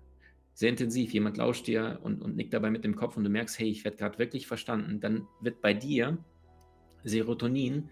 sehr 0.53 0.69
intensiv, 0.69 1.13
jemand 1.13 1.37
lauscht 1.37 1.67
dir 1.67 1.99
und, 2.03 2.21
und 2.21 2.35
nickt 2.35 2.53
dabei 2.53 2.69
mit 2.69 2.83
dem 2.83 2.95
Kopf 2.95 3.17
und 3.17 3.23
du 3.23 3.29
merkst, 3.29 3.57
hey, 3.59 3.69
ich 3.69 3.83
werde 3.83 3.97
gerade 3.97 4.19
wirklich 4.19 4.45
verstanden, 4.45 4.99
dann 4.99 5.27
wird 5.41 5.61
bei 5.61 5.73
dir 5.73 6.17
Serotonin 7.03 7.89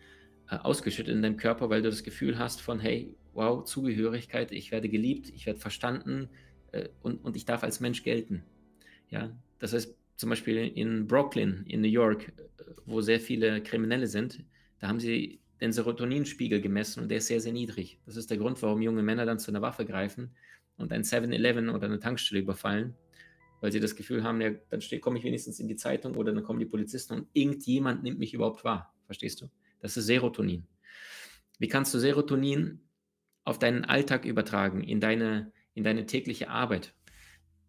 äh, 0.50 0.58
ausgeschüttet 0.58 1.16
in 1.16 1.22
deinem 1.22 1.38
Körper, 1.38 1.70
weil 1.70 1.82
du 1.82 1.90
das 1.90 2.04
Gefühl 2.04 2.38
hast 2.38 2.62
von, 2.62 2.80
hey, 2.80 3.16
wow, 3.34 3.64
Zugehörigkeit, 3.64 4.52
ich 4.52 4.72
werde 4.72 4.90
geliebt, 4.90 5.30
ich 5.30 5.46
werde 5.46 5.60
verstanden 5.60 6.30
äh, 6.72 6.90
und, 7.02 7.24
und 7.24 7.36
ich 7.36 7.46
darf 7.46 7.64
als 7.64 7.80
Mensch 7.80 8.04
gelten. 8.04 8.44
Ja, 9.10 9.32
das 9.60 9.74
heißt 9.74 9.96
zum 10.18 10.30
Beispiel 10.30 10.58
in 10.58 11.08
Brooklyn, 11.08 11.64
in 11.68 11.82
New 11.82 11.88
York, 11.88 12.28
äh, 12.28 12.64
wo 12.86 13.02
sehr 13.02 13.20
viele 13.20 13.62
Kriminelle 13.64 14.08
sind, 14.08 14.44
da 14.80 14.88
haben 14.88 15.00
sie 15.00 15.40
den 15.62 15.72
Serotoninspiegel 15.72 16.62
gemessen 16.62 17.02
und 17.02 17.10
der 17.10 17.20
ist 17.20 17.28
sehr, 17.28 17.40
sehr 17.40 17.54
niedrig. 17.54 18.00
Das 18.06 18.16
ist 18.16 18.30
der 18.30 18.38
Grund, 18.38 18.62
warum 18.62 18.82
junge 18.82 19.02
Männer 19.02 19.26
dann 19.26 19.40
zu 19.40 19.50
einer 19.50 19.62
Waffe 19.62 19.86
greifen 19.86 20.36
und 20.78 20.92
ein 20.92 21.04
7-Eleven 21.04 21.70
oder 21.70 21.86
eine 21.86 22.00
Tankstelle 22.00 22.42
überfallen, 22.42 22.96
weil 23.62 23.72
sie 23.72 23.80
das 23.80 23.96
Gefühl 23.96 24.24
haben, 24.24 24.40
ja, 24.42 24.52
dann 24.70 24.82
komme 25.02 25.18
ich 25.18 25.24
wenigstens 25.24 25.60
in 25.60 25.68
die 25.68 25.76
Zeitung 25.76 26.16
oder 26.16 26.32
dann 26.32 26.44
kommen 26.44 26.60
die 26.60 26.66
Polizisten 26.66 27.14
und 27.14 27.28
irgendjemand 27.34 28.04
nimmt 28.04 28.20
mich 28.20 28.34
überhaupt 28.34 28.64
wahr. 28.64 28.94
Verstehst 29.06 29.42
du? 29.42 29.50
Das 29.80 29.98
ist 29.98 30.06
Serotonin. 30.06 30.68
Wie 31.60 31.68
kannst 31.68 31.94
du 31.94 32.00
Serotonin 32.00 32.82
auf 33.44 33.58
deinen 33.58 33.86
Alltag 33.86 34.26
übertragen, 34.26 34.84
in 34.84 35.00
deine, 35.00 35.52
in 35.74 35.84
deine 35.84 36.06
tägliche 36.06 36.50
Arbeit? 36.50 36.94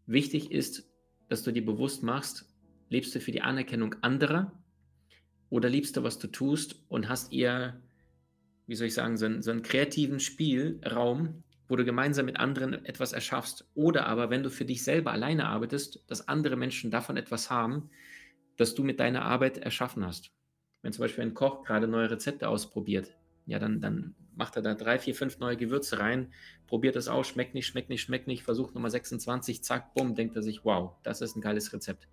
Wichtig 0.07 0.51
ist, 0.53 0.88
dass 1.29 1.43
du 1.43 1.53
dir 1.53 1.65
bewusst 1.65 2.03
machst, 2.03 2.47
lebst 2.89 3.15
du 3.15 3.21
für 3.21 3.33
die 3.33 3.43
Anerkennung 3.43 3.95
anderer 4.03 4.53
oder 5.51 5.69
liebst 5.69 5.97
du, 5.97 6.03
was 6.03 6.19
du 6.19 6.29
tust 6.29 6.83
und 6.89 7.09
hast 7.09 7.33
eher, 7.33 7.81
wie 8.67 8.75
soll 8.75 8.89
ich 8.89 8.95
sagen, 8.95 9.17
so 9.17 9.27
einen, 9.27 9.43
so 9.43 9.51
einen 9.51 9.63
kreativen 9.63 10.21
Spielraum, 10.21 11.43
wo 11.69 11.77
du 11.77 11.85
gemeinsam 11.85 12.27
mit 12.27 12.39
anderen 12.39 12.85
etwas 12.85 13.13
erschaffst. 13.13 13.69
Oder 13.75 14.07
aber, 14.07 14.31
wenn 14.31 14.43
du 14.43 14.51
für 14.51 14.65
dich 14.65 14.83
selber 14.83 15.13
alleine 15.13 15.47
arbeitest, 15.47 16.03
dass 16.07 16.29
andere 16.29 16.57
Menschen 16.57 16.91
davon 16.91 17.17
etwas 17.17 17.51
haben, 17.51 17.91
das 18.57 18.75
du 18.75 18.83
mit 18.83 19.01
deiner 19.01 19.23
Arbeit 19.23 19.59
erschaffen 19.59 20.05
hast. 20.05 20.33
Wenn 20.83 20.93
zum 20.93 21.03
Beispiel 21.03 21.25
ein 21.25 21.35
Koch 21.35 21.65
gerade 21.65 21.87
neue 21.89 22.11
Rezepte 22.11 22.49
ausprobiert, 22.49 23.15
ja, 23.47 23.59
dann, 23.59 23.81
dann 23.81 24.15
macht 24.39 24.55
er 24.55 24.63
da 24.63 24.75
drei, 24.75 24.99
vier, 24.99 25.17
fünf 25.17 25.41
neue 25.41 25.57
Gewürze 25.57 25.99
rein, 25.99 26.33
probiert 26.69 26.95
es 26.95 27.09
aus, 27.09 27.27
schmeckt 27.27 27.55
nicht, 27.55 27.67
schmeckt 27.67 27.91
nicht, 27.91 28.03
schmeckt 28.03 28.29
nicht, 28.29 28.45
versucht 28.45 28.75
Nummer 28.75 28.89
26, 28.89 29.63
zack, 29.65 29.95
bumm, 29.95 30.15
denkt 30.15 30.37
er 30.37 30.43
sich, 30.43 30.65
wow, 30.65 30.93
das 31.03 31.21
ist 31.21 31.37
ein 31.37 31.41
geiles 31.41 31.73
Rezept. 31.73 32.09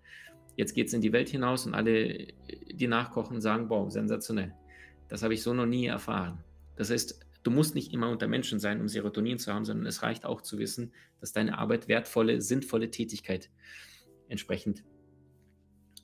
Jetzt 0.58 0.74
geht 0.74 0.88
es 0.88 0.94
in 0.94 1.02
die 1.02 1.14
Welt 1.14 1.30
hinaus 1.30 1.68
und 1.68 1.76
alle, 1.76 2.28
die 2.72 2.88
nachkochen, 2.88 3.42
sagen, 3.42 3.70
wow, 3.70 3.92
sensationell. 3.92 4.54
Das 5.08 5.22
habe 5.22 5.36
ich 5.36 5.44
so 5.44 5.54
noch 5.54 5.68
nie 5.68 5.86
erfahren. 5.86 6.44
Das 6.76 6.90
heißt, 6.90 7.20
du 7.44 7.52
musst 7.52 7.76
nicht 7.76 7.94
immer 7.94 8.10
unter 8.10 8.28
Menschen 8.28 8.60
sein, 8.60 8.82
um 8.82 8.88
Serotonin 8.88 9.38
zu 9.38 9.54
haben, 9.54 9.66
sondern 9.66 9.86
es 9.86 10.02
reicht 10.02 10.26
auch 10.26 10.42
zu 10.42 10.58
wissen, 10.58 10.94
dass 11.22 11.32
deine 11.32 11.60
Arbeit 11.60 11.88
wertvolle, 11.88 12.42
sinnvolle 12.42 12.90
Tätigkeit 12.90 13.52
entsprechend 14.30 14.84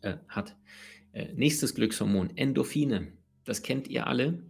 äh, 0.04 0.18
hat. 0.28 0.56
Äh, 1.14 1.34
nächstes 1.34 1.74
Glückshormon, 1.74 2.38
Endorphine. 2.38 3.08
Das 3.44 3.64
kennt 3.64 3.88
ihr 3.88 4.06
alle. 4.06 4.44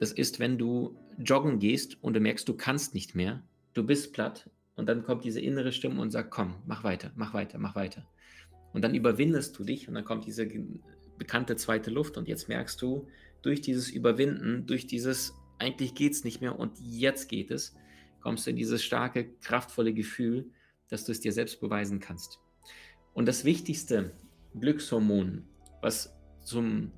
Das 0.00 0.10
ist, 0.10 0.40
wenn 0.40 0.58
du 0.58 0.98
joggen 1.18 1.58
gehst 1.58 2.02
und 2.02 2.14
du 2.14 2.20
merkst, 2.20 2.48
du 2.48 2.54
kannst 2.54 2.94
nicht 2.94 3.14
mehr, 3.14 3.42
du 3.74 3.84
bist 3.84 4.12
platt 4.12 4.50
und 4.74 4.88
dann 4.88 5.04
kommt 5.04 5.24
diese 5.24 5.40
innere 5.40 5.72
Stimme 5.72 6.00
und 6.00 6.10
sagt, 6.10 6.30
komm, 6.30 6.54
mach 6.66 6.84
weiter, 6.84 7.12
mach 7.16 7.34
weiter, 7.34 7.58
mach 7.58 7.74
weiter. 7.74 8.06
Und 8.72 8.82
dann 8.82 8.94
überwindest 8.94 9.58
du 9.58 9.64
dich 9.64 9.88
und 9.88 9.94
dann 9.94 10.04
kommt 10.04 10.26
diese 10.26 10.48
bekannte 11.18 11.56
zweite 11.56 11.90
Luft 11.90 12.16
und 12.16 12.28
jetzt 12.28 12.48
merkst 12.48 12.80
du, 12.80 13.08
durch 13.42 13.60
dieses 13.60 13.90
Überwinden, 13.90 14.66
durch 14.66 14.86
dieses 14.86 15.34
eigentlich 15.58 15.94
geht 15.94 16.12
es 16.12 16.24
nicht 16.24 16.40
mehr 16.40 16.58
und 16.58 16.78
jetzt 16.80 17.28
geht 17.28 17.50
es, 17.50 17.74
kommst 18.20 18.46
du 18.46 18.50
in 18.50 18.56
dieses 18.56 18.82
starke, 18.82 19.32
kraftvolle 19.40 19.92
Gefühl, 19.92 20.50
dass 20.88 21.04
du 21.04 21.12
es 21.12 21.20
dir 21.20 21.32
selbst 21.32 21.60
beweisen 21.60 22.00
kannst. 22.00 22.40
Und 23.14 23.26
das 23.26 23.44
wichtigste 23.44 24.12
Glückshormon, 24.58 25.44
was 25.80 26.14
zum, 26.40 26.92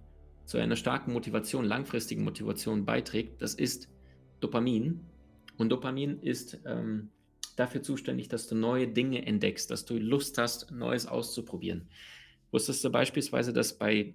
zu 0.44 0.58
einer 0.58 0.76
starken 0.76 1.12
Motivation, 1.12 1.64
langfristigen 1.64 2.24
Motivation 2.24 2.84
beiträgt, 2.84 3.42
das 3.42 3.54
ist 3.54 3.88
Dopamin. 4.44 5.00
Und 5.56 5.70
Dopamin 5.70 6.20
ist 6.20 6.58
ähm, 6.66 7.08
dafür 7.56 7.82
zuständig, 7.82 8.28
dass 8.28 8.46
du 8.46 8.54
neue 8.54 8.88
Dinge 8.88 9.24
entdeckst, 9.26 9.70
dass 9.70 9.84
du 9.84 9.96
Lust 9.98 10.36
hast, 10.38 10.70
Neues 10.70 11.06
auszuprobieren. 11.06 11.88
Wusstest 12.50 12.84
du 12.84 12.90
beispielsweise, 12.90 13.52
dass 13.52 13.78
bei 13.78 14.14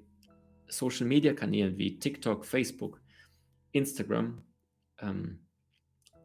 Social-Media-Kanälen 0.67 1.77
wie 1.77 1.97
TikTok, 1.97 2.45
Facebook, 2.45 3.01
Instagram 3.71 4.43
ähm, 4.99 5.39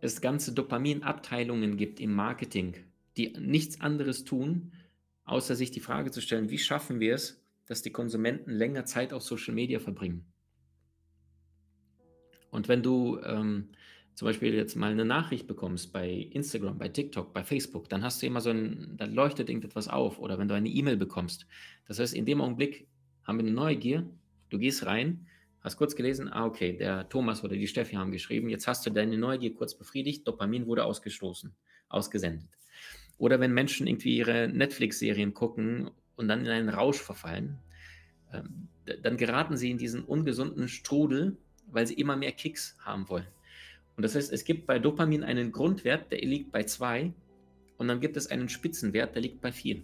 es 0.00 0.20
ganze 0.20 0.52
Dopaminabteilungen 0.52 1.78
gibt 1.78 1.98
im 1.98 2.12
Marketing, 2.12 2.76
die 3.16 3.32
nichts 3.38 3.80
anderes 3.80 4.24
tun, 4.24 4.72
außer 5.24 5.54
sich 5.54 5.70
die 5.70 5.80
Frage 5.80 6.10
zu 6.10 6.20
stellen, 6.20 6.50
wie 6.50 6.58
schaffen 6.58 7.00
wir 7.00 7.14
es, 7.14 7.42
dass 7.66 7.80
die 7.80 7.90
Konsumenten 7.90 8.50
länger 8.50 8.84
Zeit 8.84 9.14
auf 9.14 9.22
Social 9.22 9.54
Media 9.54 9.80
verbringen. 9.80 10.26
Und 12.50 12.68
wenn 12.68 12.82
du 12.82 13.18
ähm, 13.24 13.70
zum 14.14 14.26
Beispiel 14.26 14.54
jetzt 14.54 14.76
mal 14.76 14.92
eine 14.92 15.04
Nachricht 15.04 15.46
bekommst 15.46 15.92
bei 15.92 16.08
Instagram, 16.08 16.78
bei 16.78 16.88
TikTok, 16.88 17.32
bei 17.32 17.42
Facebook, 17.42 17.88
dann 17.88 18.02
hast 18.02 18.22
du 18.22 18.26
immer 18.26 18.40
so 18.40 18.50
ein, 18.50 18.94
dann 18.96 19.12
leuchtet 19.12 19.48
irgendetwas 19.48 19.88
auf 19.88 20.18
oder 20.18 20.38
wenn 20.38 20.48
du 20.48 20.54
eine 20.54 20.68
E-Mail 20.68 20.96
bekommst. 20.96 21.46
Das 21.88 21.98
heißt, 21.98 22.14
in 22.14 22.24
dem 22.24 22.40
Augenblick 22.40 22.86
haben 23.24 23.38
wir 23.38 23.44
eine 23.44 23.54
Neugier, 23.54 24.08
du 24.50 24.58
gehst 24.58 24.86
rein, 24.86 25.26
hast 25.60 25.76
kurz 25.78 25.96
gelesen, 25.96 26.28
ah, 26.32 26.44
okay, 26.44 26.76
der 26.76 27.08
Thomas 27.08 27.42
oder 27.42 27.56
die 27.56 27.66
Steffi 27.66 27.96
haben 27.96 28.12
geschrieben, 28.12 28.48
jetzt 28.48 28.68
hast 28.68 28.86
du 28.86 28.90
deine 28.90 29.18
Neugier 29.18 29.54
kurz 29.54 29.74
befriedigt, 29.74 30.28
Dopamin 30.28 30.66
wurde 30.66 30.84
ausgestoßen, 30.84 31.52
ausgesendet. 31.88 32.48
Oder 33.18 33.40
wenn 33.40 33.52
Menschen 33.52 33.86
irgendwie 33.86 34.16
ihre 34.16 34.48
Netflix-Serien 34.48 35.34
gucken 35.34 35.90
und 36.16 36.28
dann 36.28 36.44
in 36.44 36.48
einen 36.48 36.68
Rausch 36.68 36.98
verfallen, 36.98 37.58
ähm, 38.32 38.68
dann 39.02 39.16
geraten 39.16 39.56
sie 39.56 39.70
in 39.70 39.78
diesen 39.78 40.04
ungesunden 40.04 40.68
Strudel, 40.68 41.36
weil 41.70 41.86
sie 41.86 41.94
immer 41.94 42.16
mehr 42.16 42.32
Kicks 42.32 42.76
haben 42.80 43.08
wollen. 43.08 43.26
Und 43.96 44.02
das 44.02 44.14
heißt, 44.14 44.32
es 44.32 44.44
gibt 44.44 44.66
bei 44.66 44.78
Dopamin 44.78 45.22
einen 45.22 45.52
Grundwert, 45.52 46.10
der 46.10 46.20
liegt 46.20 46.50
bei 46.52 46.64
2 46.64 47.12
und 47.76 47.88
dann 47.88 48.00
gibt 48.00 48.16
es 48.16 48.28
einen 48.28 48.48
Spitzenwert, 48.48 49.14
der 49.14 49.22
liegt 49.22 49.40
bei 49.40 49.52
4. 49.52 49.82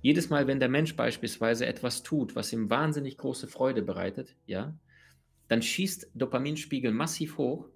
Jedes 0.00 0.30
Mal, 0.30 0.46
wenn 0.46 0.60
der 0.60 0.68
Mensch 0.68 0.94
beispielsweise 0.96 1.66
etwas 1.66 2.02
tut, 2.02 2.36
was 2.36 2.52
ihm 2.52 2.70
wahnsinnig 2.70 3.16
große 3.16 3.48
Freude 3.48 3.82
bereitet, 3.82 4.36
ja, 4.46 4.76
dann 5.48 5.62
schießt 5.62 6.12
Dopaminspiegel 6.14 6.92
massiv 6.92 7.38
hoch. 7.38 7.68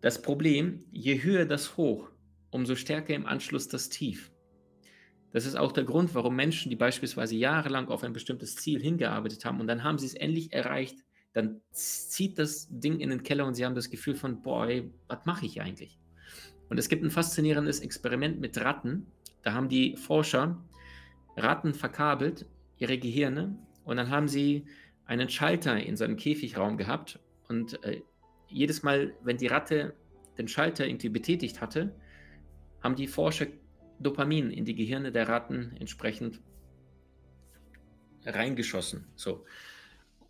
Das 0.00 0.22
Problem, 0.22 0.84
je 0.90 1.22
höher 1.22 1.44
das 1.44 1.76
Hoch, 1.76 2.10
umso 2.50 2.76
stärker 2.76 3.14
im 3.14 3.26
Anschluss 3.26 3.68
das 3.68 3.88
Tief. 3.88 4.32
Das 5.32 5.44
ist 5.44 5.56
auch 5.56 5.72
der 5.72 5.84
Grund, 5.84 6.14
warum 6.14 6.36
Menschen, 6.36 6.70
die 6.70 6.76
beispielsweise 6.76 7.36
jahrelang 7.36 7.88
auf 7.88 8.02
ein 8.02 8.14
bestimmtes 8.14 8.56
Ziel 8.56 8.80
hingearbeitet 8.80 9.44
haben 9.44 9.60
und 9.60 9.66
dann 9.66 9.84
haben 9.84 9.98
sie 9.98 10.06
es 10.06 10.14
endlich 10.14 10.52
erreicht, 10.52 11.04
dann 11.32 11.60
zieht 11.70 12.38
das 12.38 12.68
Ding 12.70 13.00
in 13.00 13.10
den 13.10 13.22
Keller 13.22 13.46
und 13.46 13.54
sie 13.54 13.64
haben 13.64 13.74
das 13.74 13.90
Gefühl 13.90 14.14
von, 14.14 14.42
boy, 14.42 14.90
was 15.06 15.24
mache 15.24 15.46
ich 15.46 15.60
eigentlich? 15.60 15.98
Und 16.68 16.78
es 16.78 16.88
gibt 16.88 17.04
ein 17.04 17.10
faszinierendes 17.10 17.80
Experiment 17.80 18.40
mit 18.40 18.58
Ratten. 18.58 19.06
Da 19.42 19.52
haben 19.52 19.68
die 19.68 19.96
Forscher 19.96 20.62
Ratten 21.36 21.74
verkabelt, 21.74 22.46
ihre 22.78 22.98
Gehirne, 22.98 23.56
und 23.84 23.96
dann 23.96 24.10
haben 24.10 24.28
sie 24.28 24.66
einen 25.06 25.30
Schalter 25.30 25.78
in 25.78 25.96
so 25.96 26.04
einem 26.04 26.16
Käfigraum 26.16 26.76
gehabt. 26.76 27.18
Und 27.48 27.82
äh, 27.84 28.02
jedes 28.48 28.82
Mal, 28.82 29.14
wenn 29.22 29.38
die 29.38 29.46
Ratte 29.46 29.94
den 30.36 30.46
Schalter 30.46 30.86
irgendwie 30.86 31.08
betätigt 31.08 31.62
hatte, 31.62 31.94
haben 32.82 32.96
die 32.96 33.06
Forscher 33.06 33.46
Dopamin 33.98 34.50
in 34.50 34.66
die 34.66 34.74
Gehirne 34.74 35.10
der 35.10 35.28
Ratten 35.28 35.74
entsprechend 35.80 36.40
reingeschossen. 38.26 39.06
So. 39.16 39.46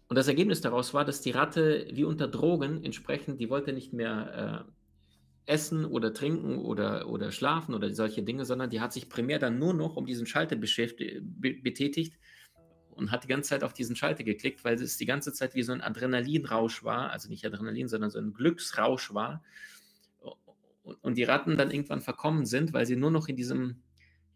Und 0.09 0.17
das 0.17 0.29
Ergebnis 0.29 0.61
daraus 0.63 0.95
war, 0.95 1.05
dass 1.05 1.21
die 1.21 1.31
Ratte 1.31 1.87
wie 1.93 2.05
unter 2.05 2.29
Drogen 2.29 2.83
entsprechend, 2.83 3.41
die 3.41 3.51
wollte 3.51 3.73
nicht 3.73 3.93
mehr 3.93 4.67
äh, 4.67 4.73
essen 5.53 5.85
oder 5.85 6.13
trinken 6.13 6.59
oder, 6.59 7.09
oder 7.09 7.33
schlafen 7.33 7.75
oder 7.75 7.93
solche 7.95 8.23
Dinge, 8.23 8.45
sondern 8.45 8.71
die 8.71 8.81
hat 8.81 8.93
sich 8.93 9.09
primär 9.09 9.39
dann 9.39 9.59
nur 9.59 9.75
noch 9.75 9.97
um 9.97 10.07
diesen 10.07 10.27
Schalter 10.27 10.57
betätigt 10.57 12.15
und 12.91 13.11
hat 13.11 13.25
die 13.25 13.29
ganze 13.29 13.51
Zeit 13.51 13.65
auf 13.65 13.73
diesen 13.73 13.97
Schalter 13.97 14.25
geklickt, 14.25 14.65
weil 14.65 14.75
es 14.75 14.97
die 14.97 15.07
ganze 15.07 15.33
Zeit 15.33 15.55
wie 15.55 15.63
so 15.63 15.73
ein 15.73 15.81
Adrenalinrausch 15.81 16.85
war, 16.85 17.11
also 17.11 17.29
nicht 17.29 17.47
Adrenalin, 17.47 17.89
sondern 17.89 18.11
so 18.11 18.19
ein 18.19 18.35
Glücksrausch 18.35 19.15
war. 19.15 19.43
Und 20.83 21.17
die 21.17 21.25
Ratten 21.25 21.57
dann 21.57 21.71
irgendwann 21.71 22.01
verkommen 22.01 22.45
sind, 22.45 22.73
weil 22.73 22.87
sie 22.87 22.97
nur 22.97 23.11
noch 23.11 23.29
in 23.29 23.37
diesem, 23.37 23.83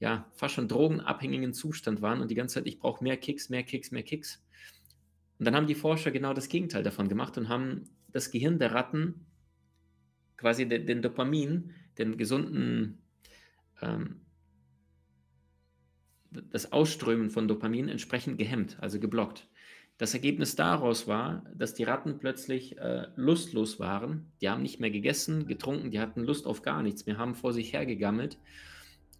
ja, 0.00 0.30
fast 0.34 0.54
schon 0.54 0.68
drogenabhängigen 0.68 1.52
Zustand 1.52 2.02
waren 2.02 2.20
und 2.20 2.30
die 2.30 2.34
ganze 2.34 2.56
Zeit, 2.56 2.66
ich 2.66 2.78
brauche 2.78 3.02
mehr 3.02 3.16
Kicks, 3.16 3.48
mehr 3.48 3.62
Kicks, 3.62 3.90
mehr 3.90 4.02
Kicks. 4.02 4.42
Und 5.42 5.46
dann 5.46 5.56
haben 5.56 5.66
die 5.66 5.74
Forscher 5.74 6.12
genau 6.12 6.34
das 6.34 6.48
Gegenteil 6.48 6.84
davon 6.84 7.08
gemacht 7.08 7.36
und 7.36 7.48
haben 7.48 7.82
das 8.12 8.30
Gehirn 8.30 8.60
der 8.60 8.74
Ratten, 8.74 9.26
quasi 10.36 10.68
den, 10.68 10.86
den 10.86 11.02
Dopamin, 11.02 11.72
den 11.98 12.16
gesunden 12.16 13.02
ähm, 13.80 14.20
das 16.30 16.70
Ausströmen 16.70 17.28
von 17.28 17.48
Dopamin 17.48 17.88
entsprechend 17.88 18.38
gehemmt, 18.38 18.76
also 18.80 19.00
geblockt. 19.00 19.48
Das 19.98 20.14
Ergebnis 20.14 20.54
daraus 20.54 21.08
war, 21.08 21.44
dass 21.52 21.74
die 21.74 21.82
Ratten 21.82 22.20
plötzlich 22.20 22.78
äh, 22.78 23.08
lustlos 23.16 23.80
waren. 23.80 24.30
Die 24.40 24.48
haben 24.48 24.62
nicht 24.62 24.78
mehr 24.78 24.92
gegessen, 24.92 25.48
getrunken, 25.48 25.90
die 25.90 25.98
hatten 25.98 26.22
Lust 26.22 26.46
auf 26.46 26.62
gar 26.62 26.84
nichts 26.84 27.04
mehr, 27.06 27.18
haben 27.18 27.34
vor 27.34 27.52
sich 27.52 27.72
hergegammelt 27.72 28.38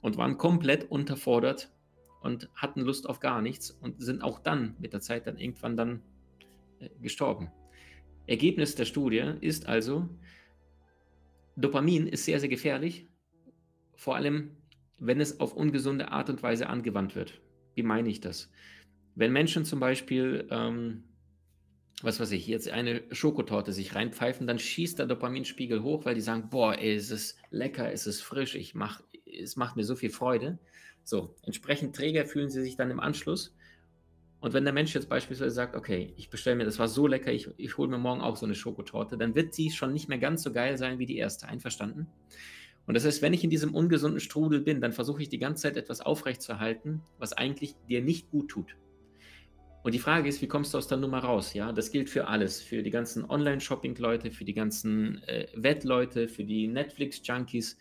und 0.01 0.19
waren 0.19 0.39
komplett 0.39 0.89
unterfordert 0.89 1.73
und 2.21 2.49
hatten 2.55 2.83
Lust 2.83 3.09
auf 3.09 3.19
gar 3.19 3.43
nichts 3.43 3.73
und 3.73 4.01
sind 4.01 4.23
auch 4.23 4.39
dann 4.39 4.77
mit 4.79 4.93
der 4.93 5.01
Zeit 5.01 5.27
dann 5.27 5.37
irgendwann 5.37 5.77
dann 5.77 6.01
gestorben. 7.01 7.51
Ergebnis 8.27 8.75
der 8.75 8.85
Studie 8.85 9.35
ist 9.41 9.67
also, 9.67 10.09
Dopamin 11.57 12.07
ist 12.07 12.25
sehr, 12.25 12.41
sehr 12.41 12.49
gefährlich, 12.49 13.07
vor 13.95 14.17
allem 14.17 14.57
wenn 14.99 15.21
es 15.21 15.41
auf 15.41 15.55
ungesunde 15.55 16.13
Art 16.13 16.31
und 16.31 16.43
Weise 16.43 16.69
angewandt 16.69 17.17
wird. 17.17 17.41
Wie 17.75 17.83
meine 17.83 18.09
ich 18.09 18.21
das? 18.21 18.51
Wenn 19.17 19.33
Menschen 19.33 19.65
zum 19.65 19.81
Beispiel, 19.81 20.47
ähm, 20.51 21.05
was 22.03 22.21
weiß 22.21 22.31
ich, 22.33 22.47
jetzt 22.47 22.69
eine 22.69 23.03
Schokotorte 23.11 23.73
sich 23.73 23.95
reinpfeifen, 23.95 24.47
dann 24.47 24.61
schießt 24.61 24.99
der 24.99 25.07
Dopaminspiegel 25.07 25.83
hoch, 25.83 26.05
weil 26.05 26.15
die 26.15 26.21
sagen, 26.21 26.51
boah, 26.51 26.79
ey, 26.79 26.95
es 26.95 27.11
ist 27.11 27.37
lecker, 27.51 27.93
es 27.93 28.07
ist 28.07 28.23
frisch, 28.23 28.55
ich 28.55 28.75
mach, 28.75 29.03
es 29.27 29.57
macht 29.57 29.77
mir 29.77 29.85
so 29.85 29.97
viel 29.97 30.11
Freude. 30.11 30.59
So, 31.05 31.35
entsprechend 31.43 31.97
träger 31.97 32.25
fühlen 32.25 32.49
sie 32.49 32.63
sich 32.63 32.77
dann 32.77 32.91
im 32.91 33.01
Anschluss. 33.01 33.57
Und 34.43 34.55
wenn 34.55 34.65
der 34.65 34.73
Mensch 34.73 34.93
jetzt 34.93 35.09
beispielsweise 35.09 35.53
sagt, 35.53 35.77
okay, 35.77 36.13
ich 36.17 36.29
bestelle 36.29 36.57
mir, 36.57 36.65
das 36.65 36.81
war 36.81 36.89
so 36.89 37.07
lecker, 37.07 37.33
ich, 37.33 37.49
ich 37.59 37.79
hole 37.79 37.89
mir 37.89 37.99
morgen 37.99 38.21
auch 38.21 38.37
so 38.37 38.45
eine 38.45 38.57
Schokotorte, 38.57 39.17
dann 39.17 39.37
wird 39.37 39.55
sie 39.55 39.71
schon 39.71 39.93
nicht 39.93 40.09
mehr 40.09 40.19
ganz 40.19 40.43
so 40.43 40.53
geil 40.53 40.77
sein 40.77 40.99
wie 40.99 41.07
die 41.07 41.17
erste. 41.17 41.47
Einverstanden? 41.47 42.09
Und 42.85 42.95
das 42.95 43.05
heißt, 43.05 43.23
wenn 43.23 43.35
ich 43.35 43.45
in 43.45 43.51
diesem 43.51 43.73
ungesunden 43.73 44.19
Strudel 44.19 44.61
bin, 44.61 44.81
dann 44.81 44.93
versuche 44.93 45.23
ich 45.23 45.29
die 45.29 45.39
ganze 45.39 45.63
Zeit 45.63 45.77
etwas 45.77 46.01
aufrechtzuerhalten, 46.01 47.03
was 47.21 47.33
eigentlich 47.33 47.77
dir 47.89 48.03
nicht 48.03 48.33
gut 48.33 48.49
tut. 48.49 48.77
Und 49.85 49.95
die 49.95 50.01
Frage 50.01 50.29
ist, 50.29 50.43
wie 50.43 50.49
kommst 50.49 50.75
du 50.75 50.79
aus 50.79 50.89
der 50.89 50.99
Nummer 50.99 51.21
raus? 51.21 51.55
Ja, 51.55 51.73
das 51.73 51.93
gilt 51.93 52.11
für 52.11 52.27
alles, 52.27 52.61
für 52.61 52.83
die 52.83 52.91
ganzen 52.91 53.25
Online-Shopping-Leute, 53.25 54.33
für 54.33 54.45
die 54.45 54.55
ganzen 54.55 55.23
äh, 55.29 55.47
Wettleute, 55.55 56.27
für 56.27 56.43
die 56.43 56.67
Netflix-Junkies, 56.67 57.79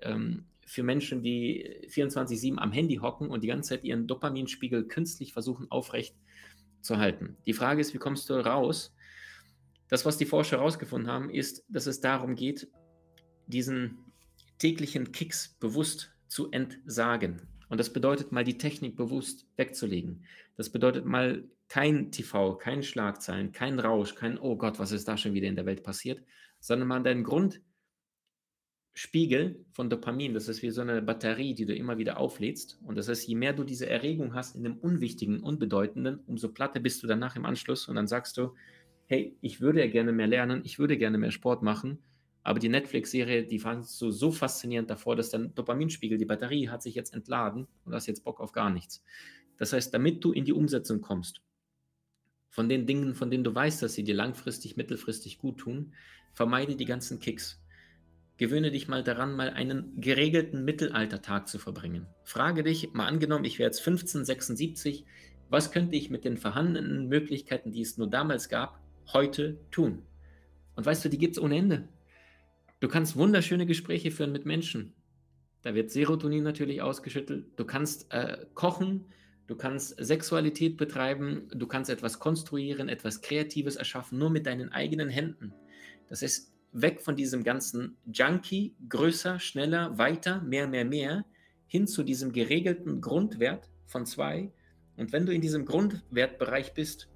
ähm, 0.00 0.46
für 0.72 0.82
Menschen, 0.82 1.22
die 1.22 1.86
24/7 1.88 2.58
am 2.58 2.72
Handy 2.72 2.96
hocken 2.96 3.28
und 3.28 3.44
die 3.44 3.48
ganze 3.48 3.70
Zeit 3.70 3.84
ihren 3.84 4.06
Dopaminspiegel 4.06 4.88
künstlich 4.88 5.32
versuchen 5.34 5.70
aufrecht 5.70 6.16
zu 6.80 6.96
halten. 6.96 7.36
Die 7.46 7.52
Frage 7.52 7.80
ist, 7.80 7.92
wie 7.92 7.98
kommst 7.98 8.30
du 8.30 8.34
raus? 8.34 8.94
Das, 9.88 10.06
was 10.06 10.16
die 10.16 10.24
Forscher 10.24 10.56
herausgefunden 10.56 11.10
haben, 11.10 11.28
ist, 11.28 11.64
dass 11.68 11.86
es 11.86 12.00
darum 12.00 12.34
geht, 12.34 12.68
diesen 13.46 13.98
täglichen 14.58 15.12
Kicks 15.12 15.56
bewusst 15.60 16.10
zu 16.26 16.50
entsagen. 16.50 17.42
Und 17.68 17.78
das 17.78 17.92
bedeutet 17.92 18.32
mal 18.32 18.44
die 18.44 18.56
Technik 18.56 18.96
bewusst 18.96 19.46
wegzulegen. 19.56 20.24
Das 20.56 20.70
bedeutet 20.70 21.04
mal 21.04 21.44
kein 21.68 22.10
TV, 22.10 22.56
kein 22.56 22.82
Schlagzeilen, 22.82 23.52
kein 23.52 23.78
Rausch, 23.78 24.14
kein 24.14 24.38
Oh 24.38 24.56
Gott, 24.56 24.78
was 24.78 24.92
ist 24.92 25.08
da 25.08 25.18
schon 25.18 25.34
wieder 25.34 25.48
in 25.48 25.56
der 25.56 25.66
Welt 25.66 25.82
passiert, 25.82 26.22
sondern 26.60 26.88
mal 26.88 27.02
deinen 27.02 27.24
Grundspiegel 28.94 29.64
von 29.72 29.88
Dopamin, 29.88 30.34
das 30.34 30.48
ist 30.48 30.62
wie 30.62 30.70
so 30.70 30.82
eine 30.82 31.00
Batterie, 31.00 31.54
die 31.54 31.64
du 31.64 31.74
immer 31.74 31.96
wieder 31.98 32.18
auflädst. 32.18 32.78
Und 32.84 32.96
das 32.98 33.08
heißt, 33.08 33.26
je 33.26 33.34
mehr 33.34 33.52
du 33.52 33.64
diese 33.64 33.88
Erregung 33.88 34.34
hast 34.34 34.54
in 34.54 34.64
dem 34.64 34.76
Unwichtigen, 34.76 35.40
Unbedeutenden, 35.40 36.20
umso 36.26 36.52
platter 36.52 36.78
bist 36.78 37.02
du 37.02 37.06
danach 37.06 37.34
im 37.34 37.46
Anschluss 37.46 37.88
und 37.88 37.96
dann 37.96 38.06
sagst 38.06 38.36
du, 38.36 38.54
hey, 39.06 39.34
ich 39.40 39.60
würde 39.60 39.80
ja 39.80 39.90
gerne 39.90 40.12
mehr 40.12 40.26
lernen, 40.26 40.60
ich 40.64 40.78
würde 40.78 40.98
gerne 40.98 41.18
mehr 41.18 41.30
Sport 41.30 41.62
machen 41.62 41.98
aber 42.44 42.58
die 42.58 42.68
Netflix-Serie, 42.68 43.44
die 43.44 43.58
fandst 43.58 44.00
du 44.00 44.10
so 44.10 44.32
faszinierend 44.32 44.90
davor, 44.90 45.14
dass 45.16 45.30
dein 45.30 45.54
Dopaminspiegel, 45.54 46.18
die 46.18 46.24
Batterie 46.24 46.68
hat 46.68 46.82
sich 46.82 46.94
jetzt 46.94 47.14
entladen 47.14 47.68
und 47.84 47.94
hast 47.94 48.06
jetzt 48.06 48.24
Bock 48.24 48.40
auf 48.40 48.52
gar 48.52 48.70
nichts. 48.70 49.02
Das 49.58 49.72
heißt, 49.72 49.94
damit 49.94 50.24
du 50.24 50.32
in 50.32 50.44
die 50.44 50.52
Umsetzung 50.52 51.00
kommst, 51.00 51.40
von 52.48 52.68
den 52.68 52.86
Dingen, 52.86 53.14
von 53.14 53.30
denen 53.30 53.44
du 53.44 53.54
weißt, 53.54 53.82
dass 53.82 53.94
sie 53.94 54.02
dir 54.02 54.14
langfristig, 54.14 54.76
mittelfristig 54.76 55.38
gut 55.38 55.58
tun, 55.58 55.94
vermeide 56.34 56.76
die 56.76 56.84
ganzen 56.84 57.20
Kicks. 57.20 57.61
Gewöhne 58.38 58.70
dich 58.70 58.88
mal 58.88 59.04
daran, 59.04 59.36
mal 59.36 59.50
einen 59.50 60.00
geregelten 60.00 60.64
Mittelaltertag 60.64 61.48
zu 61.48 61.58
verbringen. 61.58 62.06
Frage 62.24 62.62
dich, 62.62 62.92
mal 62.92 63.06
angenommen, 63.06 63.44
ich 63.44 63.58
wäre 63.58 63.68
jetzt 63.68 63.80
15, 63.80 64.24
76, 64.24 65.04
was 65.48 65.70
könnte 65.70 65.96
ich 65.96 66.10
mit 66.10 66.24
den 66.24 66.38
vorhandenen 66.38 67.08
Möglichkeiten, 67.08 67.72
die 67.72 67.82
es 67.82 67.98
nur 67.98 68.08
damals 68.08 68.48
gab, 68.48 68.80
heute 69.12 69.58
tun? 69.70 70.02
Und 70.74 70.86
weißt 70.86 71.04
du, 71.04 71.08
die 71.10 71.18
gibt 71.18 71.36
es 71.36 71.42
ohne 71.42 71.56
Ende. 71.56 71.88
Du 72.80 72.88
kannst 72.88 73.16
wunderschöne 73.16 73.66
Gespräche 73.66 74.10
führen 74.10 74.32
mit 74.32 74.46
Menschen. 74.46 74.94
Da 75.62 75.74
wird 75.74 75.90
Serotonin 75.90 76.42
natürlich 76.42 76.82
ausgeschüttelt. 76.82 77.46
Du 77.56 77.64
kannst 77.64 78.12
äh, 78.12 78.46
kochen, 78.54 79.04
du 79.46 79.54
kannst 79.54 79.94
Sexualität 80.04 80.76
betreiben, 80.76 81.48
du 81.54 81.66
kannst 81.66 81.90
etwas 81.90 82.18
konstruieren, 82.18 82.88
etwas 82.88 83.20
Kreatives 83.20 83.76
erschaffen, 83.76 84.18
nur 84.18 84.30
mit 84.30 84.46
deinen 84.46 84.72
eigenen 84.72 85.08
Händen. 85.08 85.52
Das 86.08 86.22
ist 86.22 86.51
weg 86.72 87.00
von 87.02 87.16
diesem 87.16 87.44
ganzen 87.44 87.96
Junkie, 88.12 88.74
größer, 88.88 89.38
schneller, 89.38 89.98
weiter, 89.98 90.40
mehr, 90.42 90.66
mehr, 90.66 90.84
mehr, 90.84 91.24
hin 91.66 91.86
zu 91.86 92.02
diesem 92.02 92.32
geregelten 92.32 93.00
Grundwert 93.00 93.70
von 93.86 94.06
zwei. 94.06 94.52
Und 94.96 95.12
wenn 95.12 95.26
du 95.26 95.32
in 95.32 95.40
diesem 95.40 95.64
Grundwertbereich 95.64 96.74
bist, 96.74 97.08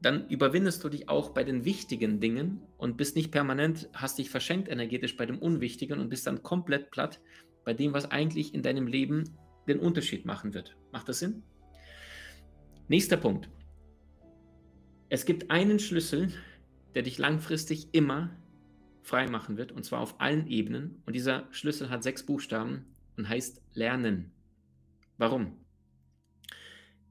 dann 0.00 0.28
überwindest 0.28 0.84
du 0.84 0.88
dich 0.88 1.08
auch 1.08 1.30
bei 1.30 1.42
den 1.42 1.64
wichtigen 1.64 2.20
Dingen 2.20 2.60
und 2.76 2.96
bist 2.96 3.16
nicht 3.16 3.32
permanent, 3.32 3.88
hast 3.92 4.18
dich 4.18 4.30
verschenkt 4.30 4.68
energetisch 4.68 5.16
bei 5.16 5.26
dem 5.26 5.38
Unwichtigen 5.38 5.98
und 5.98 6.08
bist 6.08 6.26
dann 6.26 6.42
komplett 6.42 6.90
platt 6.90 7.20
bei 7.64 7.74
dem, 7.74 7.92
was 7.92 8.10
eigentlich 8.10 8.54
in 8.54 8.62
deinem 8.62 8.86
Leben 8.86 9.24
den 9.66 9.80
Unterschied 9.80 10.24
machen 10.24 10.54
wird. 10.54 10.76
Macht 10.92 11.08
das 11.08 11.18
Sinn? 11.18 11.42
Nächster 12.86 13.16
Punkt. 13.16 13.50
Es 15.08 15.24
gibt 15.24 15.50
einen 15.50 15.78
Schlüssel, 15.78 16.32
der 16.98 17.04
dich 17.04 17.18
langfristig 17.18 17.94
immer 17.94 18.36
frei 19.02 19.28
machen 19.28 19.56
wird, 19.56 19.70
und 19.70 19.84
zwar 19.84 20.00
auf 20.00 20.20
allen 20.20 20.48
Ebenen. 20.48 21.00
Und 21.06 21.12
dieser 21.14 21.46
Schlüssel 21.52 21.90
hat 21.90 22.02
sechs 22.02 22.26
Buchstaben 22.26 22.86
und 23.16 23.28
heißt 23.28 23.62
Lernen. 23.72 24.32
Warum? 25.16 25.64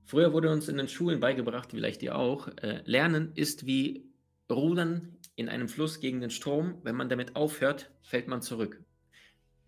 Früher 0.03 0.33
wurde 0.33 0.51
uns 0.51 0.67
in 0.67 0.75
den 0.75 0.89
Schulen 0.89 1.21
beigebracht, 1.21 1.69
vielleicht 1.71 2.03
ihr 2.03 2.17
auch, 2.17 2.49
äh, 2.57 2.81
Lernen 2.83 3.31
ist 3.35 3.65
wie 3.65 4.11
Rudern 4.51 5.15
in 5.37 5.47
einem 5.47 5.69
Fluss 5.69 6.01
gegen 6.01 6.19
den 6.19 6.31
Strom. 6.31 6.81
Wenn 6.83 6.97
man 6.97 7.07
damit 7.07 7.37
aufhört, 7.37 7.89
fällt 8.01 8.27
man 8.27 8.41
zurück. 8.41 8.83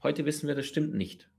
Heute 0.04 0.26
wissen 0.26 0.50
wir, 0.50 0.56
das 0.56 0.66
stimmt 0.66 0.94
nicht. 0.94 1.30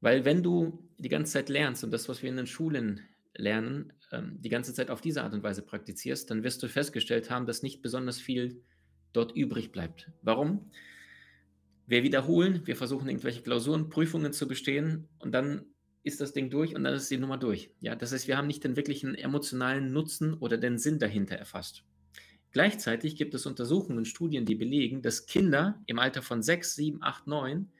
Weil 0.00 0.24
wenn 0.24 0.44
du 0.44 0.88
die 0.98 1.08
ganze 1.08 1.32
Zeit 1.32 1.48
lernst 1.48 1.82
und 1.82 1.90
das, 1.90 2.08
was 2.08 2.22
wir 2.22 2.30
in 2.30 2.36
den 2.36 2.46
Schulen 2.46 3.00
lernen, 3.34 3.92
ähm, 4.10 4.36
die 4.40 4.48
ganze 4.48 4.74
Zeit 4.74 4.90
auf 4.90 5.00
diese 5.00 5.22
Art 5.22 5.32
und 5.34 5.42
Weise 5.42 5.62
praktizierst, 5.62 6.30
dann 6.30 6.44
wirst 6.44 6.62
du 6.62 6.68
festgestellt 6.68 7.30
haben, 7.30 7.46
dass 7.46 7.62
nicht 7.62 7.82
besonders 7.82 8.18
viel 8.18 8.62
dort 9.12 9.32
übrig 9.32 9.72
bleibt. 9.72 10.10
Warum? 10.22 10.70
Wir 11.86 12.02
wiederholen, 12.02 12.62
wir 12.64 12.76
versuchen 12.76 13.08
irgendwelche 13.08 13.42
Klausuren, 13.42 13.88
Prüfungen 13.88 14.32
zu 14.32 14.46
bestehen 14.46 15.08
und 15.18 15.32
dann 15.32 15.66
ist 16.04 16.20
das 16.20 16.32
Ding 16.32 16.50
durch 16.50 16.74
und 16.74 16.84
dann 16.84 16.94
ist 16.94 17.10
die 17.10 17.18
Nummer 17.18 17.38
durch. 17.38 17.70
Ja, 17.80 17.94
das 17.94 18.12
heißt, 18.12 18.28
wir 18.28 18.36
haben 18.36 18.46
nicht 18.46 18.64
den 18.64 18.76
wirklichen 18.76 19.14
emotionalen 19.14 19.92
Nutzen 19.92 20.34
oder 20.34 20.58
den 20.58 20.78
Sinn 20.78 20.98
dahinter 20.98 21.36
erfasst. 21.36 21.84
Gleichzeitig 22.50 23.16
gibt 23.16 23.34
es 23.34 23.46
Untersuchungen, 23.46 24.04
Studien, 24.04 24.44
die 24.44 24.54
belegen, 24.54 25.00
dass 25.00 25.26
Kinder 25.26 25.80
im 25.86 25.98
Alter 25.98 26.22
von 26.22 26.42
6, 26.42 26.74
7, 26.74 27.02
8, 27.02 27.26
9 27.26 27.72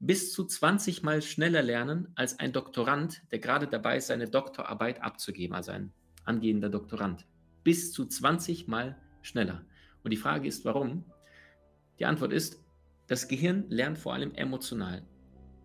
bis 0.00 0.32
zu 0.32 0.46
20 0.46 1.02
Mal 1.02 1.20
schneller 1.20 1.62
lernen 1.62 2.08
als 2.14 2.38
ein 2.38 2.52
Doktorand, 2.52 3.22
der 3.30 3.38
gerade 3.38 3.66
dabei 3.66 3.98
ist, 3.98 4.06
seine 4.06 4.28
Doktorarbeit 4.28 5.02
abzugeben, 5.02 5.54
also 5.54 5.72
ein 5.72 5.92
angehender 6.24 6.70
Doktorand. 6.70 7.26
Bis 7.62 7.92
zu 7.92 8.06
20 8.06 8.66
Mal 8.66 8.96
schneller. 9.20 9.66
Und 10.02 10.10
die 10.10 10.16
Frage 10.16 10.48
ist, 10.48 10.64
warum? 10.64 11.04
Die 11.98 12.06
Antwort 12.06 12.32
ist, 12.32 12.64
das 13.08 13.28
Gehirn 13.28 13.66
lernt 13.68 13.98
vor 13.98 14.14
allem 14.14 14.32
emotional. 14.34 15.06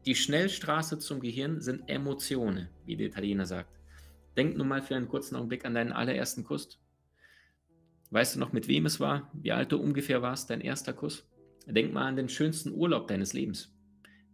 Die 0.05 0.15
Schnellstraße 0.15 0.99
zum 0.99 1.21
Gehirn 1.21 1.61
sind 1.61 1.87
Emotionen, 1.87 2.67
wie 2.85 2.97
der 2.97 3.07
Italiener 3.07 3.45
sagt. 3.45 3.79
Denk 4.35 4.57
nur 4.57 4.65
mal 4.65 4.81
für 4.81 4.95
einen 4.95 5.07
kurzen 5.07 5.37
Augenblick 5.37 5.63
an 5.63 5.75
deinen 5.75 5.93
allerersten 5.93 6.43
Kuss. 6.43 6.77
Weißt 8.11 8.35
du 8.35 8.39
noch, 8.39 8.51
mit 8.51 8.67
wem 8.67 8.85
es 8.85 8.99
war? 8.99 9.31
Wie 9.33 9.53
alt 9.53 9.71
du 9.71 9.77
ungefähr 9.77 10.21
warst, 10.21 10.49
dein 10.49 10.61
erster 10.61 10.91
Kuss? 10.91 11.25
Denk 11.65 11.93
mal 11.93 12.05
an 12.05 12.17
den 12.17 12.29
schönsten 12.29 12.73
Urlaub 12.73 13.07
deines 13.07 13.33
Lebens. 13.33 13.74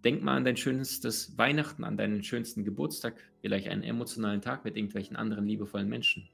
Denk 0.03 0.23
mal 0.23 0.37
an 0.37 0.45
dein 0.45 0.57
schönstes 0.57 1.37
Weihnachten, 1.37 1.83
an 1.83 1.97
deinen 1.97 2.23
schönsten 2.23 2.63
Geburtstag, 2.63 3.15
vielleicht 3.41 3.67
einen 3.67 3.83
emotionalen 3.83 4.41
Tag 4.41 4.65
mit 4.65 4.75
irgendwelchen 4.75 5.15
anderen 5.15 5.45
liebevollen 5.45 5.87
Menschen. 5.87 6.27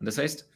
Und 0.00 0.06
das 0.06 0.18
heißt, 0.18 0.50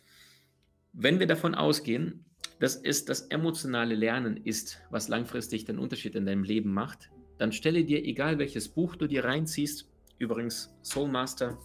wenn 0.92 1.18
wir 1.18 1.26
davon 1.26 1.54
ausgehen, 1.54 2.24
dass 2.60 2.76
es 2.76 3.04
das 3.04 3.22
emotionale 3.22 3.94
Lernen 3.94 4.36
ist, 4.36 4.80
was 4.90 5.08
langfristig 5.08 5.64
den 5.64 5.78
Unterschied 5.78 6.14
in 6.16 6.26
deinem 6.26 6.44
Leben 6.44 6.72
macht, 6.72 7.10
dann 7.38 7.52
stelle 7.52 7.84
dir, 7.84 8.04
egal 8.04 8.38
welches 8.38 8.68
Buch 8.68 8.96
du 8.96 9.06
dir 9.06 9.24
reinziehst, 9.24 9.88
übrigens 10.18 10.74
Soulmaster, 10.82 11.58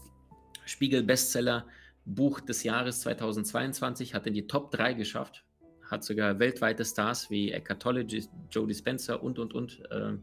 Spiegel 0.66 1.04
Bestseller, 1.04 1.66
Buch 2.06 2.42
des 2.42 2.64
Jahres 2.64 3.02
2022, 3.02 4.14
hat 4.14 4.28
in 4.28 4.34
die 4.34 4.48
Top 4.48 4.72
3 4.72 4.94
geschafft, 4.94 5.44
hat 5.90 6.04
sogar 6.04 6.40
weltweite 6.40 6.86
Stars 6.86 7.30
wie 7.30 7.52
Eckhart 7.52 7.82
Tolle, 7.82 8.06
Joe 8.52 8.68
Dispenza 8.68 9.16
und, 9.16 9.40
und, 9.40 9.54
und 9.54 9.82
äh, 9.90 10.14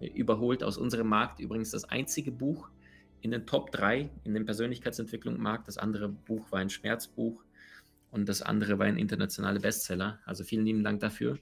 überholt 0.00 0.62
aus 0.62 0.76
unserem 0.76 1.08
Markt. 1.08 1.40
Übrigens 1.40 1.70
das 1.70 1.84
einzige 1.84 2.32
Buch 2.32 2.68
in 3.20 3.30
den 3.30 3.46
Top 3.46 3.72
3 3.72 4.10
in 4.24 4.34
dem 4.34 4.44
Persönlichkeitsentwicklungsmarkt. 4.44 5.68
Das 5.68 5.78
andere 5.78 6.08
Buch 6.08 6.50
war 6.52 6.60
ein 6.60 6.70
Schmerzbuch 6.70 7.42
und 8.10 8.28
das 8.28 8.42
andere 8.42 8.78
war 8.78 8.86
ein 8.86 8.98
internationaler 8.98 9.60
Bestseller. 9.60 10.20
Also 10.24 10.44
vielen 10.44 10.64
lieben 10.64 10.84
Dank 10.84 11.00
dafür. 11.00 11.38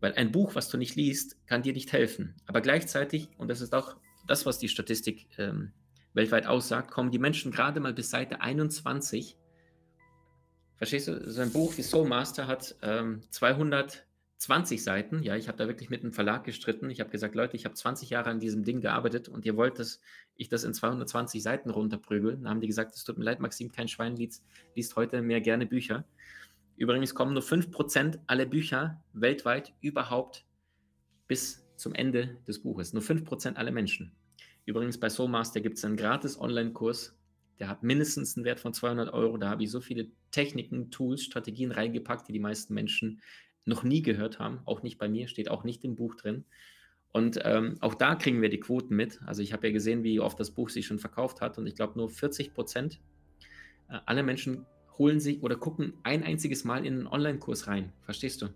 Weil 0.00 0.14
ein 0.14 0.32
Buch, 0.32 0.54
was 0.54 0.68
du 0.68 0.78
nicht 0.78 0.96
liest, 0.96 1.36
kann 1.46 1.62
dir 1.62 1.74
nicht 1.74 1.92
helfen. 1.92 2.34
Aber 2.46 2.60
gleichzeitig, 2.60 3.28
und 3.36 3.48
das 3.48 3.60
ist 3.60 3.74
auch 3.74 3.96
das, 4.26 4.46
was 4.46 4.58
die 4.58 4.68
Statistik 4.68 5.26
ähm, 5.38 5.72
weltweit 6.14 6.46
aussagt, 6.46 6.90
kommen 6.90 7.10
die 7.10 7.18
Menschen 7.18 7.52
gerade 7.52 7.80
mal 7.80 7.92
bis 7.92 8.10
Seite 8.10 8.40
21. 8.40 9.36
Verstehst 10.76 11.08
du? 11.08 11.30
So 11.30 11.42
ein 11.42 11.52
Buch 11.52 11.76
wie 11.76 11.82
Soul 11.82 12.08
Master 12.08 12.46
hat 12.46 12.76
ähm, 12.80 13.22
220 14.40 14.82
Seiten. 14.82 15.22
Ja, 15.22 15.36
ich 15.36 15.48
habe 15.48 15.58
da 15.58 15.66
wirklich 15.66 15.90
mit 15.90 16.02
einem 16.02 16.14
Verlag 16.14 16.44
gestritten. 16.44 16.88
Ich 16.88 17.00
habe 17.00 17.10
gesagt, 17.10 17.34
Leute, 17.34 17.56
ich 17.56 17.66
habe 17.66 17.74
20 17.74 18.08
Jahre 18.08 18.30
an 18.30 18.40
diesem 18.40 18.64
Ding 18.64 18.80
gearbeitet 18.80 19.28
und 19.28 19.44
ihr 19.44 19.54
wollt, 19.54 19.78
dass 19.78 20.00
ich 20.34 20.48
das 20.48 20.64
in 20.64 20.72
220 20.72 21.42
Seiten 21.42 21.68
runterprügel. 21.68 22.36
Dann 22.36 22.48
haben 22.48 22.60
die 22.62 22.66
gesagt, 22.66 22.94
es 22.94 23.04
tut 23.04 23.18
mir 23.18 23.24
leid, 23.24 23.40
Maxim, 23.40 23.70
kein 23.70 23.86
Schwein 23.86 24.16
liest, 24.16 24.42
liest 24.74 24.96
heute 24.96 25.20
mehr 25.20 25.42
gerne 25.42 25.66
Bücher. 25.66 26.06
Übrigens 26.76 27.14
kommen 27.14 27.34
nur 27.34 27.42
5% 27.42 28.18
aller 28.26 28.46
Bücher 28.46 29.04
weltweit 29.12 29.74
überhaupt 29.82 30.46
bis 31.28 31.66
zum 31.76 31.94
Ende 31.94 32.38
des 32.48 32.62
Buches. 32.62 32.94
Nur 32.94 33.02
5% 33.02 33.56
aller 33.56 33.72
Menschen. 33.72 34.10
Übrigens 34.64 34.98
bei 34.98 35.10
Soulmaster 35.10 35.60
gibt 35.60 35.76
es 35.76 35.84
einen 35.84 35.96
gratis 35.96 36.40
Online-Kurs, 36.40 37.14
der 37.58 37.68
hat 37.68 37.82
mindestens 37.82 38.36
einen 38.36 38.46
Wert 38.46 38.58
von 38.58 38.72
200 38.72 39.12
Euro. 39.12 39.36
Da 39.36 39.50
habe 39.50 39.62
ich 39.62 39.70
so 39.70 39.82
viele 39.82 40.08
Techniken, 40.30 40.90
Tools, 40.90 41.22
Strategien 41.22 41.72
reingepackt, 41.72 42.26
die 42.26 42.32
die 42.32 42.40
meisten 42.40 42.72
Menschen 42.72 43.20
noch 43.70 43.82
nie 43.82 44.02
gehört 44.02 44.38
haben. 44.38 44.60
Auch 44.66 44.82
nicht 44.82 44.98
bei 44.98 45.08
mir, 45.08 45.28
steht 45.28 45.50
auch 45.50 45.64
nicht 45.64 45.82
im 45.84 45.96
Buch 45.96 46.14
drin. 46.16 46.44
Und 47.12 47.40
ähm, 47.42 47.76
auch 47.80 47.94
da 47.94 48.14
kriegen 48.14 48.42
wir 48.42 48.50
die 48.50 48.60
Quoten 48.60 48.94
mit. 48.94 49.20
Also 49.26 49.42
ich 49.42 49.52
habe 49.52 49.66
ja 49.66 49.72
gesehen, 49.72 50.04
wie 50.04 50.20
oft 50.20 50.38
das 50.38 50.50
Buch 50.50 50.68
sich 50.68 50.86
schon 50.86 50.98
verkauft 50.98 51.40
hat. 51.40 51.58
Und 51.58 51.66
ich 51.66 51.74
glaube, 51.74 51.98
nur 51.98 52.10
40 52.10 52.52
Prozent 52.52 53.00
äh, 53.88 53.98
aller 54.06 54.22
Menschen 54.22 54.66
holen 54.98 55.18
sich 55.18 55.42
oder 55.42 55.56
gucken 55.56 55.94
ein 56.02 56.22
einziges 56.22 56.64
Mal 56.64 56.84
in 56.84 56.94
einen 56.94 57.06
Online-Kurs 57.06 57.66
rein. 57.66 57.92
Verstehst 58.02 58.42
du? 58.42 58.48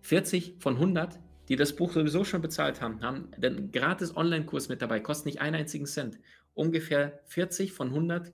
40 0.00 0.56
von 0.58 0.74
100, 0.74 1.20
die 1.48 1.56
das 1.56 1.76
Buch 1.76 1.92
sowieso 1.92 2.24
schon 2.24 2.40
bezahlt 2.40 2.80
haben, 2.80 3.02
haben 3.02 3.30
den 3.36 3.70
gratis 3.70 4.16
Online-Kurs 4.16 4.68
mit 4.68 4.80
dabei, 4.80 5.00
kostet 5.00 5.26
nicht 5.26 5.40
einen 5.40 5.56
einzigen 5.56 5.86
Cent. 5.86 6.18
Ungefähr 6.54 7.20
40 7.26 7.72
von 7.72 7.88
100 7.88 8.32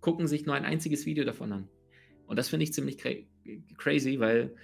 gucken 0.00 0.26
sich 0.26 0.46
nur 0.46 0.54
ein 0.54 0.64
einziges 0.64 1.06
Video 1.06 1.24
davon 1.24 1.52
an. 1.52 1.68
Und 2.26 2.38
das 2.38 2.48
finde 2.48 2.64
ich 2.64 2.72
ziemlich 2.72 2.98
cra 2.98 3.10
crazy, 3.76 4.18
weil 4.18 4.54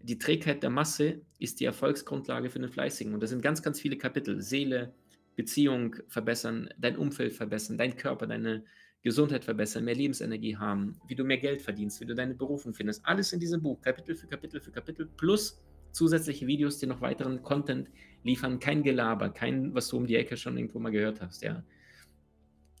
die 0.00 0.18
Trägheit 0.18 0.62
der 0.62 0.70
Masse 0.70 1.22
ist 1.38 1.60
die 1.60 1.64
Erfolgsgrundlage 1.64 2.50
für 2.50 2.58
den 2.58 2.68
Fleißigen. 2.68 3.14
Und 3.14 3.22
das 3.22 3.30
sind 3.30 3.42
ganz, 3.42 3.62
ganz 3.62 3.80
viele 3.80 3.96
Kapitel. 3.96 4.40
Seele, 4.40 4.94
Beziehung 5.36 5.96
verbessern, 6.08 6.68
dein 6.78 6.96
Umfeld 6.96 7.32
verbessern, 7.32 7.78
dein 7.78 7.96
Körper, 7.96 8.26
deine 8.26 8.64
Gesundheit 9.02 9.44
verbessern, 9.44 9.84
mehr 9.84 9.94
Lebensenergie 9.94 10.56
haben, 10.56 11.00
wie 11.06 11.14
du 11.14 11.24
mehr 11.24 11.38
Geld 11.38 11.62
verdienst, 11.62 12.00
wie 12.00 12.06
du 12.06 12.14
deine 12.14 12.34
Berufung 12.34 12.74
findest. 12.74 13.04
Alles 13.06 13.32
in 13.32 13.40
diesem 13.40 13.62
Buch, 13.62 13.80
Kapitel 13.80 14.16
für 14.16 14.26
Kapitel 14.26 14.60
für 14.60 14.72
Kapitel, 14.72 15.06
plus 15.16 15.60
zusätzliche 15.92 16.46
Videos, 16.46 16.78
die 16.78 16.86
noch 16.86 17.00
weiteren 17.00 17.42
Content 17.42 17.88
liefern. 18.24 18.58
Kein 18.58 18.82
Gelaber, 18.82 19.30
kein, 19.30 19.74
was 19.74 19.88
du 19.88 19.96
um 19.96 20.06
die 20.06 20.16
Ecke 20.16 20.36
schon 20.36 20.56
irgendwo 20.56 20.78
mal 20.80 20.90
gehört 20.90 21.20
hast, 21.20 21.42
ja. 21.42 21.62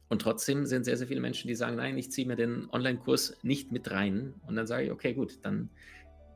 Und 0.08 0.22
trotzdem 0.22 0.64
sind 0.64 0.84
sehr, 0.84 0.96
sehr 0.96 1.06
viele 1.06 1.20
Menschen, 1.20 1.48
die 1.48 1.54
sagen, 1.54 1.76
nein, 1.76 1.98
ich 1.98 2.10
ziehe 2.10 2.26
mir 2.26 2.36
den 2.36 2.68
Online-Kurs 2.70 3.36
nicht 3.42 3.72
mit 3.72 3.90
rein. 3.90 4.34
Und 4.46 4.56
dann 4.56 4.66
sage 4.66 4.86
ich, 4.86 4.90
okay, 4.90 5.12
gut, 5.12 5.38
dann, 5.42 5.68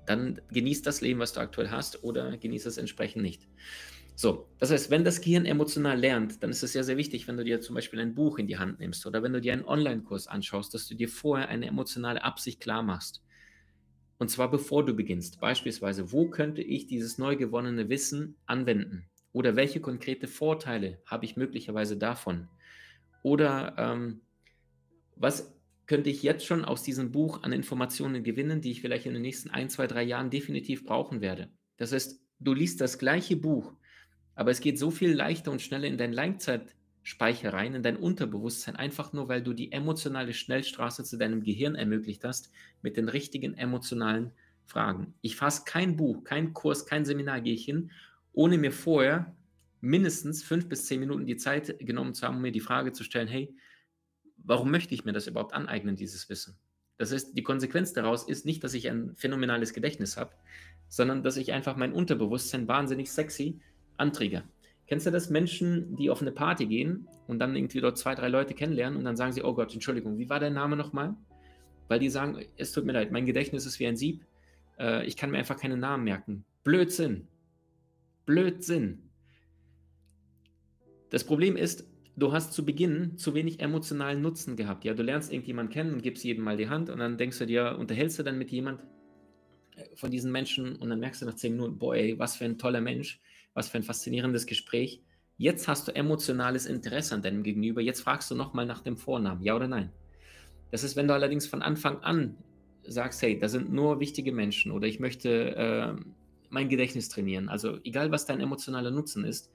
dann 0.07 0.41
genieß 0.51 0.83
das 0.83 1.01
Leben, 1.01 1.21
was 1.21 1.33
du 1.33 1.41
aktuell 1.41 1.71
hast, 1.71 2.05
oder 2.05 2.37
genieß 2.37 2.67
es 2.67 2.77
entsprechend 2.77 3.23
nicht. 3.23 3.49
So, 4.15 4.47
das 4.59 4.71
heißt, 4.71 4.91
wenn 4.91 5.05
das 5.05 5.23
Gehirn 5.23 5.47
emotional 5.47 5.99
lernt, 5.99 6.43
dann 6.43 6.51
ist 6.51 6.63
es 6.63 6.73
sehr, 6.73 6.85
sehr 6.85 6.99
wichtig, 6.99 7.27
wenn 7.29 7.39
du 7.39 7.45
dir 7.45 7.63
zum 7.63 7.75
Beispiel 7.75 7.99
ein 8.01 8.15
Buch 8.15 8.39
in 8.39 8.47
die 8.47 8.59
Hand 8.59 8.79
nimmst 8.79 9.07
oder 9.07 9.23
wenn 9.23 9.33
du 9.33 9.41
dir 9.41 9.55
einen 9.55 9.65
Online-Kurs 9.65 10.27
anschaust, 10.27 10.75
dass 10.75 10.87
du 10.87 10.95
dir 10.95 11.09
vorher 11.09 11.49
eine 11.49 11.67
emotionale 11.67 12.23
Absicht 12.23 12.61
klar 12.61 12.83
machst. 12.83 13.23
Und 14.19 14.31
zwar 14.31 14.51
bevor 14.51 14.85
du 14.85 14.95
beginnst. 14.95 15.41
Beispielsweise, 15.41 16.13
wo 16.13 16.29
könnte 16.29 16.63
ich 16.63 16.87
dieses 16.87 17.17
neu 17.17 17.37
gewonnene 17.37 17.89
Wissen 17.89 18.37
anwenden? 18.47 19.07
Oder 19.33 19.57
welche 19.57 19.81
konkrete 19.81 20.29
Vorteile 20.29 21.01
habe 21.07 21.25
ich 21.25 21.37
möglicherweise 21.37 21.97
davon? 21.97 22.49
Oder 23.23 23.75
ähm, 23.79 24.21
was 25.17 25.55
könnte 25.87 26.11
ich 26.11 26.23
jetzt 26.23 26.47
schon 26.47 26.65
aus 26.65 26.83
diesem 26.83 27.13
Buch 27.13 27.43
an 27.43 27.53
Informationen 27.53 28.23
gewinnen, 28.23 28.61
die 28.61 28.71
ich 28.71 28.81
vielleicht 28.81 29.07
in 29.07 29.15
den 29.15 29.23
nächsten 29.23 29.51
ein, 29.51 29.69
zwei, 29.69 29.87
drei 29.87 30.03
Jahren 30.03 30.31
definitiv 30.31 30.85
brauchen 30.85 31.21
werde? 31.21 31.49
Das 31.77 31.93
heißt, 31.93 32.21
du 32.41 32.55
liest 32.55 32.81
das 32.81 32.99
gleiche 32.99 33.37
Buch, 33.37 33.75
aber 34.35 34.51
es 34.51 34.61
geht 34.61 34.79
so 34.79 34.91
viel 34.91 35.13
leichter 35.13 35.51
und 35.51 35.63
schneller 35.63 35.87
in 35.87 35.99
dein 35.99 36.13
Langzeitspeicher 36.13 37.53
rein, 37.53 37.75
in 37.75 37.83
dein 37.83 37.97
Unterbewusstsein, 37.97 38.77
einfach 38.77 39.13
nur, 39.13 39.29
weil 39.29 39.43
du 39.43 39.53
die 39.53 39.73
emotionale 39.73 40.33
Schnellstraße 40.33 41.05
zu 41.05 41.17
deinem 41.17 41.43
Gehirn 41.43 41.75
ermöglicht 41.75 42.25
hast 42.25 42.51
mit 42.83 42.97
den 42.97 43.09
richtigen 43.09 43.55
emotionalen 43.55 44.33
Fragen. 44.65 45.15
Ich 45.21 45.37
fasse 45.37 45.63
kein 45.67 45.97
Buch, 45.97 46.25
kein 46.25 46.53
Kurs, 46.53 46.87
kein 46.87 47.05
Seminar 47.05 47.41
gehe 47.41 47.55
ich 47.55 47.65
hin, 47.65 47.91
ohne 48.33 48.59
mir 48.59 48.73
vorher 48.73 49.35
mindestens 49.83 50.43
fünf 50.43 50.69
bis 50.69 50.87
zehn 50.87 51.01
Minuten 51.01 51.27
die 51.27 51.37
Zeit 51.37 51.77
genommen 51.81 52.15
zu 52.15 52.27
haben, 52.27 52.37
um 52.37 52.43
mir 52.43 52.53
die 52.53 52.61
Frage 52.61 52.93
zu 52.93 53.05
stellen, 53.05 53.29
hey, 53.29 53.55
warum 54.39 54.71
möchte 54.71 54.95
ich 54.95 55.05
mir 55.05 55.13
das 55.13 55.27
überhaupt 55.27 55.53
aneignen, 55.53 55.97
dieses 55.97 56.29
Wissen? 56.31 56.57
Das 56.99 57.13
heißt, 57.13 57.37
die 57.37 57.43
Konsequenz 57.43 57.93
daraus 57.93 58.29
ist 58.29 58.47
nicht, 58.47 58.63
dass 58.63 58.75
ich 58.75 58.89
ein 58.89 59.15
phänomenales 59.17 59.75
Gedächtnis 59.75 60.17
habe, 60.17 60.33
sondern 60.89 61.23
dass 61.23 61.37
ich 61.37 61.53
einfach 61.53 61.77
mein 61.77 61.93
Unterbewusstsein 61.93 62.69
wahnsinnig 62.69 63.11
sexy 63.11 63.61
antrigger. 63.97 64.45
Kennst 64.87 65.07
du 65.07 65.11
das? 65.11 65.31
Menschen, 65.31 65.97
die 65.97 66.11
auf 66.11 66.23
eine 66.23 66.33
Party 66.33 66.67
gehen 66.67 67.09
und 67.27 67.41
dann 67.41 67.57
irgendwie 67.57 67.81
dort 67.81 67.99
zwei, 67.99 68.15
drei 68.15 68.29
Leute 68.29 68.55
kennenlernen 68.55 68.99
und 68.99 69.05
dann 69.05 69.17
sagen 69.17 69.33
sie, 69.33 69.43
oh 69.43 69.55
Gott, 69.55 69.75
Entschuldigung, 69.75 70.19
wie 70.19 70.29
war 70.29 70.39
dein 70.39 70.55
Name 70.55 70.77
nochmal? 70.77 71.17
Weil 71.89 71.99
die 71.99 72.09
sagen, 72.09 72.45
es 72.57 72.73
tut 72.73 72.85
mir 72.85 72.93
leid, 72.93 73.11
mein 73.11 73.27
Gedächtnis 73.27 73.67
ist 73.67 73.81
wie 73.81 73.87
ein 73.87 73.97
Sieb, 73.97 74.25
äh, 74.79 75.05
ich 75.07 75.17
kann 75.17 75.31
mir 75.31 75.39
einfach 75.39 75.59
keinen 75.59 75.81
Namen 75.81 76.05
merken. 76.05 76.45
Blödsinn. 76.63 77.27
Blödsinn. 78.27 79.11
Das 81.13 81.25
Problem 81.25 81.59
ist, 81.59 81.87
du 82.17 82.33
hast 82.33 82.55
zu 82.55 82.65
Beginn 82.65 83.19
zu 83.19 83.35
wenig 83.35 83.61
emotionalen 83.61 84.23
Nutzen 84.23 84.57
gehabt. 84.57 84.83
Ja, 84.83 84.95
du 84.95 85.03
lernst 85.03 85.31
irgendjemanden 85.31 85.71
kennen 85.71 85.93
und 85.93 86.03
gibst 86.03 86.25
jedem 86.25 86.43
mal 86.43 86.57
die 86.57 86.71
Hand 86.71 86.89
und 86.89 87.01
dann 87.01 87.19
denkst 87.19 87.39
du 87.39 87.45
dir, 87.45 87.77
unterhältst 87.79 88.19
du 88.19 88.23
dann 88.23 88.39
mit 88.39 88.51
jemand 88.51 88.81
äh, 89.77 89.95
von 89.95 90.11
diesen 90.11 90.33
Menschen 90.33 90.77
und 90.77 90.89
dann 90.89 91.01
merkst 91.01 91.21
du 91.21 91.27
nach 91.27 91.35
zehn 91.35 91.53
Minuten, 91.53 91.77
boah, 91.77 91.95
ey, 91.95 92.19
was 92.19 92.37
für 92.37 92.47
ein 92.47 92.57
toller 92.57 92.81
Mensch, 92.81 93.21
was 93.53 93.69
für 93.69 93.77
ein 93.77 93.83
faszinierendes 93.83 94.47
Gespräch. 94.47 95.03
Jetzt 95.37 95.69
hast 95.69 95.87
du 95.87 95.95
emotionales 95.95 96.65
Interesse 96.65 97.15
an 97.15 97.21
deinem 97.21 97.43
Gegenüber. 97.43 97.83
Jetzt 97.83 98.01
fragst 98.01 98.31
du 98.31 98.35
nochmal 98.35 98.65
nach 98.65 98.81
dem 98.81 98.97
Vornamen, 98.97 99.43
ja 99.43 99.55
oder 99.55 99.69
nein. 99.69 99.93
Das 100.71 100.83
ist, 100.83 100.97
wenn 100.97 101.09
du 101.09 101.13
allerdings 101.13 101.47
von 101.47 101.61
Anfang 101.61 101.99
an 101.99 102.39
sagst, 102.85 103.21
hey, 103.21 103.39
da 103.39 103.51
sind 103.51 103.71
nur 103.71 104.01
wichtige 104.01 104.33
Menschen 104.33 104.73
oder 104.73 104.87
ich 104.87 104.99
möchte 104.99 105.57
äh, 105.57 105.95
mein 106.49 106.71
Gedächtnis 106.71 107.11
trainieren. 107.11 107.51
Also 107.51 107.81
egal, 107.85 108.11
was 108.11 108.25
dein 108.25 108.41
emotionaler 108.41 108.91
Nutzen 108.91 109.27
ist, 109.27 109.53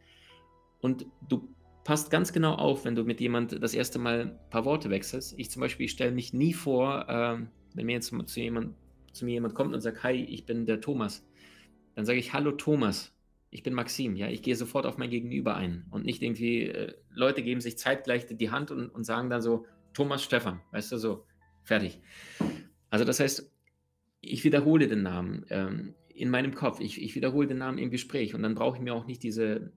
und 0.81 1.05
du 1.27 1.53
passt 1.83 2.11
ganz 2.11 2.33
genau 2.33 2.55
auf, 2.55 2.83
wenn 2.83 2.95
du 2.95 3.03
mit 3.03 3.21
jemand 3.21 3.63
das 3.63 3.73
erste 3.73 3.97
Mal 3.97 4.21
ein 4.21 4.49
paar 4.49 4.65
Worte 4.65 4.89
wechselst. 4.89 5.33
Ich 5.37 5.49
zum 5.49 5.61
Beispiel 5.61 5.87
stelle 5.87 6.11
mich 6.11 6.33
nie 6.33 6.53
vor, 6.53 7.07
äh, 7.07 7.37
wenn 7.75 7.85
mir 7.85 7.93
jetzt 7.93 8.13
zu, 8.25 8.39
jemand, 8.41 8.75
zu 9.13 9.25
mir 9.25 9.31
jemand 9.31 9.55
kommt 9.55 9.73
und 9.73 9.79
sagt, 9.81 10.03
hi, 10.03 10.13
ich 10.13 10.45
bin 10.45 10.65
der 10.65 10.81
Thomas, 10.81 11.25
dann 11.95 12.05
sage 12.05 12.19
ich, 12.19 12.33
hallo 12.33 12.51
Thomas, 12.51 13.15
ich 13.51 13.63
bin 13.63 13.73
Maxim, 13.73 14.15
ja, 14.15 14.27
ich 14.27 14.41
gehe 14.41 14.55
sofort 14.55 14.85
auf 14.85 14.97
mein 14.97 15.09
Gegenüber 15.09 15.55
ein 15.55 15.85
und 15.89 16.05
nicht 16.05 16.21
irgendwie, 16.21 16.63
äh, 16.63 16.93
Leute 17.09 17.41
geben 17.41 17.61
sich 17.61 17.77
zeitgleich 17.77 18.25
die 18.29 18.51
Hand 18.51 18.71
und, 18.71 18.89
und 18.89 19.05
sagen 19.05 19.29
dann 19.29 19.41
so, 19.41 19.65
Thomas 19.93 20.23
Stefan, 20.23 20.59
weißt 20.71 20.91
du, 20.91 20.97
so, 20.97 21.25
fertig. 21.63 22.01
Also 22.89 23.05
das 23.05 23.19
heißt, 23.19 23.51
ich 24.19 24.43
wiederhole 24.43 24.87
den 24.87 25.03
Namen 25.03 25.45
ähm, 25.49 25.95
in 26.09 26.29
meinem 26.29 26.53
Kopf, 26.53 26.79
ich, 26.79 27.01
ich 27.01 27.15
wiederhole 27.15 27.47
den 27.47 27.59
Namen 27.59 27.77
im 27.77 27.91
Gespräch 27.91 28.35
und 28.35 28.43
dann 28.43 28.55
brauche 28.55 28.77
ich 28.77 28.83
mir 28.83 28.93
auch 28.93 29.05
nicht 29.05 29.23
diese, 29.23 29.71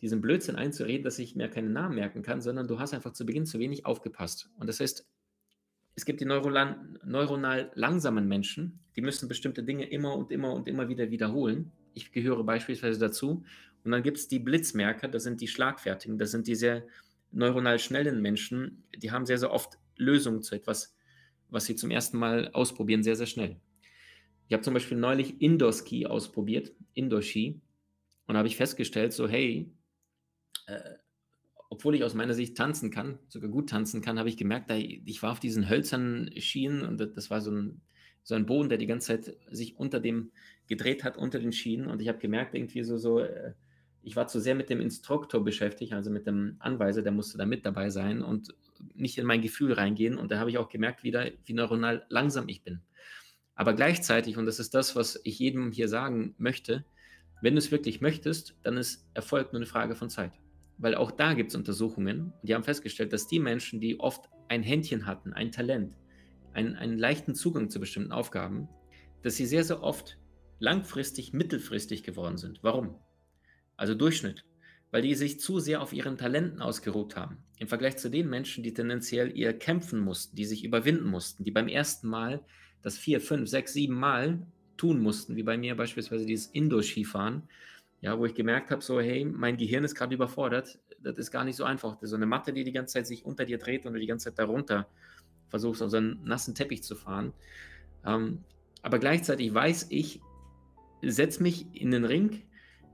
diesen 0.00 0.20
Blödsinn 0.20 0.56
einzureden, 0.56 1.04
dass 1.04 1.18
ich 1.18 1.36
mir 1.36 1.48
keinen 1.48 1.72
Namen 1.72 1.94
merken 1.94 2.22
kann, 2.22 2.40
sondern 2.40 2.68
du 2.68 2.78
hast 2.78 2.92
einfach 2.92 3.12
zu 3.12 3.24
Beginn 3.24 3.46
zu 3.46 3.58
wenig 3.58 3.86
aufgepasst. 3.86 4.50
Und 4.58 4.68
das 4.68 4.80
heißt, 4.80 5.06
es 5.94 6.04
gibt 6.04 6.20
die 6.20 6.26
neuronal, 6.26 6.76
neuronal 7.04 7.70
langsamen 7.74 8.28
Menschen, 8.28 8.80
die 8.96 9.00
müssen 9.00 9.28
bestimmte 9.28 9.62
Dinge 9.62 9.88
immer 9.88 10.14
und 10.14 10.30
immer 10.30 10.52
und 10.52 10.68
immer 10.68 10.88
wieder 10.88 11.10
wiederholen. 11.10 11.72
Ich 11.94 12.12
gehöre 12.12 12.44
beispielsweise 12.44 13.00
dazu. 13.00 13.44
Und 13.82 13.92
dann 13.92 14.02
gibt 14.02 14.18
es 14.18 14.28
die 14.28 14.38
Blitzmerker, 14.38 15.08
das 15.08 15.22
sind 15.22 15.40
die 15.40 15.48
Schlagfertigen, 15.48 16.18
das 16.18 16.32
sind 16.32 16.46
die 16.46 16.54
sehr 16.54 16.86
neuronal 17.30 17.78
schnellen 17.78 18.20
Menschen, 18.20 18.84
die 18.94 19.10
haben 19.10 19.26
sehr, 19.26 19.38
sehr 19.38 19.52
oft 19.52 19.78
Lösungen 19.96 20.42
zu 20.42 20.54
etwas, 20.54 20.94
was 21.48 21.64
sie 21.64 21.76
zum 21.76 21.90
ersten 21.90 22.18
Mal 22.18 22.50
ausprobieren, 22.52 23.02
sehr, 23.02 23.16
sehr 23.16 23.26
schnell. 23.26 23.60
Ich 24.48 24.52
habe 24.52 24.62
zum 24.62 24.74
Beispiel 24.74 24.98
neulich 24.98 25.40
Indoor-Ski 25.40 26.06
ausprobiert, 26.06 26.72
Indoor-Ski, 26.94 27.60
und 28.26 28.36
habe 28.36 28.48
ich 28.48 28.56
festgestellt, 28.56 29.12
so 29.12 29.28
hey, 29.28 29.70
äh, 30.66 30.94
obwohl 31.68 31.94
ich 31.94 32.04
aus 32.04 32.14
meiner 32.14 32.34
Sicht 32.34 32.56
tanzen 32.56 32.90
kann, 32.90 33.18
sogar 33.28 33.50
gut 33.50 33.70
tanzen 33.70 34.00
kann, 34.00 34.18
habe 34.18 34.28
ich 34.28 34.36
gemerkt, 34.36 34.70
ich 34.70 35.22
war 35.22 35.32
auf 35.32 35.40
diesen 35.40 35.68
hölzernen 35.68 36.30
Schienen 36.40 36.82
und 36.82 36.98
das 36.98 37.30
war 37.30 37.40
so 37.40 37.50
ein, 37.50 37.80
so 38.22 38.34
ein 38.34 38.46
Boden, 38.46 38.68
der 38.68 38.78
die 38.78 38.86
ganze 38.86 39.20
Zeit 39.20 39.36
sich 39.50 39.76
unter 39.76 40.00
dem 40.00 40.30
gedreht 40.68 41.04
hat, 41.04 41.16
unter 41.16 41.38
den 41.38 41.52
Schienen 41.52 41.88
und 41.88 42.00
ich 42.00 42.08
habe 42.08 42.18
gemerkt, 42.18 42.54
irgendwie 42.54 42.82
so, 42.82 42.98
so, 42.98 43.20
äh, 43.20 43.52
ich 44.02 44.14
war 44.14 44.28
zu 44.28 44.40
sehr 44.40 44.54
mit 44.54 44.70
dem 44.70 44.80
Instruktor 44.80 45.42
beschäftigt, 45.42 45.92
also 45.92 46.10
mit 46.10 46.28
dem 46.28 46.56
Anweiser, 46.60 47.02
der 47.02 47.10
musste 47.10 47.38
da 47.38 47.46
mit 47.46 47.66
dabei 47.66 47.90
sein 47.90 48.22
und 48.22 48.54
nicht 48.94 49.18
in 49.18 49.26
mein 49.26 49.42
Gefühl 49.42 49.72
reingehen. 49.72 50.16
Und 50.16 50.30
da 50.30 50.38
habe 50.38 50.48
ich 50.48 50.58
auch 50.58 50.68
gemerkt 50.68 51.02
wieder, 51.02 51.28
wie 51.44 51.52
neuronal 51.54 52.06
langsam 52.08 52.48
ich 52.48 52.62
bin. 52.62 52.82
Aber 53.56 53.74
gleichzeitig, 53.74 54.36
und 54.36 54.46
das 54.46 54.60
ist 54.60 54.74
das, 54.74 54.94
was 54.94 55.20
ich 55.24 55.40
jedem 55.40 55.72
hier 55.72 55.88
sagen 55.88 56.36
möchte, 56.38 56.84
wenn 57.42 57.54
du 57.54 57.58
es 57.58 57.72
wirklich 57.72 58.00
möchtest, 58.00 58.54
dann 58.62 58.76
ist 58.76 59.08
Erfolg 59.12 59.52
nur 59.52 59.58
eine 59.58 59.66
Frage 59.66 59.96
von 59.96 60.08
Zeit. 60.08 60.32
Weil 60.78 60.94
auch 60.94 61.10
da 61.10 61.34
gibt 61.34 61.50
es 61.50 61.56
Untersuchungen, 61.56 62.32
die 62.42 62.54
haben 62.54 62.64
festgestellt, 62.64 63.12
dass 63.12 63.26
die 63.26 63.40
Menschen, 63.40 63.80
die 63.80 63.98
oft 63.98 64.28
ein 64.48 64.62
Händchen 64.62 65.06
hatten, 65.06 65.32
ein 65.32 65.50
Talent, 65.50 65.94
einen, 66.52 66.76
einen 66.76 66.98
leichten 66.98 67.34
Zugang 67.34 67.70
zu 67.70 67.80
bestimmten 67.80 68.12
Aufgaben, 68.12 68.68
dass 69.22 69.36
sie 69.36 69.46
sehr, 69.46 69.64
sehr 69.64 69.82
oft 69.82 70.18
langfristig, 70.58 71.32
mittelfristig 71.32 72.02
geworden 72.02 72.36
sind. 72.36 72.60
Warum? 72.62 72.96
also 73.76 73.94
Durchschnitt, 73.94 74.44
weil 74.90 75.02
die 75.02 75.14
sich 75.14 75.40
zu 75.40 75.58
sehr 75.58 75.82
auf 75.82 75.92
ihren 75.92 76.16
Talenten 76.16 76.60
ausgeruht 76.60 77.16
haben. 77.16 77.38
Im 77.58 77.68
Vergleich 77.68 77.96
zu 77.96 78.10
den 78.10 78.28
Menschen, 78.28 78.62
die 78.62 78.74
tendenziell 78.74 79.36
eher 79.36 79.56
kämpfen 79.56 80.00
mussten, 80.00 80.36
die 80.36 80.44
sich 80.44 80.64
überwinden 80.64 81.08
mussten, 81.08 81.44
die 81.44 81.50
beim 81.50 81.68
ersten 81.68 82.08
Mal 82.08 82.44
das 82.82 82.98
vier, 82.98 83.20
fünf, 83.20 83.48
sechs, 83.48 83.72
sieben 83.72 83.94
Mal 83.94 84.46
tun 84.76 85.00
mussten, 85.00 85.36
wie 85.36 85.42
bei 85.42 85.56
mir 85.56 85.76
beispielsweise 85.76 86.26
dieses 86.26 86.46
Indoor-Skifahren, 86.48 87.42
ja, 88.06 88.16
wo 88.16 88.24
ich 88.24 88.34
gemerkt 88.34 88.70
habe, 88.70 88.82
so, 88.82 89.00
hey, 89.00 89.24
mein 89.24 89.56
Gehirn 89.56 89.82
ist 89.82 89.96
gerade 89.96 90.14
überfordert, 90.14 90.78
das 91.02 91.18
ist 91.18 91.32
gar 91.32 91.42
nicht 91.42 91.56
so 91.56 91.64
einfach. 91.64 91.96
So 92.02 92.14
eine 92.14 92.24
Matte, 92.24 92.52
die 92.52 92.62
die 92.62 92.70
ganze 92.70 92.92
Zeit 92.92 93.06
sich 93.08 93.24
unter 93.24 93.44
dir 93.44 93.58
dreht 93.58 93.84
und 93.84 93.94
du 93.94 93.98
die 93.98 94.06
ganze 94.06 94.26
Zeit 94.26 94.38
darunter 94.38 94.86
versuchst, 95.48 95.82
auf 95.82 95.90
so 95.90 95.96
einen 95.96 96.22
nassen 96.22 96.54
Teppich 96.54 96.84
zu 96.84 96.94
fahren. 96.94 97.32
Ähm, 98.04 98.44
aber 98.80 99.00
gleichzeitig 99.00 99.52
weiß 99.52 99.88
ich, 99.90 100.20
setz 101.02 101.40
mich 101.40 101.66
in 101.74 101.90
den 101.90 102.04
Ring, 102.04 102.42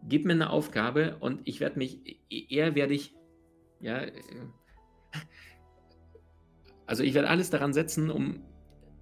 gib 0.08 0.24
mir 0.24 0.32
eine 0.32 0.48
Aufgabe 0.48 1.18
und 1.20 1.42
ich 1.44 1.60
werde 1.60 1.78
mich, 1.78 1.98
e-, 2.30 2.46
eher 2.48 2.74
werde 2.74 2.94
ich, 2.94 3.14
ja, 3.80 3.98
äh, 4.04 4.12
also 6.86 7.02
ich 7.02 7.12
werde 7.12 7.28
alles 7.28 7.50
daran 7.50 7.74
setzen, 7.74 8.10
um 8.10 8.42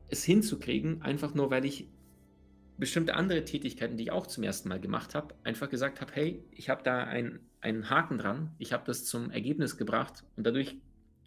es 0.09 0.25
hinzukriegen, 0.25 1.03
einfach 1.03 1.35
nur, 1.35 1.53
weil 1.53 1.64
ich 1.64 1.87
bestimmte 2.81 3.14
andere 3.14 3.45
Tätigkeiten, 3.45 3.97
die 3.97 4.05
ich 4.05 4.11
auch 4.11 4.27
zum 4.27 4.43
ersten 4.43 4.69
Mal 4.71 4.81
gemacht 4.81 5.14
habe, 5.14 5.35
einfach 5.45 5.69
gesagt 5.69 6.01
habe, 6.01 6.12
hey, 6.14 6.43
ich 6.51 6.71
habe 6.71 6.83
da 6.83 7.05
ein, 7.05 7.38
einen 7.61 7.90
Haken 7.90 8.19
dran, 8.19 8.53
ich 8.59 8.73
habe 8.73 8.85
das 8.87 9.05
zum 9.05 9.31
Ergebnis 9.31 9.77
gebracht 9.77 10.25
und 10.37 10.47
dadurch 10.47 10.77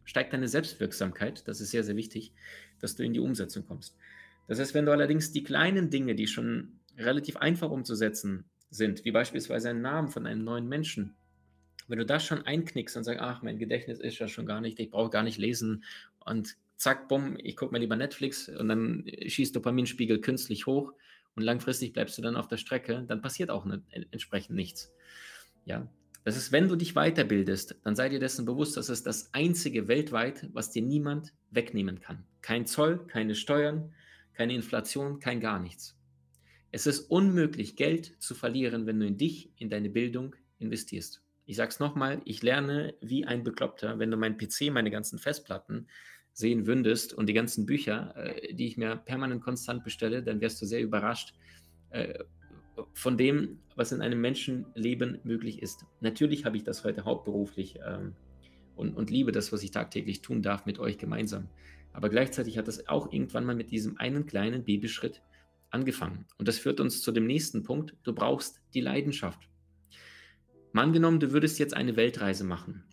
steigt 0.04 0.34
deine 0.34 0.48
Selbstwirksamkeit, 0.48 1.48
das 1.48 1.62
ist 1.62 1.72
sehr, 1.72 1.84
sehr 1.84 1.96
wichtig, 1.96 2.34
dass 2.80 2.96
du 2.96 3.04
in 3.04 3.13
die 3.13 3.20
Umsetzung 3.20 3.66
kommst. 3.66 3.96
Das 4.48 4.60
heißt, 4.60 4.74
wenn 4.74 4.86
du 4.86 4.92
allerdings 4.92 5.32
die 5.32 5.44
kleinen 5.44 5.89
Dinge, 5.89 6.16
die 6.16 6.28
schon 6.28 6.80
relativ 6.98 7.38
einfach 7.38 7.70
umzusetzen 7.70 8.46
sind, 8.70 9.06
wie 9.06 9.12
beispielsweise 9.12 9.70
ein 9.70 9.82
Namen 9.82 10.10
von 10.10 10.26
einem 10.26 10.44
neuen 10.44 10.68
Menschen. 10.68 11.16
Wenn 11.88 12.00
du 12.00 12.06
das 12.06 12.26
schon 12.26 12.42
einknickst 12.42 12.98
und 12.98 13.04
sagst, 13.04 13.22
ach, 13.22 13.44
mein 13.44 13.60
Gedächtnis 13.60 14.00
ist 14.00 14.18
ja 14.18 14.28
schon 14.28 14.46
gar 14.46 14.60
nicht, 14.60 14.80
ich 14.80 14.89
brauche 14.89 15.12
gar 15.12 15.24
nicht 15.24 15.38
lesen 15.38 15.84
und 16.26 16.58
zack, 16.78 17.08
bumm, 17.08 17.38
ich 17.42 17.56
gucke 17.56 17.72
mal 17.72 17.78
lieber 17.78 17.96
Netflix 17.96 18.50
und 18.50 18.68
dann 18.68 19.06
schießt 19.26 19.56
Dopaminspiegel 19.56 20.20
künstlich 20.20 20.66
hoch 20.66 20.94
und 21.36 21.43
langfristig 21.43 21.93
bleibst 21.93 22.17
du 22.17 22.22
dann 22.22 22.36
auf 22.36 22.48
der 22.48 22.58
Strecke, 22.58 23.04
dann 23.08 23.22
passiert 23.22 23.50
auch 23.50 23.65
ne, 23.65 23.82
entsprechend 24.12 24.56
nichts. 24.56 24.93
Ja, 25.65 25.88
das 26.24 26.38
ist, 26.38 26.52
wenn 26.52 26.69
du 26.69 26.76
dich 26.76 26.93
weiterbildest, 26.93 27.76
dann 27.84 27.96
sei 27.96 28.10
dir 28.10 28.19
dessen 28.19 28.46
bewusst, 28.46 28.78
dass 28.78 28.89
es 28.89 29.04
das 29.04 29.34
einzige 29.34 29.88
weltweit, 29.88 30.48
was 30.54 30.72
dir 30.72 30.82
niemand 30.82 31.34
wegnehmen 31.52 32.00
kann. 32.00 32.24
Kein 32.41 32.65
Zoll, 32.65 33.06
keine 33.08 33.36
Steuern, 33.36 33.93
keine 34.34 34.56
Inflation, 34.56 35.19
kein 35.19 35.41
gar 35.41 35.60
nichts. 35.60 35.98
Es 36.72 36.88
ist 36.88 37.12
unmöglich, 37.12 37.76
Geld 37.76 38.15
zu 38.19 38.36
verlieren, 38.36 38.86
wenn 38.88 39.00
du 39.00 39.06
in 39.06 39.17
dich, 39.17 39.52
in 39.58 39.69
deine 39.69 39.89
Bildung 39.89 40.36
investierst. 40.60 41.22
Ich 41.46 41.58
sage 41.58 41.69
es 41.69 41.80
nochmal, 41.80 42.22
ich 42.26 42.41
lerne 42.41 42.96
wie 43.02 43.26
ein 43.26 43.43
Bekloppter. 43.43 44.00
Wenn 44.00 44.10
du 44.10 44.17
meinen 44.17 44.38
PC, 44.38 44.72
meine 44.72 44.91
ganzen 44.91 45.19
Festplatten 45.19 45.88
sehen 46.34 46.65
würdest 46.65 47.13
und 47.13 47.28
die 47.28 47.34
ganzen 47.34 47.65
Bücher, 47.65 48.15
äh, 48.17 48.54
die 48.54 48.67
ich 48.67 48.78
mir 48.78 48.96
permanent 48.98 49.41
konstant 49.41 49.84
bestelle, 49.84 50.24
dann 50.24 50.41
wärst 50.41 50.62
du 50.62 50.65
sehr 50.65 50.82
überrascht 50.82 51.34
äh, 51.91 52.19
von 52.93 53.17
dem, 53.17 53.60
was 53.76 53.91
in 53.91 54.02
einem 54.02 54.19
Menschenleben 54.19 55.19
möglich 55.24 55.62
ist. 55.62 55.86
Natürlich 56.02 56.46
habe 56.46 56.58
ich 56.58 56.63
das 56.63 56.84
heute 56.84 57.06
hauptberuflich 57.06 57.80
ähm, 57.86 58.15
und, 58.76 58.96
und 58.96 59.12
liebe 59.12 59.32
das, 59.32 59.52
was 59.52 59.62
ich 59.62 59.72
tagtäglich 59.72 60.22
tun 60.22 60.41
darf 60.41 60.65
mit 60.65 60.80
euch 60.80 60.98
gemeinsam. 60.98 61.50
Aber 61.91 62.10
gleichzeitig 62.10 62.58
hat 62.58 62.67
das 62.67 62.88
auch 62.88 63.13
irgendwann 63.13 63.46
mal 63.46 63.56
mit 63.56 63.69
diesem 63.69 63.98
einen 63.98 64.26
kleinen 64.26 64.63
Babyschritt 64.63 65.22
angefangen. 65.69 66.26
Und 66.38 66.48
das 66.48 66.58
führt 66.58 66.80
uns 66.80 67.02
zu 67.02 67.12
dem 67.12 67.28
nächsten 67.28 67.62
Punkt. 67.62 67.96
Du 68.04 68.13
brauchst 68.13 68.62
die 68.74 68.82
Leidenschaft. 68.82 69.48
Mal 70.72 70.84
angenommen, 70.84 71.19
du 71.19 71.32
würdest 71.32 71.60
jetzt 71.60 71.76
eine 71.76 71.96
Weltreise 71.96 72.43
machen 72.43 72.84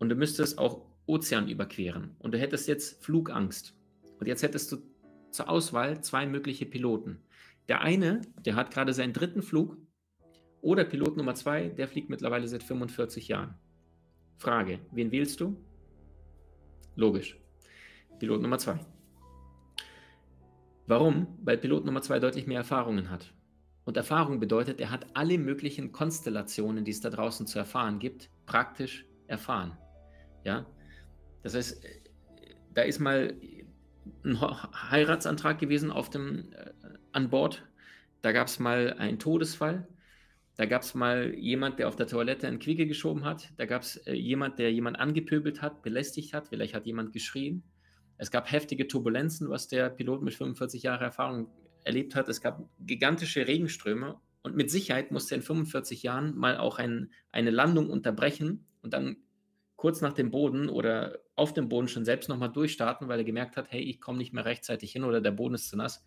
und 0.00 0.08
du 0.08 0.16
müsstest 0.16 0.58
auch 0.58 0.89
Ozean 1.10 1.48
überqueren 1.48 2.14
und 2.20 2.32
du 2.32 2.38
hättest 2.38 2.68
jetzt 2.68 3.02
Flugangst. 3.04 3.74
Und 4.20 4.26
jetzt 4.26 4.42
hättest 4.42 4.70
du 4.70 4.78
zur 5.30 5.48
Auswahl 5.48 6.02
zwei 6.02 6.26
mögliche 6.26 6.66
Piloten. 6.66 7.20
Der 7.68 7.80
eine, 7.80 8.20
der 8.44 8.54
hat 8.54 8.70
gerade 8.70 8.92
seinen 8.92 9.12
dritten 9.12 9.42
Flug 9.42 9.76
oder 10.60 10.84
Pilot 10.84 11.16
Nummer 11.16 11.34
zwei, 11.34 11.68
der 11.68 11.88
fliegt 11.88 12.10
mittlerweile 12.10 12.46
seit 12.46 12.62
45 12.62 13.28
Jahren. 13.28 13.54
Frage, 14.36 14.78
wen 14.92 15.10
wählst 15.10 15.40
du? 15.40 15.56
Logisch. 16.96 17.36
Pilot 18.18 18.42
Nummer 18.42 18.58
zwei. 18.58 18.78
Warum? 20.86 21.26
Weil 21.42 21.58
Pilot 21.58 21.84
Nummer 21.84 22.02
zwei 22.02 22.18
deutlich 22.18 22.46
mehr 22.46 22.58
Erfahrungen 22.58 23.10
hat. 23.10 23.32
Und 23.84 23.96
Erfahrung 23.96 24.38
bedeutet, 24.38 24.80
er 24.80 24.90
hat 24.90 25.06
alle 25.14 25.38
möglichen 25.38 25.90
Konstellationen, 25.90 26.84
die 26.84 26.90
es 26.90 27.00
da 27.00 27.10
draußen 27.10 27.46
zu 27.46 27.58
erfahren 27.58 27.98
gibt, 27.98 28.30
praktisch 28.46 29.06
erfahren. 29.26 29.76
Ja? 30.44 30.66
Das 31.42 31.54
heißt, 31.54 31.82
da 32.74 32.82
ist 32.82 32.98
mal 32.98 33.34
ein 34.24 34.40
Heiratsantrag 34.40 35.58
gewesen 35.58 35.90
auf 35.90 36.10
dem, 36.10 36.52
äh, 36.52 36.72
an 37.12 37.30
Bord. 37.30 37.64
Da 38.22 38.32
gab 38.32 38.48
es 38.48 38.58
mal 38.58 38.94
einen 38.94 39.18
Todesfall. 39.18 39.88
Da 40.56 40.66
gab 40.66 40.82
es 40.82 40.94
mal 40.94 41.34
jemand, 41.34 41.78
der 41.78 41.88
auf 41.88 41.96
der 41.96 42.06
Toilette 42.06 42.46
einen 42.46 42.58
Quiege 42.58 42.86
geschoben 42.86 43.24
hat. 43.24 43.50
Da 43.56 43.64
gab 43.66 43.82
es 43.82 43.96
äh, 44.06 44.12
jemand, 44.12 44.58
der 44.58 44.72
jemand 44.72 44.98
angepöbelt 44.98 45.62
hat, 45.62 45.82
belästigt 45.82 46.34
hat. 46.34 46.48
Vielleicht 46.48 46.74
hat 46.74 46.86
jemand 46.86 47.12
geschrien. 47.12 47.62
Es 48.18 48.30
gab 48.30 48.52
heftige 48.52 48.86
Turbulenzen, 48.86 49.48
was 49.48 49.68
der 49.68 49.88
Pilot 49.88 50.22
mit 50.22 50.34
45 50.34 50.82
Jahren 50.82 51.00
Erfahrung 51.00 51.48
erlebt 51.84 52.14
hat. 52.14 52.28
Es 52.28 52.42
gab 52.42 52.68
gigantische 52.78 53.46
Regenströme 53.46 54.20
und 54.42 54.56
mit 54.56 54.70
Sicherheit 54.70 55.10
musste 55.10 55.34
er 55.34 55.38
in 55.38 55.42
45 55.42 56.02
Jahren 56.02 56.36
mal 56.36 56.58
auch 56.58 56.78
ein, 56.78 57.10
eine 57.32 57.50
Landung 57.50 57.88
unterbrechen 57.88 58.66
und 58.82 58.92
dann 58.92 59.16
kurz 59.80 60.02
nach 60.02 60.12
dem 60.12 60.30
Boden 60.30 60.68
oder 60.68 61.20
auf 61.36 61.54
dem 61.54 61.70
Boden 61.70 61.88
schon 61.88 62.04
selbst 62.04 62.28
nochmal 62.28 62.52
durchstarten, 62.52 63.08
weil 63.08 63.20
er 63.20 63.24
gemerkt 63.24 63.56
hat, 63.56 63.72
hey, 63.72 63.80
ich 63.80 63.98
komme 63.98 64.18
nicht 64.18 64.34
mehr 64.34 64.44
rechtzeitig 64.44 64.92
hin 64.92 65.04
oder 65.04 65.22
der 65.22 65.30
Boden 65.30 65.54
ist 65.54 65.70
zu 65.70 65.76
nass 65.78 66.04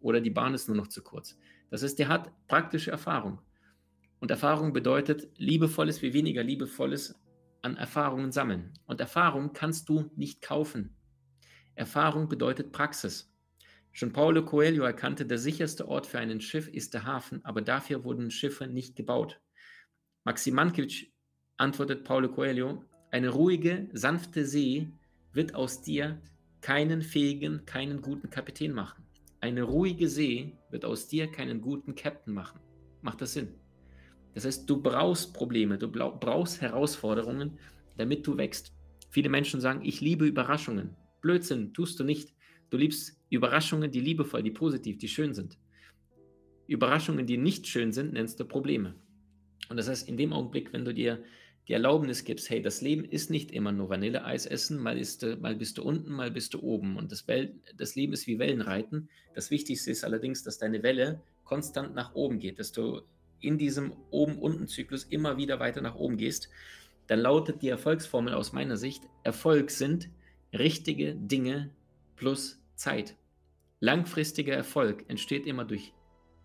oder 0.00 0.22
die 0.22 0.30
Bahn 0.30 0.54
ist 0.54 0.68
nur 0.68 0.76
noch 0.78 0.86
zu 0.86 1.02
kurz. 1.02 1.36
Das 1.68 1.82
heißt, 1.82 1.98
der 1.98 2.08
hat 2.08 2.32
praktische 2.48 2.90
Erfahrung. 2.90 3.38
Und 4.20 4.30
Erfahrung 4.30 4.72
bedeutet 4.72 5.28
liebevolles 5.36 6.00
wie 6.00 6.14
weniger 6.14 6.42
liebevolles 6.42 7.20
an 7.60 7.76
Erfahrungen 7.76 8.32
sammeln. 8.32 8.72
Und 8.86 9.02
Erfahrung 9.02 9.52
kannst 9.52 9.90
du 9.90 10.10
nicht 10.16 10.40
kaufen. 10.40 10.96
Erfahrung 11.74 12.26
bedeutet 12.26 12.72
Praxis. 12.72 13.30
Schon 13.92 14.14
Paulo 14.14 14.46
Coelho 14.46 14.84
erkannte, 14.84 15.26
der 15.26 15.36
sicherste 15.36 15.88
Ort 15.88 16.06
für 16.06 16.18
ein 16.18 16.40
Schiff 16.40 16.68
ist 16.68 16.94
der 16.94 17.04
Hafen, 17.04 17.44
aber 17.44 17.60
dafür 17.60 18.02
wurden 18.02 18.30
Schiffe 18.30 18.66
nicht 18.66 18.96
gebaut. 18.96 19.42
Maxim 20.24 20.54
Mankiewicz 20.54 21.04
antwortet 21.58 22.04
Paulo 22.04 22.30
Coelho, 22.30 22.82
eine 23.10 23.30
ruhige, 23.30 23.88
sanfte 23.92 24.44
See 24.46 24.88
wird 25.32 25.54
aus 25.54 25.82
dir 25.82 26.20
keinen 26.60 27.02
fähigen, 27.02 27.64
keinen 27.66 28.02
guten 28.02 28.30
Kapitän 28.30 28.72
machen. 28.72 29.04
Eine 29.40 29.62
ruhige 29.62 30.08
See 30.08 30.52
wird 30.70 30.84
aus 30.84 31.08
dir 31.08 31.26
keinen 31.26 31.60
guten 31.60 31.94
Captain 31.94 32.34
machen. 32.34 32.60
Macht 33.02 33.20
das 33.20 33.32
Sinn? 33.32 33.48
Das 34.34 34.44
heißt, 34.44 34.68
du 34.68 34.80
brauchst 34.80 35.34
Probleme, 35.34 35.78
du 35.78 35.90
brauchst 35.90 36.60
Herausforderungen, 36.60 37.58
damit 37.96 38.26
du 38.26 38.36
wächst. 38.36 38.72
Viele 39.08 39.28
Menschen 39.28 39.60
sagen, 39.60 39.80
ich 39.82 40.00
liebe 40.00 40.26
Überraschungen. 40.26 40.94
Blödsinn, 41.20 41.74
tust 41.74 41.98
du 41.98 42.04
nicht. 42.04 42.32
Du 42.70 42.76
liebst 42.76 43.20
Überraschungen, 43.30 43.90
die 43.90 44.00
liebevoll, 44.00 44.42
die 44.42 44.52
positiv, 44.52 44.98
die 44.98 45.08
schön 45.08 45.34
sind. 45.34 45.58
Überraschungen, 46.68 47.26
die 47.26 47.36
nicht 47.36 47.66
schön 47.66 47.92
sind, 47.92 48.12
nennst 48.12 48.38
du 48.38 48.44
Probleme. 48.44 48.94
Und 49.68 49.76
das 49.76 49.88
heißt, 49.88 50.08
in 50.08 50.16
dem 50.16 50.32
Augenblick, 50.32 50.72
wenn 50.72 50.84
du 50.84 50.94
dir 50.94 51.24
die 51.68 51.74
Erlaubnis 51.74 52.24
gibst, 52.24 52.50
hey, 52.50 52.60
das 52.62 52.80
Leben 52.80 53.04
ist 53.04 53.30
nicht 53.30 53.52
immer 53.52 53.70
nur 53.70 53.88
Vanilleeis 53.88 54.46
essen, 54.46 54.78
mal, 54.78 54.98
ist, 54.98 55.24
mal 55.40 55.54
bist 55.54 55.78
du 55.78 55.82
unten, 55.82 56.12
mal 56.12 56.30
bist 56.30 56.54
du 56.54 56.60
oben. 56.60 56.96
Und 56.96 57.12
das, 57.12 57.24
das 57.76 57.94
Leben 57.94 58.12
ist 58.12 58.26
wie 58.26 58.38
Wellenreiten. 58.38 59.08
Das 59.34 59.50
Wichtigste 59.50 59.90
ist 59.90 60.04
allerdings, 60.04 60.42
dass 60.42 60.58
deine 60.58 60.82
Welle 60.82 61.20
konstant 61.44 61.94
nach 61.94 62.14
oben 62.14 62.38
geht, 62.38 62.58
dass 62.58 62.72
du 62.72 63.02
in 63.40 63.58
diesem 63.58 63.92
Oben-Unten-Zyklus 64.10 65.04
immer 65.04 65.36
wieder 65.36 65.60
weiter 65.60 65.80
nach 65.80 65.94
oben 65.94 66.16
gehst. 66.16 66.48
Dann 67.06 67.20
lautet 67.20 67.62
die 67.62 67.68
Erfolgsformel 67.68 68.34
aus 68.34 68.52
meiner 68.52 68.76
Sicht, 68.76 69.04
Erfolg 69.24 69.70
sind 69.70 70.10
richtige 70.52 71.14
Dinge 71.14 71.70
plus 72.16 72.60
Zeit. 72.74 73.16
Langfristiger 73.80 74.54
Erfolg 74.54 75.04
entsteht 75.08 75.46
immer 75.46 75.64
durch 75.64 75.92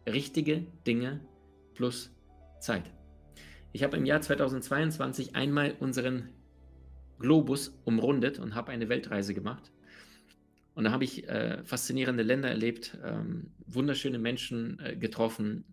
richtige 0.08 0.66
Dinge 0.86 1.20
plus 1.74 2.12
Zeit. 2.60 2.95
Ich 3.76 3.84
habe 3.84 3.98
im 3.98 4.06
Jahr 4.06 4.22
2022 4.22 5.36
einmal 5.36 5.76
unseren 5.82 6.30
Globus 7.20 7.78
umrundet 7.84 8.40
und 8.40 8.56
habe 8.56 8.72
eine 8.72 8.88
Weltreise 8.88 9.34
gemacht. 9.34 9.74
Und 10.76 10.86
da 10.86 10.92
habe 10.94 11.04
ich 11.04 11.28
äh, 11.28 11.62
faszinierende 11.66 12.24
Länder 12.24 12.48
erlebt, 12.48 12.98
ähm, 13.04 13.52
wunderschöne 13.68 14.18
Menschen 14.18 14.80
äh, 14.80 14.96
getroffen, 14.96 15.66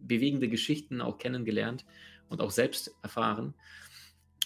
bewegende 0.00 0.48
Geschichten 0.48 1.02
auch 1.02 1.18
kennengelernt 1.18 1.84
und 2.30 2.40
auch 2.40 2.50
selbst 2.50 2.90
erfahren. 3.02 3.52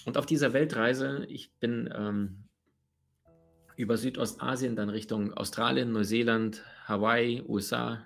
Und 0.04 0.18
auf 0.18 0.26
dieser 0.26 0.52
Weltreise, 0.52 1.26
ich 1.28 1.52
bin 1.60 1.88
ähm, 1.96 2.48
über 3.76 3.98
Südostasien, 3.98 4.74
dann 4.74 4.88
Richtung 4.88 5.32
Australien, 5.32 5.92
Neuseeland, 5.92 6.64
Hawaii, 6.86 7.40
USA, 7.46 8.04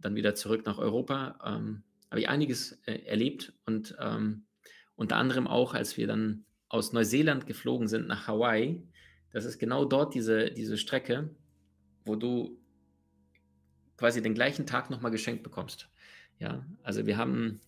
dann 0.00 0.16
wieder 0.16 0.34
zurück 0.34 0.66
nach 0.66 0.76
Europa, 0.76 1.38
ähm, 1.46 1.82
habe 2.14 2.20
ich 2.20 2.28
einiges 2.28 2.80
äh, 2.86 3.06
erlebt 3.06 3.52
und 3.66 3.96
ähm, 3.98 4.46
unter 4.94 5.16
anderem 5.16 5.48
auch, 5.48 5.74
als 5.74 5.96
wir 5.96 6.06
dann 6.06 6.44
aus 6.68 6.92
Neuseeland 6.92 7.48
geflogen 7.48 7.88
sind 7.88 8.06
nach 8.06 8.28
Hawaii, 8.28 8.86
das 9.32 9.44
ist 9.44 9.58
genau 9.58 9.84
dort 9.84 10.14
diese, 10.14 10.52
diese 10.52 10.78
Strecke, 10.78 11.34
wo 12.04 12.14
du 12.14 12.56
quasi 13.96 14.22
den 14.22 14.34
gleichen 14.34 14.64
Tag 14.64 14.90
nochmal 14.90 15.10
geschenkt 15.10 15.42
bekommst. 15.42 15.90
Ja, 16.38 16.64
also 16.84 17.04
wir 17.04 17.16
haben 17.16 17.60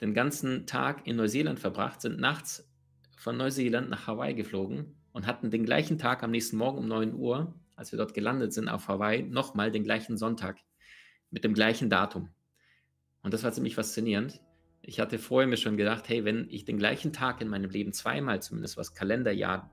den 0.00 0.14
ganzen 0.14 0.64
Tag 0.64 1.04
in 1.08 1.16
Neuseeland 1.16 1.58
verbracht, 1.58 2.00
sind 2.00 2.20
nachts 2.20 2.70
von 3.16 3.36
Neuseeland 3.36 3.90
nach 3.90 4.06
Hawaii 4.06 4.34
geflogen 4.34 4.94
und 5.10 5.26
hatten 5.26 5.50
den 5.50 5.64
gleichen 5.64 5.98
Tag 5.98 6.22
am 6.22 6.30
nächsten 6.30 6.56
Morgen 6.56 6.78
um 6.78 6.86
9 6.86 7.14
Uhr, 7.14 7.52
als 7.74 7.90
wir 7.90 7.96
dort 7.96 8.14
gelandet 8.14 8.52
sind 8.52 8.68
auf 8.68 8.86
Hawaii, 8.86 9.24
nochmal 9.24 9.72
den 9.72 9.82
gleichen 9.82 10.16
Sonntag 10.16 10.60
mit 11.32 11.42
dem 11.42 11.52
gleichen 11.52 11.90
Datum. 11.90 12.28
Und 13.22 13.34
das 13.34 13.44
war 13.44 13.52
ziemlich 13.52 13.74
faszinierend. 13.74 14.40
Ich 14.80 15.00
hatte 15.00 15.18
vorher 15.18 15.48
mir 15.48 15.56
schon 15.56 15.76
gedacht, 15.76 16.08
hey, 16.08 16.24
wenn 16.24 16.46
ich 16.50 16.64
den 16.64 16.78
gleichen 16.78 17.12
Tag 17.12 17.40
in 17.40 17.48
meinem 17.48 17.70
Leben 17.70 17.92
zweimal 17.92 18.40
zumindest 18.40 18.76
was 18.76 18.94
Kalenderjahr 18.94 19.70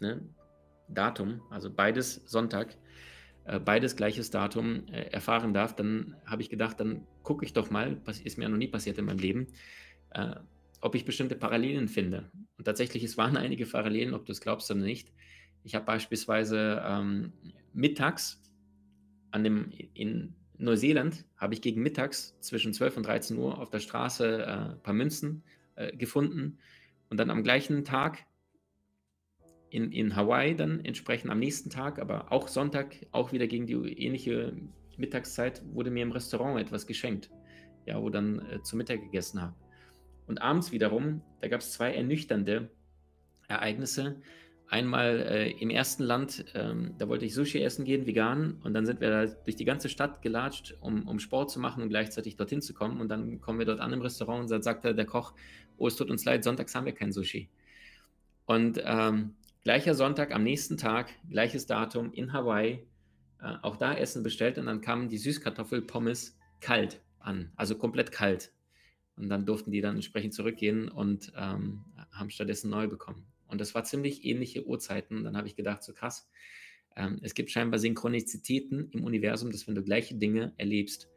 ne, 0.00 0.22
Datum, 0.88 1.42
also 1.50 1.72
beides 1.72 2.22
Sonntag, 2.26 2.76
äh, 3.44 3.58
beides 3.58 3.96
gleiches 3.96 4.30
Datum 4.30 4.86
äh, 4.88 5.10
erfahren 5.10 5.54
darf, 5.54 5.74
dann 5.74 6.16
habe 6.26 6.42
ich 6.42 6.50
gedacht, 6.50 6.80
dann 6.80 7.06
gucke 7.22 7.44
ich 7.44 7.52
doch 7.52 7.70
mal, 7.70 8.00
was 8.04 8.20
ist 8.20 8.38
mir 8.38 8.48
noch 8.48 8.58
nie 8.58 8.68
passiert 8.68 8.98
in 8.98 9.06
meinem 9.06 9.18
Leben, 9.18 9.46
äh, 10.10 10.36
ob 10.80 10.94
ich 10.94 11.04
bestimmte 11.04 11.36
Parallelen 11.36 11.88
finde. 11.88 12.30
Und 12.58 12.64
tatsächlich, 12.64 13.02
es 13.02 13.16
waren 13.16 13.36
einige 13.36 13.66
Parallelen, 13.66 14.14
ob 14.14 14.26
du 14.26 14.32
es 14.32 14.40
glaubst 14.40 14.70
oder 14.70 14.80
nicht. 14.80 15.12
Ich 15.64 15.74
habe 15.74 15.84
beispielsweise 15.84 16.82
ähm, 16.84 17.32
mittags 17.72 18.40
an 19.32 19.42
dem, 19.42 19.70
in 19.94 20.34
Neuseeland 20.58 21.24
habe 21.36 21.54
ich 21.54 21.60
gegen 21.60 21.82
mittags 21.82 22.38
zwischen 22.40 22.72
12 22.72 22.98
und 22.98 23.06
13 23.06 23.36
Uhr 23.38 23.58
auf 23.58 23.70
der 23.70 23.80
Straße 23.80 24.42
äh, 24.42 24.46
ein 24.46 24.82
paar 24.82 24.94
Münzen 24.94 25.42
äh, 25.74 25.96
gefunden 25.96 26.58
und 27.10 27.18
dann 27.18 27.30
am 27.30 27.42
gleichen 27.42 27.84
Tag 27.84 28.26
in, 29.70 29.92
in 29.92 30.16
Hawaii 30.16 30.54
dann 30.54 30.84
entsprechend 30.84 31.30
am 31.30 31.38
nächsten 31.38 31.70
Tag, 31.70 31.98
aber 31.98 32.32
auch 32.32 32.48
Sonntag, 32.48 32.96
auch 33.12 33.32
wieder 33.32 33.46
gegen 33.46 33.66
die 33.66 33.74
ähnliche 33.74 34.56
Mittagszeit, 34.96 35.62
wurde 35.72 35.90
mir 35.90 36.02
im 36.02 36.12
Restaurant 36.12 36.60
etwas 36.60 36.86
geschenkt, 36.86 37.30
ja, 37.84 38.00
wo 38.00 38.08
dann 38.08 38.40
äh, 38.50 38.62
zu 38.62 38.76
Mittag 38.76 39.00
gegessen 39.00 39.42
habe. 39.42 39.54
Und 40.26 40.40
abends 40.40 40.72
wiederum, 40.72 41.22
da 41.40 41.48
gab 41.48 41.60
es 41.60 41.72
zwei 41.72 41.94
ernüchternde 41.94 42.70
Ereignisse. 43.48 44.20
Einmal 44.68 45.20
äh, 45.20 45.50
im 45.52 45.70
ersten 45.70 46.02
Land, 46.02 46.44
ähm, 46.54 46.94
da 46.98 47.08
wollte 47.08 47.24
ich 47.24 47.34
Sushi 47.34 47.62
essen 47.62 47.84
gehen, 47.84 48.06
vegan, 48.06 48.60
und 48.64 48.74
dann 48.74 48.84
sind 48.84 49.00
wir 49.00 49.10
da 49.10 49.26
durch 49.26 49.56
die 49.56 49.64
ganze 49.64 49.88
Stadt 49.88 50.22
gelatscht, 50.22 50.76
um, 50.80 51.06
um 51.06 51.20
Sport 51.20 51.50
zu 51.50 51.60
machen 51.60 51.82
und 51.82 51.88
gleichzeitig 51.88 52.36
dorthin 52.36 52.60
zu 52.60 52.74
kommen. 52.74 53.00
Und 53.00 53.08
dann 53.08 53.40
kommen 53.40 53.58
wir 53.58 53.66
dort 53.66 53.80
an 53.80 53.92
im 53.92 54.00
Restaurant 54.00 54.42
und 54.42 54.50
dann 54.50 54.62
sagt 54.62 54.84
der 54.84 55.06
Koch, 55.06 55.34
oh, 55.76 55.86
es 55.86 55.96
tut 55.96 56.10
uns 56.10 56.24
leid, 56.24 56.42
sonntags 56.42 56.74
haben 56.74 56.86
wir 56.86 56.94
kein 56.94 57.12
Sushi. 57.12 57.48
Und 58.44 58.80
ähm, 58.84 59.34
Gleicher 59.66 59.96
Sonntag, 59.96 60.32
am 60.32 60.44
nächsten 60.44 60.76
Tag, 60.76 61.10
gleiches 61.28 61.66
Datum 61.66 62.12
in 62.12 62.32
Hawaii, 62.32 62.86
äh, 63.40 63.54
auch 63.62 63.74
da 63.74 63.94
Essen 63.94 64.22
bestellt 64.22 64.58
und 64.58 64.66
dann 64.66 64.80
kamen 64.80 65.08
die 65.08 65.18
Süßkartoffelpommes 65.18 66.38
kalt 66.60 67.02
an, 67.18 67.50
also 67.56 67.74
komplett 67.74 68.12
kalt. 68.12 68.52
Und 69.16 69.28
dann 69.28 69.44
durften 69.44 69.72
die 69.72 69.80
dann 69.80 69.96
entsprechend 69.96 70.34
zurückgehen 70.34 70.88
und 70.88 71.32
ähm, 71.36 71.84
haben 72.12 72.30
stattdessen 72.30 72.70
neu 72.70 72.86
bekommen. 72.86 73.26
Und 73.48 73.60
das 73.60 73.74
war 73.74 73.84
ziemlich 73.84 74.24
ähnliche 74.24 74.66
Uhrzeiten. 74.66 75.24
Dann 75.24 75.36
habe 75.36 75.46
ich 75.48 75.56
gedacht, 75.56 75.82
so 75.82 75.92
krass, 75.92 76.28
ähm, 76.96 77.18
es 77.22 77.34
gibt 77.34 77.50
scheinbar 77.50 77.78
Synchronizitäten 77.78 78.90
im 78.90 79.04
Universum, 79.04 79.50
dass 79.50 79.66
wenn 79.66 79.74
du 79.74 79.82
gleiche 79.82 80.14
Dinge 80.14 80.54
erlebst, 80.56 81.08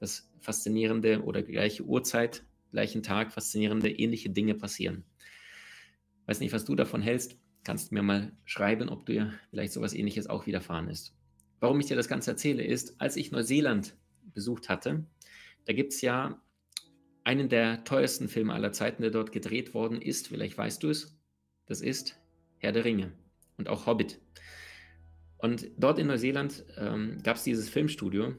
dass 0.00 0.30
faszinierende 0.40 1.22
oder 1.22 1.42
gleiche 1.42 1.84
Uhrzeit, 1.84 2.44
gleichen 2.70 3.02
Tag, 3.02 3.32
faszinierende 3.32 3.90
ähnliche 3.90 4.30
Dinge 4.30 4.54
passieren. 4.54 5.04
Weiß 6.26 6.40
nicht, 6.40 6.52
was 6.52 6.64
du 6.64 6.74
davon 6.74 7.02
hältst 7.02 7.38
kannst 7.64 7.90
du 7.90 7.94
mir 7.94 8.02
mal 8.02 8.32
schreiben, 8.44 8.88
ob 8.88 9.06
dir 9.06 9.32
vielleicht 9.50 9.72
sowas 9.72 9.94
ähnliches 9.94 10.28
auch 10.28 10.46
widerfahren 10.46 10.88
ist. 10.88 11.16
Warum 11.60 11.80
ich 11.80 11.86
dir 11.86 11.96
das 11.96 12.08
Ganze 12.08 12.32
erzähle, 12.32 12.62
ist, 12.62 13.00
als 13.00 13.16
ich 13.16 13.32
Neuseeland 13.32 13.96
besucht 14.22 14.68
hatte, 14.68 15.06
da 15.64 15.72
gibt 15.72 15.94
es 15.94 16.02
ja 16.02 16.40
einen 17.24 17.48
der 17.48 17.84
teuersten 17.84 18.28
Filme 18.28 18.52
aller 18.52 18.72
Zeiten, 18.72 19.00
der 19.02 19.10
dort 19.10 19.32
gedreht 19.32 19.72
worden 19.72 20.02
ist. 20.02 20.28
Vielleicht 20.28 20.58
weißt 20.58 20.82
du 20.82 20.90
es. 20.90 21.18
Das 21.66 21.80
ist 21.80 22.20
Herr 22.58 22.72
der 22.72 22.84
Ringe 22.84 23.12
und 23.56 23.68
auch 23.68 23.86
Hobbit. 23.86 24.20
Und 25.38 25.68
dort 25.76 25.98
in 25.98 26.06
Neuseeland 26.06 26.64
ähm, 26.76 27.18
gab 27.22 27.36
es 27.36 27.44
dieses 27.44 27.68
Filmstudio, 27.68 28.34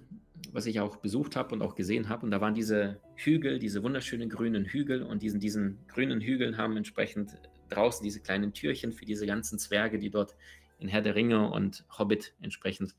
was 0.51 0.65
ich 0.65 0.79
auch 0.79 0.97
besucht 0.97 1.35
habe 1.35 1.53
und 1.53 1.61
auch 1.61 1.75
gesehen 1.75 2.09
habe. 2.09 2.25
Und 2.25 2.31
da 2.31 2.41
waren 2.41 2.53
diese 2.53 2.99
Hügel, 3.15 3.59
diese 3.59 3.83
wunderschönen 3.83 4.29
grünen 4.29 4.65
Hügel. 4.65 5.03
Und 5.03 5.21
diesen, 5.21 5.39
diesen 5.39 5.79
grünen 5.87 6.21
Hügeln 6.21 6.57
haben 6.57 6.77
entsprechend 6.77 7.35
draußen 7.69 8.03
diese 8.03 8.21
kleinen 8.21 8.53
Türchen 8.53 8.93
für 8.93 9.05
diese 9.05 9.25
ganzen 9.25 9.59
Zwerge, 9.59 9.99
die 9.99 10.09
dort 10.09 10.35
in 10.79 10.87
Herr 10.87 11.01
der 11.01 11.15
Ringe 11.15 11.51
und 11.51 11.85
Hobbit 11.97 12.33
entsprechend 12.41 12.95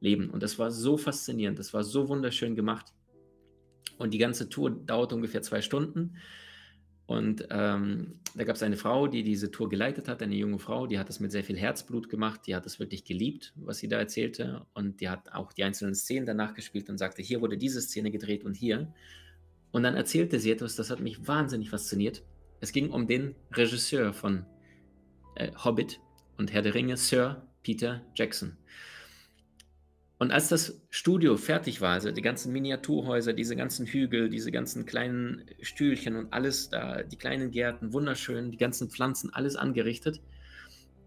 leben. 0.00 0.30
Und 0.30 0.42
das 0.42 0.58
war 0.58 0.70
so 0.70 0.96
faszinierend, 0.96 1.58
das 1.58 1.72
war 1.72 1.84
so 1.84 2.08
wunderschön 2.08 2.54
gemacht. 2.54 2.92
Und 3.98 4.12
die 4.12 4.18
ganze 4.18 4.48
Tour 4.48 4.70
dauert 4.70 5.12
ungefähr 5.12 5.42
zwei 5.42 5.62
Stunden. 5.62 6.16
Und 7.06 7.46
ähm, 7.50 8.18
da 8.34 8.42
gab 8.42 8.56
es 8.56 8.62
eine 8.64 8.76
Frau, 8.76 9.06
die 9.06 9.22
diese 9.22 9.50
Tour 9.52 9.68
geleitet 9.68 10.08
hat, 10.08 10.22
eine 10.22 10.34
junge 10.34 10.58
Frau, 10.58 10.88
die 10.88 10.98
hat 10.98 11.08
das 11.08 11.20
mit 11.20 11.30
sehr 11.30 11.44
viel 11.44 11.56
Herzblut 11.56 12.08
gemacht, 12.08 12.40
die 12.46 12.56
hat 12.56 12.66
das 12.66 12.80
wirklich 12.80 13.04
geliebt, 13.04 13.52
was 13.54 13.78
sie 13.78 13.88
da 13.88 13.96
erzählte. 13.96 14.66
Und 14.74 15.00
die 15.00 15.08
hat 15.08 15.32
auch 15.32 15.52
die 15.52 15.62
einzelnen 15.62 15.94
Szenen 15.94 16.26
danach 16.26 16.54
gespielt 16.54 16.90
und 16.90 16.98
sagte, 16.98 17.22
hier 17.22 17.40
wurde 17.40 17.56
diese 17.56 17.80
Szene 17.80 18.10
gedreht 18.10 18.44
und 18.44 18.56
hier. 18.56 18.92
Und 19.70 19.84
dann 19.84 19.94
erzählte 19.94 20.40
sie 20.40 20.50
etwas, 20.50 20.74
das 20.74 20.90
hat 20.90 21.00
mich 21.00 21.28
wahnsinnig 21.28 21.70
fasziniert. 21.70 22.24
Es 22.60 22.72
ging 22.72 22.90
um 22.90 23.06
den 23.06 23.36
Regisseur 23.52 24.12
von 24.12 24.44
äh, 25.36 25.52
Hobbit 25.64 26.00
und 26.38 26.52
Herr 26.52 26.62
der 26.62 26.74
Ringe, 26.74 26.96
Sir 26.96 27.46
Peter 27.62 28.02
Jackson. 28.16 28.56
Und 30.18 30.32
als 30.32 30.48
das 30.48 30.80
Studio 30.88 31.36
fertig 31.36 31.82
war, 31.82 31.92
also 31.92 32.10
die 32.10 32.22
ganzen 32.22 32.52
Miniaturhäuser, 32.52 33.34
diese 33.34 33.54
ganzen 33.54 33.86
Hügel, 33.86 34.30
diese 34.30 34.50
ganzen 34.50 34.86
kleinen 34.86 35.44
Stühlchen 35.60 36.16
und 36.16 36.32
alles 36.32 36.70
da, 36.70 37.02
die 37.02 37.16
kleinen 37.16 37.50
Gärten, 37.50 37.92
wunderschön, 37.92 38.50
die 38.50 38.56
ganzen 38.56 38.88
Pflanzen, 38.88 39.32
alles 39.34 39.56
angerichtet, 39.56 40.22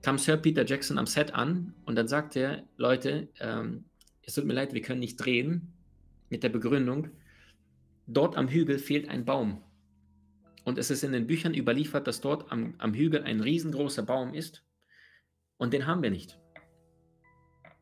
kam 0.04 0.20
Sir 0.20 0.38
Peter 0.38 0.66
Jackson 0.66 1.00
am 1.00 1.08
Set 1.08 1.34
an 1.34 1.74
und 1.86 1.96
dann 1.96 2.08
sagte 2.08 2.40
er, 2.40 2.64
Leute, 2.78 3.30
ähm, 3.40 3.86
es 4.22 4.36
tut 4.36 4.46
mir 4.46 4.54
leid, 4.54 4.74
wir 4.74 4.82
können 4.82 5.00
nicht 5.00 5.18
drehen, 5.18 5.74
mit 6.30 6.44
der 6.44 6.50
Begründung, 6.50 7.10
dort 8.06 8.38
am 8.38 8.48
Hügel 8.48 8.78
fehlt 8.78 9.10
ein 9.10 9.26
Baum. 9.26 9.64
Und 10.64 10.78
es 10.78 10.92
ist 10.92 11.04
in 11.04 11.14
den 11.14 11.26
Büchern 11.26 11.56
überliefert, 11.56 12.06
dass 12.06 12.22
dort 12.22 12.52
am, 12.52 12.76
am 12.78 12.94
Hügel 12.94 13.24
ein 13.24 13.40
riesengroßer 13.40 14.04
Baum 14.04 14.36
ist. 14.36 14.64
Und 15.58 15.74
den 15.74 15.88
haben 15.88 16.04
wir 16.04 16.12
nicht. 16.12 16.39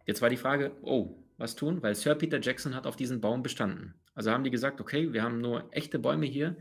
Jetzt 0.07 0.21
war 0.21 0.29
die 0.29 0.37
Frage, 0.37 0.71
oh, 0.81 1.21
was 1.37 1.55
tun? 1.55 1.83
Weil 1.83 1.93
Sir 1.93 2.15
Peter 2.15 2.39
Jackson 2.41 2.73
hat 2.73 2.87
auf 2.87 2.95
diesen 2.95 3.21
Baum 3.21 3.43
bestanden. 3.43 3.93
Also 4.15 4.31
haben 4.31 4.45
die 4.45 4.49
gesagt, 4.49 4.81
okay, 4.81 5.13
wir 5.13 5.21
haben 5.21 5.41
nur 5.41 5.67
echte 5.71 5.99
Bäume 5.99 6.25
hier, 6.25 6.57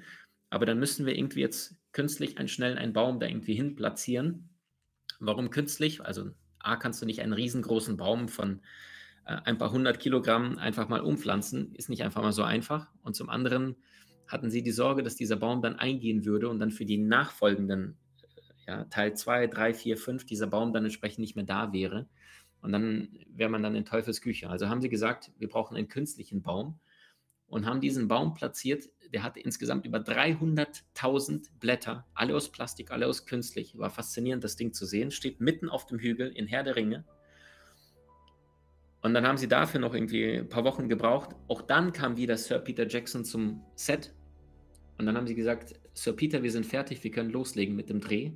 aber 0.51 0.67
dann 0.67 0.79
müssen 0.79 1.07
wir 1.07 1.17
irgendwie 1.17 1.41
jetzt 1.41 1.77
künstlich 1.93 2.39
einen 2.39 2.49
schnell 2.49 2.77
einen 2.77 2.93
Baum 2.93 3.21
da 3.21 3.27
irgendwie 3.27 3.55
hin 3.55 3.77
platzieren. 3.77 4.51
Warum 5.21 5.51
künstlich? 5.51 6.03
Also 6.05 6.33
A, 6.59 6.77
kannst 6.77 7.01
du 7.01 7.07
nicht 7.07 7.23
einen 7.23 7.33
riesengroßen 7.33 7.97
Baum 7.97 8.29
von 8.29 8.61
äh, 9.27 9.37
ein 9.45 9.59
paar 9.59 9.71
hundert 9.71 10.01
Kilogramm 10.01 10.59
einfach 10.59 10.89
mal 10.89 11.01
umpflanzen, 11.01 11.73
ist 11.75 11.89
nicht 11.89 12.03
einfach 12.03 12.23
mal 12.23 12.33
so 12.33 12.43
einfach. 12.43 12.89
Und 13.03 13.15
zum 13.15 13.31
anderen 13.31 13.77
hatten 14.27 14.51
sie 14.51 14.65
die 14.65 14.73
Sorge, 14.73 15.05
dass 15.05 15.15
dieser 15.15 15.37
Baum 15.37 15.63
dann 15.63 15.77
eingehen 15.77 16.25
würde 16.25 16.49
und 16.49 16.59
dann 16.59 16.73
für 16.73 16.85
die 16.85 16.99
nachfolgenden, 16.99 17.97
ja, 18.67 18.85
Teil 18.87 19.15
2, 19.15 19.47
3, 19.47 19.73
4, 19.73 19.97
5, 19.97 20.27
dieser 20.27 20.49
Baum 20.49 20.73
dann 20.73 20.85
entsprechend 20.85 21.21
nicht 21.21 21.37
mehr 21.37 21.45
da 21.45 21.73
wäre. 21.73 22.09
Und 22.67 22.73
dann 22.73 23.11
wäre 23.29 23.49
man 23.49 23.63
dann 23.63 23.77
in 23.77 23.85
Teufels 23.85 24.21
Küche. 24.21 24.51
Also 24.51 24.69
haben 24.69 24.81
sie 24.81 24.89
gesagt, 24.89 25.31
wir 25.39 25.49
brauchen 25.49 25.77
einen 25.77 25.87
künstlichen 25.87 26.43
Baum 26.43 26.81
und 27.47 27.65
haben 27.65 27.81
diesen 27.81 28.09
Baum 28.09 28.35
platziert. 28.35 28.91
Der 29.15 29.23
hatte 29.23 29.39
insgesamt 29.39 29.87
über 29.87 29.99
300.000 29.99 31.49
Blätter, 31.61 32.09
alle 32.13 32.35
aus 32.35 32.51
Plastik, 32.51 32.91
alle 32.91 33.07
aus 33.07 33.25
künstlich. 33.25 33.79
War 33.79 33.91
faszinierend, 33.91 34.43
das 34.43 34.57
Ding 34.57 34.73
zu 34.73 34.85
sehen. 34.85 35.13
Steht 35.13 35.41
mitten 35.41 35.69
auf 35.69 35.87
dem 35.87 36.01
Hügel 36.01 36.33
in 36.33 36.49
Herr 36.49 36.65
der 36.65 36.75
Ringe. 36.75 37.05
Und 39.01 39.15
dann 39.15 39.25
haben 39.25 39.39
sie 39.39 39.47
dafür 39.47 39.79
noch 39.79 39.95
irgendwie 39.95 40.39
ein 40.39 40.49
paar 40.49 40.65
Wochen 40.65 40.89
gebraucht. 40.89 41.37
Auch 41.47 41.63
dann 41.63 41.93
kam 41.93 42.17
wieder 42.17 42.37
Sir 42.37 42.59
Peter 42.59 42.89
Jackson 42.89 43.25
zum 43.25 43.63
Set 43.77 44.13
Und 44.99 45.07
dann 45.07 45.17
haben 45.17 45.29
sie 45.29 45.37
gesagt, 45.37 45.79
Sir 45.95 46.15
Peter, 46.15 46.43
wir 46.43 46.51
sind 46.51 46.67
fertig, 46.67 47.05
wir 47.05 47.13
können 47.13 47.31
loslegen 47.31 47.77
mit 47.77 47.91
dem 47.91 48.01
Dreh. 48.01 48.31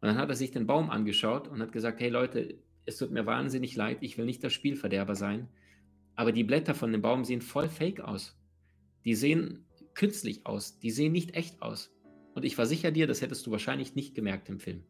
Und 0.00 0.08
dann 0.08 0.18
hat 0.18 0.30
er 0.30 0.34
sich 0.34 0.50
den 0.50 0.66
Baum 0.66 0.90
angeschaut 0.90 1.46
und 1.46 1.62
hat 1.62 1.70
gesagt, 1.70 2.00
hey 2.00 2.08
Leute, 2.08 2.58
es 2.88 2.96
tut 2.96 3.10
mir 3.10 3.26
wahnsinnig 3.26 3.76
leid, 3.76 3.98
ich 4.00 4.16
will 4.16 4.24
nicht 4.24 4.42
der 4.42 4.50
Spielverderber 4.50 5.14
sein, 5.14 5.48
aber 6.16 6.32
die 6.32 6.42
Blätter 6.42 6.74
von 6.74 6.90
dem 6.90 7.02
Baum 7.02 7.24
sehen 7.24 7.42
voll 7.42 7.68
fake 7.68 8.00
aus. 8.00 8.36
Die 9.04 9.14
sehen 9.14 9.66
künstlich 9.94 10.46
aus, 10.46 10.78
die 10.78 10.90
sehen 10.90 11.12
nicht 11.12 11.34
echt 11.34 11.62
aus. 11.62 11.94
Und 12.34 12.44
ich 12.44 12.56
versichere 12.56 12.92
dir, 12.92 13.06
das 13.06 13.20
hättest 13.20 13.46
du 13.46 13.50
wahrscheinlich 13.50 13.94
nicht 13.94 14.14
gemerkt 14.14 14.48
im 14.48 14.58
Film. 14.58 14.84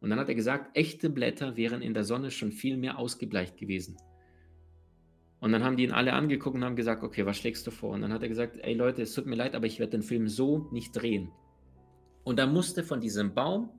Und 0.00 0.10
dann 0.10 0.18
hat 0.18 0.28
er 0.28 0.34
gesagt, 0.34 0.76
echte 0.76 1.10
Blätter 1.10 1.56
wären 1.56 1.80
in 1.80 1.94
der 1.94 2.04
Sonne 2.04 2.30
schon 2.30 2.50
viel 2.50 2.76
mehr 2.76 2.98
ausgebleicht 2.98 3.56
gewesen. 3.56 3.96
Und 5.38 5.52
dann 5.52 5.64
haben 5.64 5.76
die 5.76 5.84
ihn 5.84 5.92
alle 5.92 6.12
angeguckt 6.12 6.56
und 6.56 6.64
haben 6.64 6.76
gesagt, 6.76 7.02
okay, 7.02 7.24
was 7.24 7.38
schlägst 7.38 7.66
du 7.66 7.70
vor? 7.70 7.90
Und 7.90 8.02
dann 8.02 8.12
hat 8.12 8.22
er 8.22 8.28
gesagt, 8.28 8.58
ey 8.62 8.74
Leute, 8.74 9.02
es 9.02 9.14
tut 9.14 9.26
mir 9.26 9.36
leid, 9.36 9.54
aber 9.54 9.66
ich 9.66 9.78
werde 9.78 9.92
den 9.92 10.02
Film 10.02 10.28
so 10.28 10.68
nicht 10.72 10.92
drehen. 10.92 11.30
Und 12.24 12.38
da 12.38 12.46
musste 12.46 12.82
von 12.82 13.00
diesem 13.00 13.32
Baum 13.34 13.70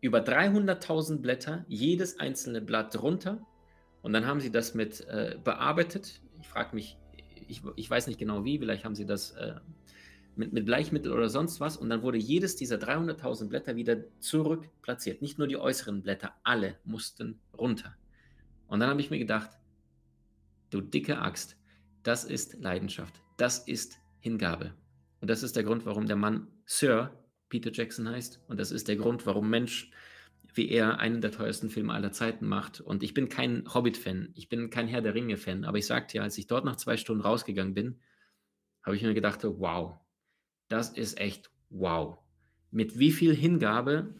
über 0.00 0.20
300.000 0.20 1.18
Blätter, 1.18 1.64
jedes 1.68 2.20
einzelne 2.20 2.60
Blatt 2.60 3.00
runter. 3.02 3.44
Und 4.02 4.12
dann 4.12 4.26
haben 4.26 4.40
sie 4.40 4.50
das 4.50 4.74
mit 4.74 5.06
äh, 5.08 5.36
bearbeitet. 5.42 6.20
Ich 6.40 6.48
frage 6.48 6.74
mich, 6.74 6.96
ich, 7.48 7.62
ich, 7.76 7.90
weiß 7.90 8.06
nicht 8.06 8.18
genau 8.18 8.44
wie, 8.44 8.58
vielleicht 8.58 8.84
haben 8.84 8.94
sie 8.94 9.06
das 9.06 9.32
äh, 9.32 9.54
mit, 10.36 10.52
mit 10.52 10.66
Bleichmittel 10.66 11.12
oder 11.12 11.28
sonst 11.28 11.60
was. 11.60 11.76
Und 11.76 11.90
dann 11.90 12.02
wurde 12.02 12.18
jedes 12.18 12.56
dieser 12.56 12.76
300.000 12.76 13.48
Blätter 13.48 13.76
wieder 13.76 13.96
zurück 14.20 14.68
platziert. 14.82 15.20
Nicht 15.20 15.38
nur 15.38 15.48
die 15.48 15.56
äußeren 15.56 16.02
Blätter, 16.02 16.32
alle 16.44 16.76
mussten 16.84 17.40
runter. 17.56 17.96
Und 18.68 18.80
dann 18.80 18.90
habe 18.90 19.00
ich 19.00 19.10
mir 19.10 19.18
gedacht, 19.18 19.50
du 20.70 20.80
dicke 20.80 21.18
Axt, 21.18 21.56
das 22.02 22.24
ist 22.24 22.60
Leidenschaft, 22.60 23.20
das 23.36 23.66
ist 23.66 23.98
Hingabe. 24.20 24.74
Und 25.20 25.28
das 25.28 25.42
ist 25.42 25.56
der 25.56 25.64
Grund, 25.64 25.84
warum 25.86 26.06
der 26.06 26.16
Mann 26.16 26.46
Sir 26.64 27.10
Peter 27.48 27.72
Jackson 27.72 28.08
heißt. 28.08 28.40
Und 28.48 28.58
das 28.58 28.70
ist 28.70 28.88
der 28.88 28.96
Grund, 28.96 29.26
warum 29.26 29.50
Mensch 29.50 29.90
wie 30.54 30.68
er 30.70 30.98
einen 30.98 31.20
der 31.20 31.30
teuersten 31.30 31.70
Filme 31.70 31.92
aller 31.92 32.12
Zeiten 32.12 32.46
macht. 32.46 32.80
Und 32.80 33.02
ich 33.02 33.14
bin 33.14 33.28
kein 33.28 33.72
Hobbit-Fan, 33.72 34.30
ich 34.34 34.48
bin 34.48 34.70
kein 34.70 34.88
Herr 34.88 35.02
der 35.02 35.14
Ringe-Fan, 35.14 35.64
aber 35.64 35.78
ich 35.78 35.86
sagte 35.86 36.18
ja, 36.18 36.22
als 36.22 36.38
ich 36.38 36.46
dort 36.46 36.64
nach 36.64 36.76
zwei 36.76 36.96
Stunden 36.96 37.22
rausgegangen 37.22 37.74
bin, 37.74 38.00
habe 38.82 38.96
ich 38.96 39.02
mir 39.02 39.14
gedacht, 39.14 39.40
wow, 39.44 39.98
das 40.68 40.90
ist 40.90 41.20
echt 41.20 41.50
wow. 41.70 42.18
Mit 42.70 42.98
wie 42.98 43.12
viel 43.12 43.34
Hingabe 43.34 44.14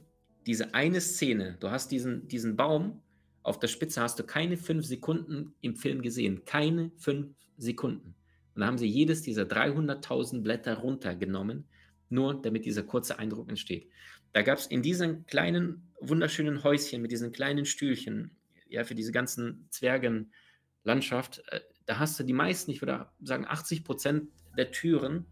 diese 0.47 0.74
eine 0.74 1.01
Szene, 1.01 1.57
du 1.61 1.70
hast 1.70 1.91
diesen, 1.91 2.29
diesen 2.29 2.57
Baum, 2.57 3.03
auf 3.43 3.59
der 3.59 3.68
Spitze 3.68 4.01
hast 4.01 4.18
du 4.18 4.24
keine 4.24 4.57
fünf 4.57 4.87
Sekunden 4.87 5.55
im 5.61 5.74
Film 5.74 6.03
gesehen, 6.03 6.45
keine 6.45 6.91
fünf 6.97 7.35
Sekunden. 7.57 8.14
Und 8.55 8.61
da 8.61 8.66
haben 8.66 8.79
sie 8.79 8.87
jedes 8.87 9.22
dieser 9.22 9.45
300.000 9.45 10.43
Blätter 10.43 10.79
runtergenommen 10.79 11.64
nur 12.11 12.40
damit 12.40 12.64
dieser 12.64 12.82
kurze 12.82 13.18
Eindruck 13.18 13.48
entsteht. 13.48 13.88
Da 14.32 14.42
gab 14.42 14.59
es 14.59 14.66
in 14.66 14.82
diesen 14.82 15.26
kleinen, 15.26 15.90
wunderschönen 16.00 16.62
Häuschen 16.64 17.02
mit 17.02 17.11
diesen 17.11 17.32
kleinen 17.32 17.64
Stühlchen, 17.64 18.36
ja, 18.68 18.84
für 18.84 18.94
diese 18.94 19.12
ganzen 19.12 19.66
Zwergenlandschaft, 19.70 21.42
äh, 21.48 21.61
da 21.86 21.98
hast 21.98 22.20
du 22.20 22.24
die 22.24 22.34
meisten, 22.34 22.70
ich 22.70 22.82
würde 22.82 23.06
sagen 23.22 23.46
80 23.48 23.82
Prozent 23.82 24.28
der 24.56 24.70
Türen 24.70 25.26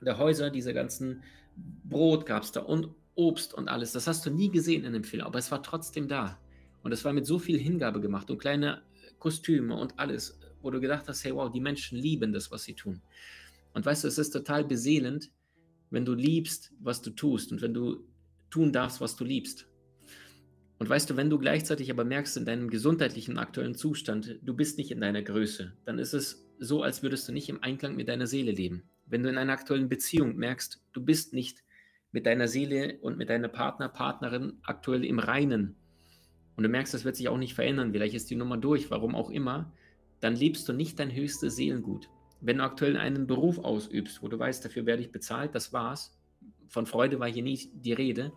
der 0.00 0.18
Häuser, 0.18 0.50
diese 0.50 0.74
ganzen 0.74 1.22
Brot 1.56 2.26
gab 2.26 2.42
es 2.42 2.52
da 2.52 2.60
und 2.60 2.88
Obst 3.14 3.54
und 3.54 3.68
alles. 3.68 3.92
Das 3.92 4.06
hast 4.06 4.26
du 4.26 4.30
nie 4.30 4.50
gesehen 4.50 4.84
in 4.84 4.92
dem 4.92 5.04
Film, 5.04 5.24
aber 5.24 5.38
es 5.38 5.50
war 5.50 5.62
trotzdem 5.62 6.08
da. 6.08 6.38
Und 6.82 6.92
es 6.92 7.04
war 7.04 7.12
mit 7.12 7.26
so 7.26 7.38
viel 7.38 7.58
Hingabe 7.58 8.00
gemacht 8.00 8.30
und 8.30 8.38
kleine 8.38 8.82
Kostüme 9.18 9.76
und 9.76 9.98
alles, 9.98 10.38
wo 10.60 10.70
du 10.70 10.80
gedacht 10.80 11.06
hast, 11.08 11.24
hey 11.24 11.34
wow, 11.34 11.50
die 11.50 11.60
Menschen 11.60 11.98
lieben 11.98 12.32
das, 12.32 12.50
was 12.50 12.64
sie 12.64 12.74
tun. 12.74 13.00
Und 13.72 13.86
weißt 13.86 14.04
du, 14.04 14.08
es 14.08 14.18
ist 14.18 14.30
total 14.30 14.64
beseelend, 14.64 15.30
wenn 15.94 16.04
du 16.04 16.14
liebst, 16.14 16.72
was 16.80 17.02
du 17.02 17.10
tust 17.10 17.52
und 17.52 17.62
wenn 17.62 17.72
du 17.72 18.04
tun 18.50 18.72
darfst, 18.72 19.00
was 19.00 19.16
du 19.16 19.24
liebst. 19.24 19.68
Und 20.78 20.88
weißt 20.88 21.08
du, 21.08 21.16
wenn 21.16 21.30
du 21.30 21.38
gleichzeitig 21.38 21.90
aber 21.90 22.04
merkst 22.04 22.36
in 22.36 22.44
deinem 22.44 22.68
gesundheitlichen 22.68 23.38
aktuellen 23.38 23.76
Zustand, 23.76 24.38
du 24.42 24.54
bist 24.54 24.76
nicht 24.76 24.90
in 24.90 25.00
deiner 25.00 25.22
Größe, 25.22 25.72
dann 25.84 25.98
ist 25.98 26.12
es 26.12 26.46
so, 26.58 26.82
als 26.82 27.02
würdest 27.02 27.28
du 27.28 27.32
nicht 27.32 27.48
im 27.48 27.62
Einklang 27.62 27.96
mit 27.96 28.08
deiner 28.08 28.26
Seele 28.26 28.52
leben. 28.52 28.82
Wenn 29.06 29.22
du 29.22 29.28
in 29.28 29.38
einer 29.38 29.52
aktuellen 29.52 29.88
Beziehung 29.88 30.36
merkst, 30.36 30.82
du 30.92 31.04
bist 31.04 31.32
nicht 31.32 31.62
mit 32.10 32.26
deiner 32.26 32.48
Seele 32.48 32.98
und 33.00 33.16
mit 33.16 33.30
deiner 33.30 33.48
Partner, 33.48 33.88
Partnerin 33.88 34.58
aktuell 34.62 35.04
im 35.04 35.18
Reinen 35.18 35.76
und 36.56 36.64
du 36.64 36.68
merkst, 36.68 36.92
das 36.92 37.04
wird 37.04 37.16
sich 37.16 37.28
auch 37.28 37.38
nicht 37.38 37.54
verändern, 37.54 37.92
vielleicht 37.92 38.14
ist 38.14 38.30
die 38.30 38.36
Nummer 38.36 38.56
durch, 38.56 38.90
warum 38.90 39.14
auch 39.14 39.30
immer, 39.30 39.72
dann 40.20 40.34
lebst 40.34 40.68
du 40.68 40.72
nicht 40.72 40.98
dein 40.98 41.14
höchstes 41.14 41.56
Seelengut 41.56 42.08
wenn 42.44 42.58
du 42.58 42.64
aktuell 42.64 42.98
einen 42.98 43.26
Beruf 43.26 43.58
ausübst, 43.58 44.22
wo 44.22 44.28
du 44.28 44.38
weißt, 44.38 44.64
dafür 44.64 44.84
werde 44.84 45.02
ich 45.02 45.10
bezahlt, 45.10 45.54
das 45.54 45.72
war's, 45.72 46.18
von 46.68 46.84
Freude 46.84 47.18
war 47.18 47.28
hier 47.28 47.42
nie 47.42 47.70
die 47.72 47.94
Rede, 47.94 48.32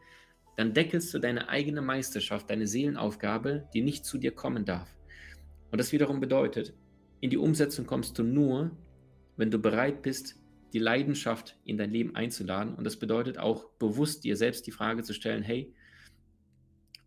dann 0.56 0.74
deckelst 0.74 1.14
du 1.14 1.20
deine 1.20 1.50
eigene 1.50 1.82
Meisterschaft, 1.82 2.50
deine 2.50 2.68
Seelenaufgabe, 2.68 3.68
die 3.74 3.82
nicht 3.82 4.06
zu 4.06 4.18
dir 4.18 4.32
kommen 4.32 4.64
darf. 4.64 4.96
Und 5.72 5.80
das 5.80 5.92
wiederum 5.92 6.22
bedeutet, 6.22 6.74
in 7.20 7.30
die 7.30 7.38
Umsetzung 7.38 7.86
kommst 7.86 8.18
du 8.18 8.24
nur, 8.24 8.72
wenn 9.36 9.52
du 9.52 9.60
bereit 9.60 10.02
bist, 10.04 10.36
die 10.72 10.80
Leidenschaft 10.80 11.58
in 11.66 11.78
dein 11.78 11.92
Leben 11.92 12.16
einzuladen. 12.16 12.76
Und 12.76 12.86
das 12.86 12.98
bedeutet 12.98 13.38
auch 13.38 13.66
bewusst 13.78 14.24
dir 14.24 14.38
selbst 14.38 14.68
die 14.68 14.72
Frage 14.72 15.04
zu 15.04 15.14
stellen, 15.14 15.44
hey, 15.44 15.74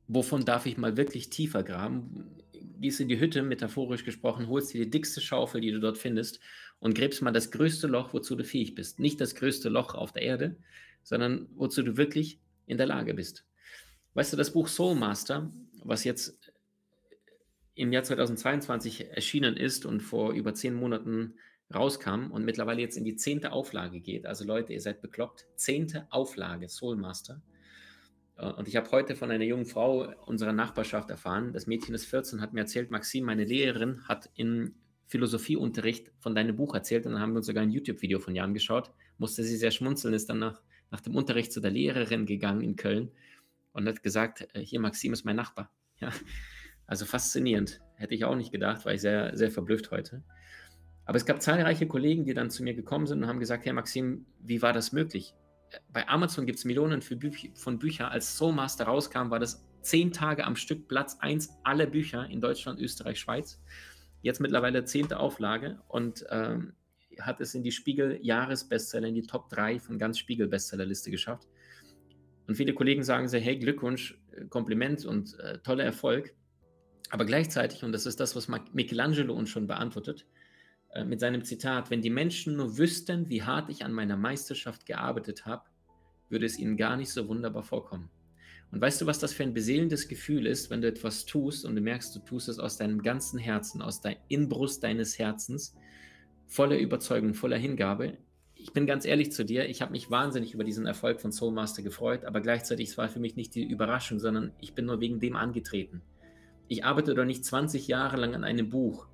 wovon 0.06 0.44
darf 0.44 0.66
ich 0.66 0.76
mal 0.76 0.98
wirklich 0.98 1.30
tiefer 1.30 1.62
graben? 1.62 2.36
Gehst 2.78 3.00
in 3.00 3.08
die 3.08 3.20
Hütte, 3.20 3.42
metaphorisch 3.42 4.04
gesprochen, 4.04 4.48
holst 4.48 4.74
dir 4.74 4.84
die 4.84 4.90
dickste 4.90 5.20
Schaufel, 5.20 5.60
die 5.60 5.70
du 5.70 5.80
dort 5.80 5.98
findest 5.98 6.40
und 6.80 6.94
gräbst 6.94 7.22
mal 7.22 7.30
das 7.30 7.50
größte 7.50 7.86
Loch, 7.86 8.12
wozu 8.12 8.34
du 8.34 8.44
fähig 8.44 8.74
bist. 8.74 8.98
Nicht 8.98 9.20
das 9.20 9.34
größte 9.34 9.68
Loch 9.68 9.94
auf 9.94 10.12
der 10.12 10.22
Erde, 10.22 10.56
sondern 11.02 11.48
wozu 11.54 11.82
du 11.82 11.96
wirklich 11.96 12.40
in 12.66 12.78
der 12.78 12.86
Lage 12.86 13.14
bist. 13.14 13.44
Weißt 14.14 14.32
du, 14.32 14.36
das 14.36 14.52
Buch 14.52 14.68
Soul 14.68 14.96
Master, 14.96 15.52
was 15.84 16.04
jetzt 16.04 16.52
im 17.74 17.92
Jahr 17.92 18.02
2022 18.02 19.10
erschienen 19.10 19.56
ist 19.56 19.86
und 19.86 20.00
vor 20.00 20.32
über 20.32 20.54
zehn 20.54 20.74
Monaten 20.74 21.34
rauskam 21.72 22.30
und 22.30 22.44
mittlerweile 22.44 22.80
jetzt 22.80 22.96
in 22.96 23.04
die 23.04 23.16
zehnte 23.16 23.52
Auflage 23.52 24.00
geht. 24.00 24.26
Also 24.26 24.44
Leute, 24.44 24.72
ihr 24.72 24.80
seid 24.80 25.00
bekloppt. 25.00 25.46
Zehnte 25.54 26.06
Auflage, 26.10 26.68
Soul 26.68 26.96
Master. 26.96 27.40
Äh, 28.36 28.46
und 28.52 28.68
ich 28.68 28.76
habe 28.76 28.90
heute 28.90 29.14
von 29.14 29.30
einer 29.30 29.44
jungen 29.44 29.66
Frau 29.66 30.12
unserer 30.26 30.52
Nachbarschaft 30.52 31.10
erfahren. 31.10 31.52
Das 31.52 31.66
Mädchen 31.66 31.94
ist 31.94 32.06
14, 32.06 32.40
hat 32.40 32.52
mir 32.52 32.60
erzählt, 32.60 32.90
Maxim, 32.90 33.24
meine 33.24 33.44
Lehrerin 33.44 34.06
hat 34.08 34.30
in 34.34 34.74
Philosophieunterricht 35.10 36.12
von 36.20 36.36
deinem 36.36 36.54
Buch 36.54 36.72
erzählt 36.72 37.04
und 37.04 37.12
dann 37.12 37.20
haben 37.20 37.32
wir 37.32 37.38
uns 37.38 37.46
sogar 37.46 37.64
ein 37.64 37.70
YouTube-Video 37.70 38.20
von 38.20 38.36
Jan 38.36 38.54
geschaut. 38.54 38.92
Musste 39.18 39.42
sie 39.42 39.56
sehr 39.56 39.72
schmunzeln, 39.72 40.14
ist 40.14 40.30
dann 40.30 40.38
nach, 40.38 40.62
nach 40.92 41.00
dem 41.00 41.16
Unterricht 41.16 41.52
zu 41.52 41.60
der 41.60 41.72
Lehrerin 41.72 42.26
gegangen 42.26 42.60
in 42.60 42.76
Köln 42.76 43.10
und 43.72 43.88
hat 43.88 44.04
gesagt, 44.04 44.46
äh, 44.54 44.60
hier 44.60 44.78
Maxim 44.78 45.12
ist 45.12 45.24
mein 45.24 45.34
Nachbar. 45.34 45.68
Ja, 45.98 46.12
also 46.86 47.06
faszinierend. 47.06 47.80
Hätte 47.96 48.14
ich 48.14 48.24
auch 48.24 48.36
nicht 48.36 48.52
gedacht, 48.52 48.84
war 48.84 48.94
ich 48.94 49.00
sehr, 49.00 49.36
sehr 49.36 49.50
verblüfft 49.50 49.90
heute. 49.90 50.22
Aber 51.06 51.16
es 51.16 51.26
gab 51.26 51.42
zahlreiche 51.42 51.88
Kollegen, 51.88 52.24
die 52.24 52.32
dann 52.32 52.48
zu 52.48 52.62
mir 52.62 52.74
gekommen 52.74 53.08
sind 53.08 53.24
und 53.24 53.28
haben 53.28 53.40
gesagt, 53.40 53.66
Herr 53.66 53.72
Maxim, 53.72 54.26
wie 54.38 54.62
war 54.62 54.72
das 54.72 54.92
möglich? 54.92 55.34
Bei 55.92 56.06
Amazon 56.06 56.46
gibt 56.46 56.60
es 56.60 56.64
Millionen 56.64 57.00
Büch 57.00 57.50
von 57.56 57.80
Büchern. 57.80 58.12
Als 58.12 58.36
Soul 58.36 58.52
Master 58.52 58.84
rauskam, 58.84 59.30
war 59.30 59.40
das 59.40 59.66
zehn 59.82 60.12
Tage 60.12 60.44
am 60.44 60.54
Stück 60.54 60.86
Platz 60.86 61.16
1 61.18 61.50
aller 61.64 61.86
Bücher 61.86 62.26
in 62.26 62.40
Deutschland, 62.40 62.78
Österreich, 62.78 63.18
Schweiz 63.18 63.60
jetzt 64.22 64.40
mittlerweile 64.40 64.84
zehnte 64.84 65.18
Auflage 65.18 65.80
und 65.88 66.24
ähm, 66.30 66.74
hat 67.20 67.40
es 67.40 67.54
in 67.54 67.62
die 67.62 67.72
Spiegel-Jahresbestseller, 67.72 69.08
in 69.08 69.14
die 69.14 69.26
Top 69.26 69.48
3 69.50 69.78
von 69.78 69.98
ganz 69.98 70.18
Spiegel-Bestsellerliste 70.18 71.10
geschafft. 71.10 71.48
Und 72.46 72.54
viele 72.56 72.74
Kollegen 72.74 73.02
sagen 73.02 73.28
sehr, 73.28 73.40
hey, 73.40 73.58
Glückwunsch, 73.58 74.18
äh, 74.32 74.44
Kompliment 74.46 75.04
und 75.04 75.38
äh, 75.40 75.58
toller 75.58 75.84
Erfolg. 75.84 76.34
Aber 77.10 77.24
gleichzeitig, 77.24 77.84
und 77.84 77.92
das 77.92 78.06
ist 78.06 78.20
das, 78.20 78.36
was 78.36 78.48
Michelangelo 78.72 79.34
uns 79.34 79.50
schon 79.50 79.66
beantwortet, 79.66 80.26
äh, 80.92 81.04
mit 81.04 81.20
seinem 81.20 81.44
Zitat, 81.44 81.90
wenn 81.90 82.02
die 82.02 82.10
Menschen 82.10 82.56
nur 82.56 82.78
wüssten, 82.78 83.28
wie 83.28 83.42
hart 83.42 83.70
ich 83.70 83.84
an 83.84 83.92
meiner 83.92 84.16
Meisterschaft 84.16 84.86
gearbeitet 84.86 85.46
habe, 85.46 85.64
würde 86.28 86.46
es 86.46 86.58
ihnen 86.58 86.76
gar 86.76 86.96
nicht 86.96 87.10
so 87.10 87.28
wunderbar 87.28 87.62
vorkommen. 87.62 88.10
Und 88.72 88.80
weißt 88.80 89.00
du, 89.00 89.06
was 89.06 89.18
das 89.18 89.32
für 89.32 89.42
ein 89.42 89.54
beseelendes 89.54 90.06
Gefühl 90.06 90.46
ist, 90.46 90.70
wenn 90.70 90.80
du 90.80 90.88
etwas 90.88 91.26
tust 91.26 91.64
und 91.64 91.74
du 91.74 91.80
merkst, 91.80 92.14
du 92.14 92.20
tust 92.20 92.48
es 92.48 92.58
aus 92.58 92.76
deinem 92.76 93.02
ganzen 93.02 93.38
Herzen, 93.38 93.82
aus 93.82 94.00
der 94.00 94.16
Inbrust 94.28 94.84
deines 94.84 95.18
Herzens, 95.18 95.74
voller 96.46 96.78
Überzeugung, 96.78 97.34
voller 97.34 97.56
Hingabe. 97.56 98.18
Ich 98.54 98.72
bin 98.72 98.86
ganz 98.86 99.04
ehrlich 99.04 99.32
zu 99.32 99.44
dir, 99.44 99.68
ich 99.68 99.82
habe 99.82 99.92
mich 99.92 100.10
wahnsinnig 100.10 100.54
über 100.54 100.64
diesen 100.64 100.86
Erfolg 100.86 101.20
von 101.20 101.32
Soulmaster 101.32 101.82
gefreut, 101.82 102.24
aber 102.24 102.40
gleichzeitig 102.40 102.96
war 102.96 103.08
für 103.08 103.18
mich 103.18 103.34
nicht 103.34 103.54
die 103.54 103.64
Überraschung, 103.64 104.20
sondern 104.20 104.52
ich 104.60 104.74
bin 104.74 104.86
nur 104.86 105.00
wegen 105.00 105.18
dem 105.18 105.34
angetreten. 105.34 106.02
Ich 106.68 106.84
arbeite 106.84 107.14
doch 107.14 107.24
nicht 107.24 107.44
20 107.44 107.88
Jahre 107.88 108.16
lang 108.18 108.34
an 108.34 108.44
einem 108.44 108.68
Buch 108.68 109.08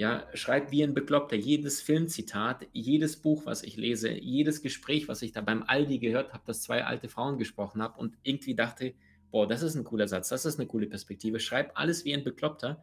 ja, 0.00 0.26
schreibt 0.32 0.70
wie 0.70 0.82
ein 0.82 0.94
Bekloppter 0.94 1.36
jedes 1.36 1.82
Filmzitat, 1.82 2.66
jedes 2.72 3.18
Buch, 3.18 3.44
was 3.44 3.62
ich 3.62 3.76
lese, 3.76 4.10
jedes 4.10 4.62
Gespräch, 4.62 5.08
was 5.08 5.20
ich 5.20 5.32
da 5.32 5.42
beim 5.42 5.62
Aldi 5.62 5.98
gehört 5.98 6.32
habe, 6.32 6.42
dass 6.46 6.62
zwei 6.62 6.86
alte 6.86 7.10
Frauen 7.10 7.36
gesprochen 7.36 7.82
haben 7.82 7.98
und 7.98 8.16
irgendwie 8.22 8.54
dachte, 8.54 8.94
boah, 9.30 9.46
das 9.46 9.62
ist 9.62 9.74
ein 9.74 9.84
cooler 9.84 10.08
Satz, 10.08 10.30
das 10.30 10.46
ist 10.46 10.58
eine 10.58 10.66
coole 10.66 10.86
Perspektive. 10.86 11.38
Schreib 11.38 11.72
alles 11.74 12.06
wie 12.06 12.14
ein 12.14 12.24
Bekloppter. 12.24 12.82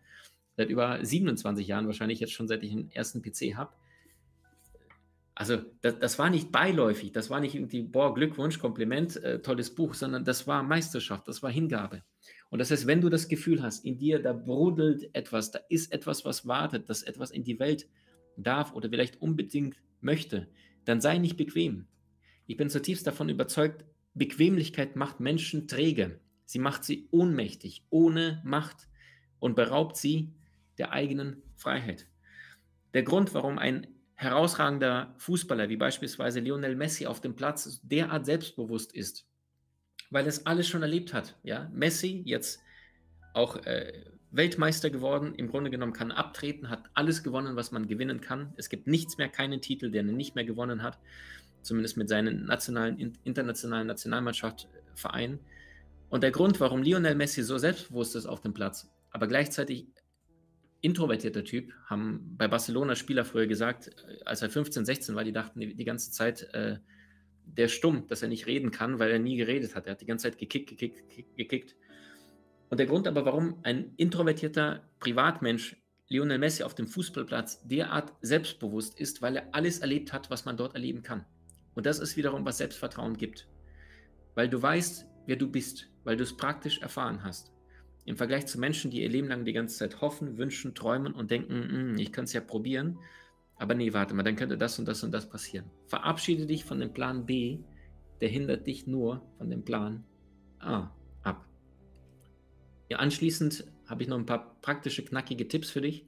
Seit 0.57 0.69
über 0.69 1.03
27 1.03 1.67
Jahren, 1.67 1.87
wahrscheinlich 1.87 2.19
jetzt 2.19 2.33
schon 2.33 2.47
seit 2.47 2.61
ich 2.61 2.69
den 2.69 2.91
ersten 2.91 3.23
PC 3.23 3.55
habe. 3.55 3.73
also 5.33 5.57
das, 5.81 5.97
das, 5.97 6.19
war 6.19 6.29
nicht 6.29 6.51
beiläufig, 6.51 7.13
das 7.13 7.31
war 7.31 7.39
nicht 7.39 7.55
irgendwie, 7.55 7.81
boah, 7.81 8.13
Glückwunsch, 8.13 8.59
Kompliment, 8.59 9.15
äh, 9.23 9.41
tolles 9.41 9.73
Buch, 9.73 9.95
sondern 9.95 10.23
das 10.23 10.45
war 10.45 10.61
Meisterschaft, 10.61 11.27
das 11.27 11.41
war 11.41 11.49
Hingabe. 11.49 12.03
Und 12.49 12.59
das 12.59 12.71
heißt, 12.71 12.87
wenn 12.87 13.01
du 13.01 13.09
das 13.09 13.27
Gefühl 13.27 13.61
hast, 13.61 13.85
in 13.85 13.97
dir, 13.97 14.21
da 14.21 14.33
brodelt 14.33 15.13
etwas, 15.13 15.51
da 15.51 15.59
ist 15.69 15.91
etwas, 15.91 16.23
was 16.25 16.47
wartet, 16.47 16.89
dass 16.89 17.03
etwas 17.03 17.31
in 17.31 17.43
die 17.43 17.59
Welt 17.59 17.89
darf 18.37 18.73
oder 18.73 18.89
vielleicht 18.89 19.21
unbedingt 19.21 19.77
möchte, 19.99 20.47
dann 20.85 21.01
sei 21.01 21.17
nicht 21.17 21.37
bequem. 21.37 21.87
Ich 22.45 22.55
bin 22.55 22.69
zutiefst 22.69 23.05
davon 23.05 23.29
überzeugt, 23.29 23.83
Bequemlichkeit 24.13 24.95
macht 24.95 25.19
Menschen 25.19 25.67
träge. 25.67 26.19
Sie 26.45 26.59
macht 26.59 26.85
sie 26.85 27.07
ohnmächtig, 27.11 27.85
ohne 27.89 28.41
Macht 28.45 28.87
und 29.39 29.55
beraubt 29.55 29.97
sie 29.97 30.33
der 30.77 30.91
eigenen 30.91 31.43
Freiheit. 31.55 32.07
Der 32.93 33.03
Grund, 33.03 33.33
warum 33.33 33.57
ein 33.57 33.87
herausragender 34.13 35.13
Fußballer 35.17 35.69
wie 35.69 35.77
beispielsweise 35.77 36.39
Lionel 36.39 36.75
Messi 36.75 37.05
auf 37.05 37.21
dem 37.21 37.35
Platz 37.35 37.79
derart 37.83 38.25
selbstbewusst 38.25 38.93
ist, 38.93 39.27
weil 40.09 40.27
es 40.27 40.45
alles 40.45 40.67
schon 40.67 40.81
erlebt 40.81 41.13
hat. 41.13 41.35
Ja? 41.43 41.69
Messi 41.73 42.21
jetzt 42.25 42.61
auch 43.33 43.57
äh, 43.65 43.93
Weltmeister 44.31 44.89
geworden, 44.89 45.35
im 45.35 45.47
Grunde 45.47 45.69
genommen 45.69 45.93
kann 45.93 46.11
abtreten, 46.11 46.69
hat 46.69 46.83
alles 46.93 47.23
gewonnen, 47.23 47.55
was 47.55 47.71
man 47.71 47.87
gewinnen 47.87 48.21
kann. 48.21 48.53
Es 48.57 48.69
gibt 48.69 48.87
nichts 48.87 49.17
mehr, 49.17 49.29
keinen 49.29 49.61
Titel, 49.61 49.89
den 49.89 50.09
er 50.09 50.15
nicht 50.15 50.35
mehr 50.35 50.45
gewonnen 50.45 50.83
hat, 50.83 50.99
zumindest 51.61 51.97
mit 51.97 52.09
seinen 52.09 52.45
nationalen, 52.45 53.17
internationalen 53.23 53.87
Nationalmannschaftsvereinen. 53.87 55.39
Und 56.09 56.23
der 56.23 56.31
Grund, 56.31 56.59
warum 56.59 56.83
Lionel 56.83 57.15
Messi 57.15 57.43
so 57.43 57.57
selbstbewusst 57.57 58.15
ist 58.15 58.25
auf 58.25 58.41
dem 58.41 58.53
Platz, 58.53 58.89
aber 59.11 59.27
gleichzeitig 59.27 59.87
introvertierter 60.81 61.43
Typ, 61.43 61.73
haben 61.85 62.35
bei 62.37 62.47
Barcelona 62.47 62.95
Spieler 62.95 63.25
früher 63.25 63.47
gesagt, 63.47 63.87
äh, 63.87 64.23
als 64.25 64.41
er 64.41 64.49
15, 64.49 64.85
16 64.85 65.15
war, 65.15 65.23
die 65.23 65.33
dachten 65.33 65.59
die, 65.59 65.73
die 65.73 65.85
ganze 65.85 66.11
Zeit, 66.11 66.43
äh, 66.53 66.77
der 67.55 67.67
stumm, 67.67 68.07
dass 68.07 68.21
er 68.21 68.27
nicht 68.27 68.47
reden 68.47 68.71
kann, 68.71 68.99
weil 68.99 69.11
er 69.11 69.19
nie 69.19 69.37
geredet 69.37 69.75
hat. 69.75 69.87
Er 69.87 69.91
hat 69.91 70.01
die 70.01 70.05
ganze 70.05 70.29
Zeit 70.29 70.37
gekickt, 70.37 70.69
gekickt, 70.69 71.37
gekickt. 71.37 71.75
Und 72.69 72.79
der 72.79 72.87
Grund 72.87 73.07
aber, 73.07 73.25
warum 73.25 73.59
ein 73.63 73.93
introvertierter 73.97 74.83
Privatmensch 74.99 75.77
Lionel 76.09 76.37
Messi 76.37 76.63
auf 76.63 76.75
dem 76.75 76.87
Fußballplatz 76.87 77.67
derart 77.67 78.13
selbstbewusst 78.21 78.99
ist, 78.99 79.21
weil 79.21 79.35
er 79.35 79.53
alles 79.53 79.79
erlebt 79.79 80.13
hat, 80.13 80.29
was 80.29 80.45
man 80.45 80.55
dort 80.55 80.73
erleben 80.73 81.03
kann. 81.03 81.25
Und 81.75 81.85
das 81.85 81.99
ist 81.99 82.15
wiederum, 82.15 82.45
was 82.45 82.57
Selbstvertrauen 82.57 83.17
gibt. 83.17 83.47
Weil 84.35 84.49
du 84.49 84.61
weißt, 84.61 85.05
wer 85.25 85.35
du 85.35 85.49
bist, 85.49 85.89
weil 86.03 86.15
du 86.15 86.23
es 86.23 86.35
praktisch 86.35 86.79
erfahren 86.81 87.23
hast. 87.23 87.51
Im 88.05 88.15
Vergleich 88.15 88.47
zu 88.47 88.57
Menschen, 88.57 88.89
die 88.89 89.01
ihr 89.01 89.09
Leben 89.09 89.27
lang 89.27 89.43
die 89.43 89.51
ganze 89.51 89.77
Zeit 89.77 89.99
hoffen, 89.99 90.37
wünschen, 90.37 90.73
träumen 90.73 91.13
und 91.13 91.29
denken, 91.29 91.69
hm, 91.69 91.97
ich 91.97 92.13
könnte 92.13 92.29
es 92.29 92.33
ja 92.33 92.41
probieren, 92.41 92.99
aber 93.59 93.73
nee, 93.73 93.93
warte 93.93 94.13
mal, 94.13 94.23
dann 94.23 94.35
könnte 94.35 94.57
das 94.57 94.77
und 94.77 94.87
das 94.87 95.03
und 95.03 95.11
das 95.11 95.27
passieren. 95.27 95.69
Verabschiede 95.87 96.45
dich 96.45 96.63
von 96.63 96.79
dem 96.79 96.93
Plan 96.93 97.25
B, 97.25 97.59
der 98.21 98.29
hindert 98.29 98.67
dich 98.67 98.87
nur 98.87 99.21
von 99.37 99.49
dem 99.49 99.63
Plan 99.63 100.03
A 100.59 100.91
ab. 101.23 101.45
Ja, 102.89 102.99
anschließend 102.99 103.65
habe 103.87 104.03
ich 104.03 104.09
noch 104.09 104.17
ein 104.17 104.25
paar 104.25 104.59
praktische, 104.61 105.03
knackige 105.03 105.47
Tipps 105.47 105.69
für 105.69 105.81
dich. 105.81 106.05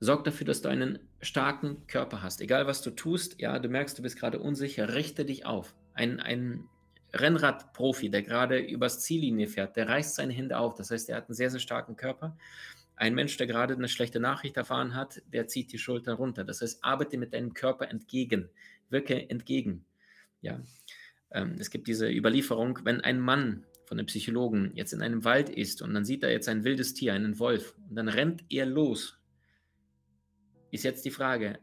Sorg 0.00 0.24
dafür, 0.24 0.46
dass 0.46 0.62
du 0.62 0.68
einen 0.68 0.98
starken 1.20 1.86
Körper 1.86 2.22
hast. 2.22 2.40
Egal 2.40 2.66
was 2.66 2.82
du 2.82 2.90
tust, 2.90 3.40
ja, 3.40 3.58
du 3.60 3.68
merkst, 3.68 3.96
du 3.98 4.02
bist 4.02 4.18
gerade 4.18 4.40
unsicher, 4.40 4.94
richte 4.94 5.24
dich 5.24 5.46
auf. 5.46 5.76
Ein, 5.94 6.18
ein 6.18 6.64
Rennradprofi, 7.14 8.10
der 8.10 8.22
gerade 8.22 8.58
übers 8.58 9.00
Ziellinie 9.00 9.46
fährt, 9.46 9.76
der 9.76 9.88
reißt 9.88 10.16
seine 10.16 10.32
Hände 10.32 10.58
auf. 10.58 10.74
Das 10.74 10.90
heißt, 10.90 11.08
er 11.10 11.18
hat 11.18 11.28
einen 11.28 11.36
sehr, 11.36 11.50
sehr 11.50 11.60
starken 11.60 11.96
Körper. 11.96 12.36
Ein 12.96 13.14
Mensch, 13.14 13.36
der 13.36 13.46
gerade 13.46 13.74
eine 13.74 13.88
schlechte 13.88 14.20
Nachricht 14.20 14.56
erfahren 14.56 14.94
hat, 14.94 15.22
der 15.26 15.48
zieht 15.48 15.72
die 15.72 15.78
Schultern 15.78 16.16
runter. 16.16 16.44
Das 16.44 16.60
heißt, 16.60 16.84
arbeite 16.84 17.18
mit 17.18 17.32
deinem 17.32 17.54
Körper 17.54 17.88
entgegen, 17.88 18.50
wirke 18.90 19.28
entgegen. 19.30 19.84
Ja, 20.40 20.60
ähm, 21.30 21.56
es 21.58 21.70
gibt 21.70 21.88
diese 21.88 22.10
Überlieferung, 22.10 22.80
wenn 22.84 23.00
ein 23.00 23.20
Mann 23.20 23.64
von 23.86 23.98
einem 23.98 24.06
Psychologen 24.06 24.72
jetzt 24.74 24.92
in 24.92 25.02
einem 25.02 25.24
Wald 25.24 25.48
ist 25.50 25.82
und 25.82 25.94
dann 25.94 26.04
sieht 26.04 26.22
er 26.22 26.30
jetzt 26.30 26.48
ein 26.48 26.64
wildes 26.64 26.94
Tier, 26.94 27.14
einen 27.14 27.38
Wolf, 27.38 27.74
und 27.88 27.96
dann 27.96 28.08
rennt 28.08 28.44
er 28.48 28.66
los. 28.66 29.18
Ist 30.70 30.84
jetzt 30.84 31.04
die 31.04 31.10
Frage, 31.10 31.58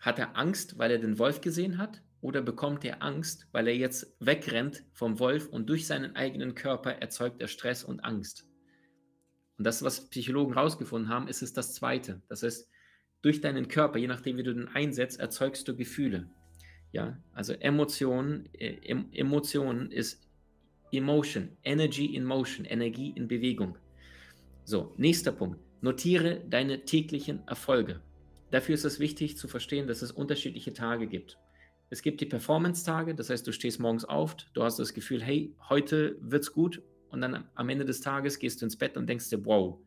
hat 0.00 0.18
er 0.18 0.36
Angst, 0.36 0.78
weil 0.78 0.90
er 0.90 0.98
den 0.98 1.18
Wolf 1.18 1.40
gesehen 1.40 1.78
hat? 1.78 2.02
Oder 2.20 2.42
bekommt 2.42 2.84
er 2.84 3.02
Angst, 3.02 3.48
weil 3.52 3.68
er 3.68 3.76
jetzt 3.76 4.16
wegrennt 4.18 4.84
vom 4.92 5.18
Wolf 5.18 5.48
und 5.48 5.68
durch 5.68 5.86
seinen 5.86 6.16
eigenen 6.16 6.54
Körper 6.54 6.92
erzeugt 6.92 7.40
er 7.40 7.48
Stress 7.48 7.84
und 7.84 8.00
Angst? 8.00 8.46
Und 9.58 9.64
das, 9.64 9.82
was 9.82 10.08
Psychologen 10.10 10.54
herausgefunden 10.54 11.08
haben, 11.08 11.28
ist 11.28 11.42
es 11.42 11.52
das 11.52 11.74
Zweite. 11.74 12.22
Das 12.28 12.42
heißt, 12.42 12.68
durch 13.22 13.40
deinen 13.40 13.68
Körper, 13.68 13.98
je 13.98 14.06
nachdem, 14.06 14.36
wie 14.36 14.42
du 14.42 14.54
den 14.54 14.68
einsetzt, 14.68 15.20
erzeugst 15.20 15.66
du 15.68 15.76
Gefühle. 15.76 16.28
Ja, 16.92 17.18
also 17.32 17.52
Emotionen, 17.54 18.48
äh, 18.52 18.76
Emotionen 19.12 19.90
ist 19.90 20.28
Emotion, 20.92 21.56
Energy 21.64 22.14
in 22.14 22.24
Motion, 22.24 22.64
Energie 22.66 23.12
in 23.16 23.26
Bewegung. 23.26 23.76
So, 24.64 24.94
nächster 24.96 25.32
Punkt. 25.32 25.58
Notiere 25.80 26.40
deine 26.48 26.84
täglichen 26.84 27.46
Erfolge. 27.48 28.00
Dafür 28.50 28.74
ist 28.74 28.84
es 28.84 29.00
wichtig 29.00 29.36
zu 29.36 29.48
verstehen, 29.48 29.86
dass 29.86 30.02
es 30.02 30.12
unterschiedliche 30.12 30.72
Tage 30.72 31.06
gibt. 31.06 31.38
Es 31.90 32.02
gibt 32.02 32.20
die 32.20 32.26
Performance-Tage, 32.26 33.14
das 33.14 33.30
heißt, 33.30 33.46
du 33.46 33.52
stehst 33.52 33.80
morgens 33.80 34.04
auf, 34.04 34.36
du 34.54 34.62
hast 34.62 34.78
das 34.78 34.94
Gefühl, 34.94 35.22
hey, 35.22 35.54
heute 35.68 36.16
wird's 36.20 36.52
gut 36.52 36.82
und 37.14 37.20
dann 37.20 37.48
am 37.54 37.68
Ende 37.68 37.84
des 37.84 38.00
Tages 38.00 38.38
gehst 38.38 38.60
du 38.60 38.66
ins 38.66 38.76
Bett 38.76 38.96
und 38.96 39.08
denkst 39.08 39.30
dir, 39.30 39.44
wow, 39.44 39.78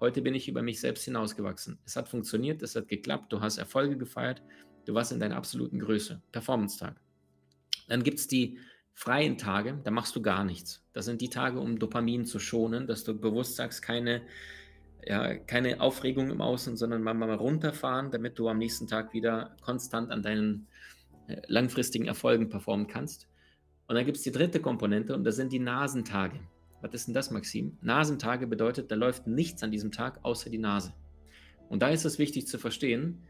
heute 0.00 0.22
bin 0.22 0.34
ich 0.34 0.48
über 0.48 0.62
mich 0.62 0.80
selbst 0.80 1.04
hinausgewachsen. 1.04 1.78
Es 1.84 1.96
hat 1.96 2.08
funktioniert, 2.08 2.62
es 2.62 2.76
hat 2.76 2.88
geklappt, 2.88 3.32
du 3.32 3.40
hast 3.40 3.58
Erfolge 3.58 3.98
gefeiert, 3.98 4.42
du 4.86 4.94
warst 4.94 5.12
in 5.12 5.20
deiner 5.20 5.36
absoluten 5.36 5.80
Größe. 5.80 6.22
Performance-Tag. 6.32 7.00
Dann 7.88 8.02
gibt 8.04 8.20
es 8.20 8.28
die 8.28 8.58
freien 8.94 9.38
Tage, 9.38 9.80
da 9.84 9.90
machst 9.90 10.14
du 10.16 10.22
gar 10.22 10.44
nichts. 10.44 10.84
Das 10.92 11.04
sind 11.04 11.20
die 11.20 11.30
Tage, 11.30 11.60
um 11.60 11.78
Dopamin 11.78 12.24
zu 12.24 12.38
schonen, 12.38 12.86
dass 12.86 13.04
du 13.04 13.18
bewusst 13.18 13.56
sagst, 13.56 13.82
keine, 13.82 14.22
ja, 15.04 15.34
keine 15.34 15.80
Aufregung 15.80 16.30
im 16.30 16.40
Außen, 16.40 16.76
sondern 16.76 17.02
mal, 17.02 17.14
mal 17.14 17.32
runterfahren, 17.34 18.10
damit 18.10 18.38
du 18.38 18.48
am 18.48 18.58
nächsten 18.58 18.86
Tag 18.86 19.12
wieder 19.12 19.56
konstant 19.62 20.10
an 20.10 20.22
deinen 20.22 20.68
äh, 21.26 21.40
langfristigen 21.46 22.06
Erfolgen 22.06 22.48
performen 22.48 22.86
kannst. 22.86 23.28
Und 23.88 23.94
dann 23.94 24.04
gibt 24.04 24.18
es 24.18 24.22
die 24.22 24.32
dritte 24.32 24.60
Komponente 24.60 25.14
und 25.14 25.24
das 25.24 25.36
sind 25.36 25.52
die 25.52 25.58
Nasentage. 25.58 26.38
Was 26.80 26.94
ist 26.94 27.06
denn 27.06 27.14
das, 27.14 27.30
Maxim? 27.30 27.76
Nasentage 27.80 28.46
bedeutet, 28.46 28.90
da 28.90 28.94
läuft 28.94 29.26
nichts 29.26 29.62
an 29.62 29.70
diesem 29.70 29.90
Tag 29.90 30.20
außer 30.22 30.50
die 30.50 30.58
Nase. 30.58 30.94
Und 31.68 31.82
da 31.82 31.88
ist 31.88 32.04
es 32.04 32.18
wichtig 32.18 32.46
zu 32.46 32.58
verstehen, 32.58 33.22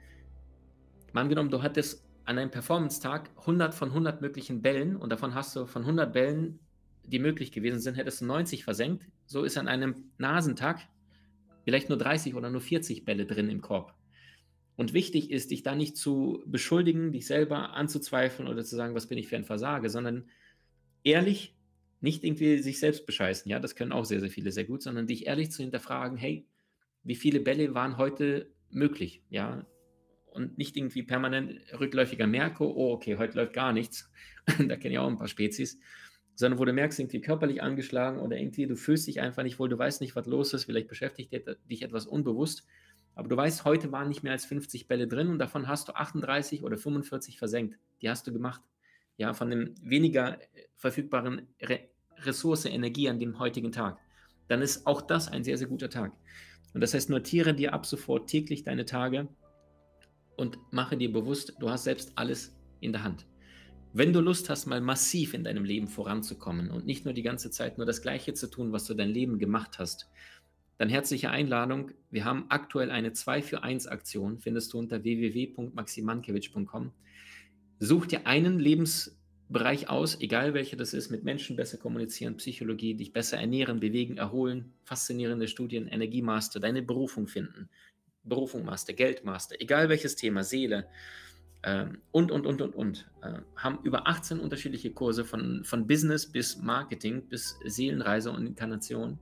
mal 1.13 1.23
angenommen, 1.23 1.51
du 1.51 1.63
hattest 1.63 2.05
an 2.25 2.39
einem 2.39 2.51
Performance-Tag 2.51 3.31
100 3.39 3.75
von 3.75 3.89
100 3.89 4.21
möglichen 4.21 4.61
Bällen 4.61 4.97
und 4.97 5.11
davon 5.11 5.35
hast 5.35 5.57
du 5.57 5.67
von 5.67 5.83
100 5.83 6.13
Bällen, 6.13 6.61
die 7.07 7.19
möglich 7.19 7.53
gewesen 7.53 7.81
sind, 7.81 7.95
hättest 7.95 8.21
du 8.21 8.27
90 8.27 8.65
versenkt. 8.65 9.07
So 9.27 9.45
ist 9.45 9.57
an 9.57 9.67
einem 9.67 10.11
Nasentag 10.19 10.81
vielleicht 11.65 11.89
nur 11.89 11.99
30 11.99 12.35
oder 12.35 12.51
nur 12.51 12.61
40 12.61 13.05
Bälle 13.05 13.27
drin 13.27 13.49
im 13.49 13.63
Korb. 13.63 13.95
Und 14.77 14.93
wichtig 14.93 15.31
ist, 15.31 15.51
dich 15.51 15.63
da 15.63 15.75
nicht 15.75 15.97
zu 15.97 16.43
beschuldigen, 16.47 17.13
dich 17.13 17.27
selber 17.27 17.75
anzuzweifeln 17.75 18.49
oder 18.49 18.63
zu 18.63 18.77
sagen, 18.77 18.95
was 18.95 19.09
bin 19.09 19.19
ich 19.19 19.27
für 19.27 19.37
ein 19.37 19.45
Versage, 19.45 19.91
sondern 19.91 20.29
ehrlich, 21.03 21.58
nicht 22.01 22.25
irgendwie 22.25 22.59
sich 22.59 22.79
selbst 22.79 23.07
bescheißen. 23.07 23.51
Ja, 23.51 23.59
das 23.59 23.75
können 23.75 23.93
auch 23.93 24.05
sehr, 24.05 24.21
sehr 24.21 24.31
viele 24.31 24.53
sehr 24.53 24.65
gut, 24.65 24.83
sondern 24.83 25.07
dich 25.07 25.27
ehrlich 25.27 25.51
zu 25.51 25.63
hinterfragen, 25.63 26.17
hey, 26.17 26.47
wie 27.03 27.15
viele 27.15 27.41
Bälle 27.41 27.75
waren 27.75 27.97
heute 27.97 28.51
möglich? 28.71 29.23
Ja, 29.31 29.67
und 30.27 30.59
nicht 30.59 30.77
irgendwie 30.77 31.03
permanent 31.03 31.61
rückläufiger 31.79 32.27
merke, 32.27 32.65
oh, 32.65 32.93
okay, 32.93 33.17
heute 33.17 33.37
läuft 33.37 33.55
gar 33.55 33.73
nichts. 33.73 34.11
da 34.47 34.77
kenne 34.77 34.95
ich 34.95 34.99
auch 34.99 35.09
ein 35.09 35.19
paar 35.19 35.29
Spezies. 35.29 35.79
Sondern 36.35 36.61
wo 36.61 36.65
du 36.65 36.73
merkst, 36.73 37.01
irgendwie 37.01 37.21
körperlich 37.21 37.63
angeschlagen 37.63 38.21
oder 38.21 38.37
irgendwie, 38.37 38.67
du 38.67 38.77
fühlst 38.77 39.09
dich 39.09 39.21
einfach 39.21 39.43
nicht 39.43 39.59
wohl, 39.59 39.69
du 39.69 39.79
weißt 39.79 40.01
nicht, 40.01 40.15
was 40.15 40.27
los 40.27 40.55
ist, 40.55 40.65
vielleicht 40.65 40.89
beschäftigt 40.89 41.33
dich 41.69 41.83
etwas 41.83 42.07
unbewusst 42.07 42.65
aber 43.19 43.27
du 43.27 43.37
weißt, 43.37 43.65
heute 43.65 43.91
waren 43.91 44.07
nicht 44.07 44.23
mehr 44.23 44.31
als 44.31 44.45
50 44.45 44.87
Bälle 44.87 45.09
drin 45.09 45.27
und 45.27 45.41
davon 45.41 45.67
hast 45.67 45.89
du 45.89 45.97
38 45.97 46.63
oder 46.63 46.79
45 46.79 47.37
versenkt. 47.37 47.77
Die 48.01 48.09
hast 48.09 48.29
du 48.29 48.33
gemacht. 48.33 48.61
Ja, 49.19 49.35
von 49.35 49.51
dem 49.51 49.75
weniger 49.83 50.41
äh, 50.41 50.47
verfügbaren 50.77 51.47
Re 51.61 51.81
Ressource 52.23 52.65
Energie 52.65 53.09
an 53.09 53.21
dem 53.21 53.39
heutigen 53.39 53.71
Tag. 53.71 53.99
Dann 54.49 54.61
ist 54.61 54.87
auch 54.89 55.03
das 55.03 55.29
ein 55.29 55.45
sehr, 55.45 55.57
sehr 55.57 55.69
guter 55.69 55.89
Tag. 55.89 56.13
Und 56.75 56.81
das 56.81 56.95
heißt, 56.95 57.11
notiere 57.11 57.55
dir 57.55 57.73
ab 57.75 57.87
sofort 57.87 58.29
täglich 58.29 58.65
deine 58.65 58.87
Tage 58.87 59.29
und 60.37 60.59
mache 60.73 60.97
dir 60.97 61.13
bewusst, 61.13 61.55
du 61.61 61.71
hast 61.71 61.85
selbst 61.85 62.13
alles 62.17 62.57
in 62.81 62.93
der 62.93 63.05
Hand. 63.05 63.27
Wenn 63.93 64.13
du 64.13 64.21
Lust 64.21 64.51
hast, 64.51 64.67
mal 64.67 64.81
massiv 64.81 65.33
in 65.33 65.45
deinem 65.45 65.65
Leben 65.65 65.89
voranzukommen 65.89 66.71
und 66.71 66.87
nicht 66.87 67.05
nur 67.05 67.15
die 67.15 67.23
ganze 67.23 67.51
Zeit 67.51 67.79
nur 67.79 67.87
das 67.87 68.03
Gleiche 68.03 68.35
zu 68.35 68.51
tun, 68.51 68.73
was 68.73 68.85
du 68.85 68.95
dein 68.95 69.11
Leben 69.11 69.39
gemacht 69.39 69.79
hast, 69.79 70.09
dann 70.77 70.89
herzliche 70.89 71.31
Einladung. 71.31 71.91
Wir 72.11 72.25
haben 72.25 72.47
aktuell 72.51 72.91
eine 72.91 73.13
2 73.13 73.43
für 73.43 73.63
1 73.63 73.87
Aktion, 73.89 74.39
findest 74.39 74.73
du 74.73 74.79
unter 74.79 75.03
www.maximankiewicz.com. 75.03 76.93
Such 77.81 78.07
dir 78.07 78.27
einen 78.27 78.59
Lebensbereich 78.59 79.89
aus, 79.89 80.21
egal 80.21 80.55
welcher 80.55 80.77
das 80.77 80.95
ist, 80.95 81.11
mit 81.11 81.25
Menschen 81.25 81.57
besser 81.57 81.79
kommunizieren, 81.79 82.37
Psychologie, 82.37 82.95
dich 82.95 83.13
besser 83.13 83.39
ernähren, 83.39 83.81
bewegen, 83.81 84.17
erholen, 84.19 84.73
faszinierende 84.85 85.49
Studien, 85.49 85.87
Energiemaster, 85.87 86.61
deine 86.61 86.83
Berufung 86.83 87.29
finden, 87.29 87.69
Berufung 88.25 88.65
Master, 88.65 88.93
Geldmaster, 88.93 89.57
egal 89.61 89.89
welches 89.89 90.17
Thema, 90.17 90.43
Seele, 90.43 90.87
ähm, 91.63 91.99
und, 92.13 92.31
und, 92.31 92.47
und, 92.47 92.61
und, 92.63 92.75
und. 92.75 93.11
Äh, 93.23 93.41
haben 93.57 93.79
über 93.83 94.07
18 94.07 94.39
unterschiedliche 94.39 94.93
Kurse 94.93 95.25
von, 95.25 95.65
von 95.65 95.87
Business 95.87 96.27
bis 96.27 96.57
Marketing 96.59 97.29
bis 97.29 97.59
Seelenreise 97.65 98.31
und 98.31 98.47
Inkarnation. 98.47 99.19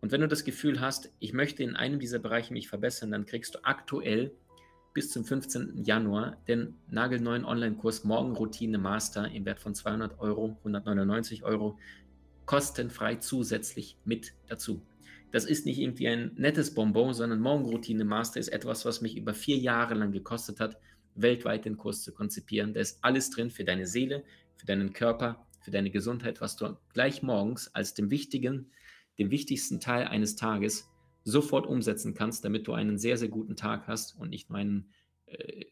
Und 0.00 0.12
wenn 0.12 0.20
du 0.20 0.28
das 0.28 0.44
Gefühl 0.44 0.80
hast, 0.80 1.10
ich 1.18 1.32
möchte 1.32 1.62
in 1.62 1.76
einem 1.76 1.98
dieser 1.98 2.18
Bereiche 2.18 2.52
mich 2.52 2.68
verbessern, 2.68 3.10
dann 3.10 3.26
kriegst 3.26 3.54
du 3.54 3.64
aktuell 3.64 4.32
bis 4.94 5.10
zum 5.10 5.24
15. 5.24 5.82
Januar 5.84 6.38
den 6.46 6.74
nagelneuen 6.88 7.44
Online-Kurs 7.44 8.04
Morgenroutine 8.04 8.78
Master 8.78 9.28
im 9.28 9.44
Wert 9.44 9.58
von 9.58 9.74
200 9.74 10.20
Euro, 10.20 10.56
199 10.60 11.42
Euro, 11.42 11.78
kostenfrei 12.46 13.16
zusätzlich 13.16 13.98
mit 14.04 14.34
dazu. 14.46 14.80
Das 15.32 15.44
ist 15.44 15.66
nicht 15.66 15.80
irgendwie 15.80 16.06
ein 16.06 16.30
nettes 16.36 16.74
Bonbon, 16.74 17.12
sondern 17.12 17.40
Morgenroutine 17.40 18.04
Master 18.04 18.38
ist 18.38 18.48
etwas, 18.48 18.84
was 18.84 19.00
mich 19.00 19.16
über 19.16 19.34
vier 19.34 19.58
Jahre 19.58 19.94
lang 19.94 20.12
gekostet 20.12 20.60
hat, 20.60 20.78
weltweit 21.16 21.64
den 21.64 21.76
Kurs 21.76 22.02
zu 22.02 22.12
konzipieren. 22.12 22.72
Da 22.72 22.80
ist 22.80 22.98
alles 23.02 23.30
drin 23.30 23.50
für 23.50 23.64
deine 23.64 23.88
Seele, 23.88 24.22
für 24.56 24.66
deinen 24.66 24.92
Körper, 24.92 25.44
für 25.60 25.72
deine 25.72 25.90
Gesundheit, 25.90 26.40
was 26.40 26.54
du 26.54 26.76
gleich 26.92 27.22
morgens 27.22 27.74
als 27.74 27.94
dem 27.94 28.10
wichtigen, 28.10 28.70
dem 29.18 29.32
wichtigsten 29.32 29.80
Teil 29.80 30.06
eines 30.06 30.36
Tages 30.36 30.88
sofort 31.24 31.66
umsetzen 31.66 32.14
kannst, 32.14 32.44
damit 32.44 32.66
du 32.68 32.72
einen 32.74 32.98
sehr, 32.98 33.16
sehr 33.16 33.28
guten 33.28 33.56
Tag 33.56 33.88
hast 33.88 34.14
und 34.16 34.30
nicht 34.30 34.50
nur 34.50 34.58
einen 34.58 34.92
äh, 35.26 35.64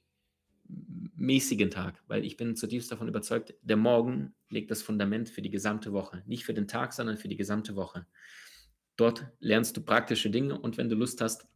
mäßigen 1.14 1.70
Tag, 1.70 2.02
weil 2.08 2.24
ich 2.24 2.36
bin 2.36 2.56
zutiefst 2.56 2.90
davon 2.90 3.08
überzeugt, 3.08 3.54
der 3.62 3.76
Morgen 3.76 4.34
legt 4.48 4.70
das 4.70 4.82
Fundament 4.82 5.28
für 5.28 5.42
die 5.42 5.50
gesamte 5.50 5.92
Woche. 5.92 6.22
Nicht 6.26 6.44
für 6.44 6.54
den 6.54 6.66
Tag, 6.66 6.92
sondern 6.92 7.16
für 7.16 7.28
die 7.28 7.36
gesamte 7.36 7.76
Woche. 7.76 8.06
Dort 8.96 9.26
lernst 9.38 9.76
du 9.76 9.82
praktische 9.82 10.30
Dinge 10.30 10.58
und 10.58 10.78
wenn 10.78 10.88
du 10.88 10.96
Lust 10.96 11.20
hast 11.20 11.46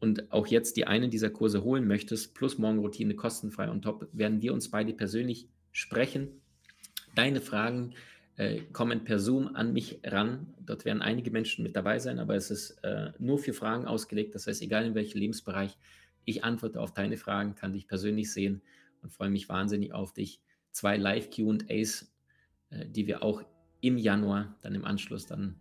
und 0.00 0.32
auch 0.32 0.46
jetzt 0.46 0.76
die 0.76 0.86
einen 0.86 1.10
dieser 1.10 1.30
Kurse 1.30 1.62
holen 1.64 1.86
möchtest, 1.86 2.34
plus 2.34 2.58
Morgenroutine 2.58 3.14
kostenfrei 3.14 3.70
und 3.70 3.82
top, 3.82 4.08
werden 4.12 4.42
wir 4.42 4.52
uns 4.52 4.70
beide 4.70 4.92
persönlich 4.92 5.48
sprechen. 5.72 6.40
Deine 7.14 7.40
Fragen, 7.40 7.94
äh, 8.38 8.60
kommen 8.72 9.04
per 9.04 9.18
Zoom 9.18 9.54
an 9.54 9.72
mich 9.72 10.00
ran. 10.04 10.54
Dort 10.60 10.84
werden 10.84 11.02
einige 11.02 11.30
Menschen 11.30 11.64
mit 11.64 11.74
dabei 11.74 11.98
sein, 11.98 12.20
aber 12.20 12.36
es 12.36 12.50
ist 12.50 12.70
äh, 12.84 13.12
nur 13.18 13.38
für 13.38 13.52
Fragen 13.52 13.84
ausgelegt. 13.84 14.34
Das 14.34 14.46
heißt, 14.46 14.62
egal 14.62 14.86
in 14.86 14.94
welchem 14.94 15.18
Lebensbereich, 15.18 15.76
ich 16.24 16.44
antworte 16.44 16.80
auf 16.80 16.94
deine 16.94 17.16
Fragen, 17.16 17.56
kann 17.56 17.72
dich 17.72 17.88
persönlich 17.88 18.32
sehen 18.32 18.62
und 19.02 19.12
freue 19.12 19.28
mich 19.30 19.48
wahnsinnig 19.48 19.92
auf 19.92 20.12
dich. 20.12 20.40
Zwei 20.70 20.96
Live-QAs, 20.96 22.12
äh, 22.70 22.86
die 22.86 23.08
wir 23.08 23.22
auch 23.24 23.42
im 23.80 23.98
Januar 23.98 24.56
dann 24.60 24.74
im 24.74 24.84
Anschluss 24.84 25.26
dann 25.26 25.56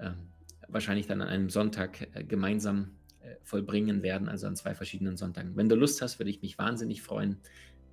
ähm, 0.00 0.32
wahrscheinlich 0.68 1.06
dann 1.06 1.20
an 1.20 1.28
einem 1.28 1.50
Sonntag 1.50 2.08
äh, 2.14 2.24
gemeinsam 2.24 2.96
äh, 3.20 3.34
vollbringen 3.42 4.02
werden, 4.02 4.30
also 4.30 4.46
an 4.46 4.56
zwei 4.56 4.74
verschiedenen 4.74 5.18
Sonntagen. 5.18 5.56
Wenn 5.56 5.68
du 5.68 5.74
Lust 5.74 6.00
hast, 6.00 6.18
würde 6.18 6.30
ich 6.30 6.40
mich 6.40 6.56
wahnsinnig 6.56 7.02
freuen. 7.02 7.36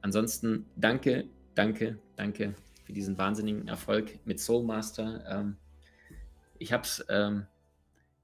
Ansonsten 0.01 0.67
danke, 0.77 1.25
danke, 1.53 1.99
danke 2.15 2.55
für 2.91 2.95
diesen 2.95 3.17
wahnsinnigen 3.17 3.69
Erfolg 3.69 4.19
mit 4.25 4.41
Soulmaster. 4.41 5.23
Ähm, 5.25 5.55
ich 6.59 6.73
habe 6.73 6.83
es 6.83 7.05
ähm, 7.07 7.45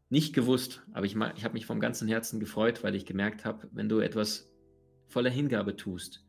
nicht 0.09 0.35
gewusst, 0.35 0.83
aber 0.91 1.05
ich, 1.05 1.15
ich 1.15 1.43
habe 1.45 1.53
mich 1.53 1.65
vom 1.65 1.79
ganzen 1.79 2.09
Herzen 2.09 2.41
gefreut, 2.41 2.83
weil 2.83 2.93
ich 2.93 3.05
gemerkt 3.05 3.45
habe, 3.45 3.69
wenn 3.71 3.87
du 3.87 3.99
etwas 3.99 4.51
voller 5.07 5.29
Hingabe 5.29 5.77
tust, 5.77 6.25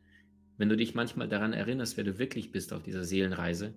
wenn 0.57 0.69
du 0.69 0.77
dich 0.77 0.95
manchmal 0.95 1.27
daran 1.27 1.51
erinnerst, 1.51 1.97
wer 1.97 2.05
du 2.05 2.17
wirklich 2.17 2.53
bist 2.53 2.71
auf 2.71 2.81
dieser 2.81 3.03
Seelenreise 3.03 3.73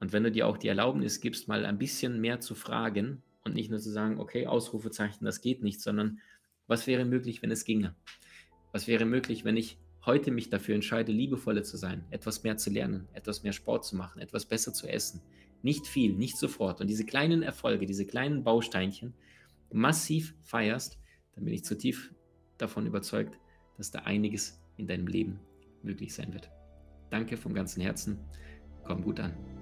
und 0.00 0.12
wenn 0.12 0.24
du 0.24 0.32
dir 0.32 0.48
auch 0.48 0.56
die 0.56 0.68
Erlaubnis 0.68 1.20
gibst, 1.20 1.46
mal 1.46 1.64
ein 1.64 1.78
bisschen 1.78 2.20
mehr 2.20 2.40
zu 2.40 2.56
fragen 2.56 3.22
und 3.44 3.54
nicht 3.54 3.70
nur 3.70 3.78
zu 3.78 3.90
sagen, 3.90 4.18
okay, 4.18 4.48
Ausrufezeichen, 4.48 5.24
das 5.24 5.40
geht 5.40 5.62
nicht, 5.62 5.80
sondern 5.80 6.18
was 6.66 6.88
wäre 6.88 7.04
möglich, 7.04 7.40
wenn 7.40 7.52
es 7.52 7.64
ginge? 7.64 7.94
Was 8.72 8.88
wäre 8.88 9.04
möglich, 9.04 9.44
wenn 9.44 9.56
ich 9.56 9.78
heute 10.04 10.30
mich 10.30 10.50
dafür 10.50 10.74
entscheide, 10.74 11.12
liebevoller 11.12 11.62
zu 11.62 11.76
sein, 11.76 12.04
etwas 12.10 12.42
mehr 12.42 12.56
zu 12.56 12.70
lernen, 12.70 13.08
etwas 13.12 13.42
mehr 13.42 13.52
Sport 13.52 13.84
zu 13.84 13.96
machen, 13.96 14.20
etwas 14.20 14.46
besser 14.46 14.72
zu 14.72 14.88
essen. 14.88 15.22
Nicht 15.62 15.86
viel, 15.86 16.14
nicht 16.14 16.38
sofort. 16.38 16.80
Und 16.80 16.88
diese 16.88 17.06
kleinen 17.06 17.42
Erfolge, 17.42 17.86
diese 17.86 18.06
kleinen 18.06 18.42
Bausteinchen 18.42 19.14
massiv 19.72 20.34
feierst, 20.42 20.98
dann 21.34 21.44
bin 21.44 21.54
ich 21.54 21.64
zutiefst 21.64 22.10
davon 22.58 22.86
überzeugt, 22.86 23.38
dass 23.76 23.90
da 23.90 24.00
einiges 24.00 24.60
in 24.76 24.86
deinem 24.86 25.06
Leben 25.06 25.40
möglich 25.82 26.14
sein 26.14 26.32
wird. 26.32 26.50
Danke 27.10 27.36
vom 27.36 27.54
ganzen 27.54 27.80
Herzen. 27.80 28.18
Komm 28.84 29.02
gut 29.02 29.20
an. 29.20 29.61